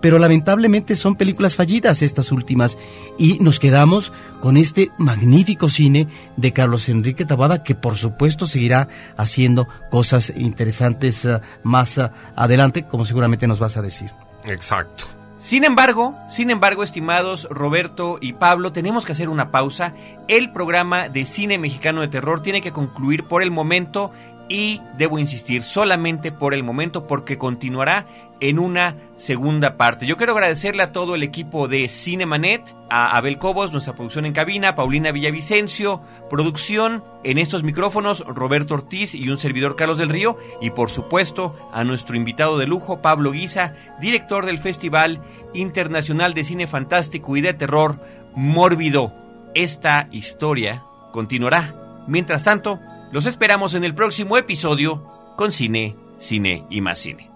pero 0.00 0.18
lamentablemente 0.18 0.96
son 0.96 1.14
películas 1.14 1.56
fallidas 1.56 2.00
estas 2.00 2.32
últimas 2.32 2.78
y 3.18 3.38
nos 3.40 3.60
quedamos 3.60 4.14
con 4.40 4.56
este 4.56 4.90
magnífico 4.96 5.68
cine 5.68 6.08
de 6.38 6.54
Carlos 6.54 6.88
Enrique 6.88 7.26
Tabada 7.26 7.62
que 7.62 7.74
por 7.74 7.98
supuesto 7.98 8.46
seguirá 8.46 8.88
haciendo 9.18 9.68
cosas 9.90 10.32
interesantes 10.34 11.26
uh, 11.26 11.40
más 11.62 11.98
uh, 11.98 12.08
adelante, 12.34 12.84
como 12.84 13.04
seguramente 13.04 13.46
nos 13.46 13.58
vas 13.58 13.76
a 13.76 13.82
decir. 13.82 14.10
Exacto. 14.46 15.04
Sin 15.42 15.64
embargo, 15.64 16.16
sin 16.28 16.50
embargo, 16.50 16.84
estimados 16.84 17.48
Roberto 17.50 18.18
y 18.20 18.32
Pablo, 18.32 18.70
tenemos 18.70 19.04
que 19.04 19.10
hacer 19.10 19.28
una 19.28 19.50
pausa. 19.50 19.92
El 20.28 20.52
programa 20.52 21.08
de 21.08 21.26
cine 21.26 21.58
mexicano 21.58 22.00
de 22.00 22.06
terror 22.06 22.42
tiene 22.42 22.60
que 22.60 22.70
concluir 22.70 23.24
por 23.24 23.42
el 23.42 23.50
momento 23.50 24.12
y 24.52 24.82
debo 24.98 25.18
insistir 25.18 25.62
solamente 25.62 26.30
por 26.30 26.52
el 26.52 26.62
momento 26.62 27.06
porque 27.06 27.38
continuará 27.38 28.06
en 28.38 28.58
una 28.58 28.96
segunda 29.16 29.78
parte. 29.78 30.04
Yo 30.06 30.18
quiero 30.18 30.34
agradecerle 30.34 30.82
a 30.82 30.92
todo 30.92 31.14
el 31.14 31.22
equipo 31.22 31.68
de 31.68 31.88
Cinemanet, 31.88 32.74
a 32.90 33.16
Abel 33.16 33.38
Cobos, 33.38 33.72
nuestra 33.72 33.94
producción 33.94 34.26
en 34.26 34.34
cabina, 34.34 34.74
Paulina 34.74 35.10
Villavicencio, 35.10 36.02
producción 36.28 37.02
en 37.24 37.38
estos 37.38 37.62
micrófonos, 37.62 38.20
Roberto 38.26 38.74
Ortiz 38.74 39.14
y 39.14 39.26
un 39.30 39.38
servidor 39.38 39.74
Carlos 39.74 39.96
del 39.96 40.10
Río, 40.10 40.36
y 40.60 40.68
por 40.68 40.90
supuesto 40.90 41.54
a 41.72 41.82
nuestro 41.84 42.14
invitado 42.14 42.58
de 42.58 42.66
lujo, 42.66 43.00
Pablo 43.00 43.30
Guisa, 43.30 43.74
director 44.02 44.44
del 44.44 44.58
Festival 44.58 45.22
Internacional 45.54 46.34
de 46.34 46.44
Cine 46.44 46.66
Fantástico 46.66 47.38
y 47.38 47.40
de 47.40 47.54
Terror, 47.54 48.00
Mórbido. 48.34 49.14
Esta 49.54 50.08
historia 50.10 50.82
continuará. 51.12 51.72
Mientras 52.06 52.42
tanto, 52.42 52.80
los 53.12 53.26
esperamos 53.26 53.74
en 53.74 53.84
el 53.84 53.94
próximo 53.94 54.38
episodio 54.38 55.06
con 55.36 55.52
Cine, 55.52 55.94
Cine 56.18 56.64
y 56.70 56.80
más 56.80 56.98
Cine. 56.98 57.30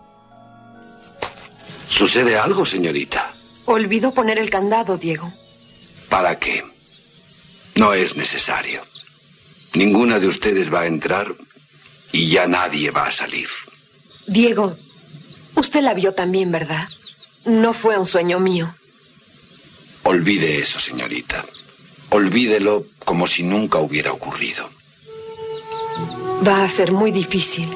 ¿Sucede 1.89 2.39
algo, 2.39 2.65
señorita? 2.65 3.33
Olvidó 3.67 4.13
poner 4.13 4.39
el 4.39 4.49
candado, 4.49 4.97
Diego. 4.97 5.33
¿Para 6.09 6.39
qué? 6.39 6.65
No 7.75 7.93
es 7.93 8.17
necesario. 8.17 8.81
Ninguna 9.75 10.19
de 10.19 10.29
ustedes 10.29 10.73
va 10.73 10.81
a 10.81 10.87
entrar 10.87 11.35
y 12.11 12.29
ya 12.29 12.47
nadie 12.47 12.91
va 12.91 13.07
a 13.07 13.13
salir. 13.13 13.49
Diego, 14.27 14.77
usted 15.55 15.83
la 15.83 15.93
vio 15.93 16.15
también, 16.15 16.51
¿verdad? 16.51 16.89
No 17.45 17.75
fue 17.75 17.99
un 17.99 18.07
sueño 18.07 18.41
mío. 18.41 18.75
Olvide 20.05 20.59
eso, 20.59 20.81
señorita. 20.81 21.45
Olvídelo 22.09 22.87
como 23.05 23.27
si 23.27 23.43
nunca 23.43 23.79
hubiera 23.79 24.13
ocurrido. 24.13 24.76
Va 26.45 26.65
a 26.65 26.69
ser 26.69 26.93
muy 26.93 27.13
difícil. 27.13 27.69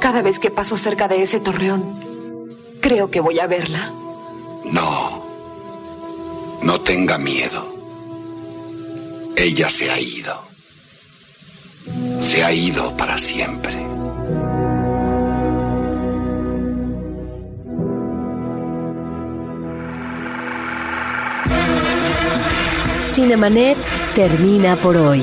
Cada 0.00 0.20
vez 0.20 0.38
que 0.38 0.50
paso 0.50 0.76
cerca 0.76 1.08
de 1.08 1.22
ese 1.22 1.40
torreón, 1.40 2.48
creo 2.80 3.10
que 3.10 3.20
voy 3.20 3.38
a 3.38 3.46
verla. 3.46 3.92
No. 4.64 5.24
No 6.62 6.80
tenga 6.80 7.18
miedo. 7.18 7.66
Ella 9.36 9.68
se 9.70 9.90
ha 9.90 9.98
ido. 9.98 10.34
Se 12.20 12.44
ha 12.44 12.52
ido 12.52 12.96
para 12.96 13.18
siempre. 13.18 13.74
Cinemanet 23.14 23.76
termina 24.14 24.76
por 24.76 24.96
hoy. 24.96 25.22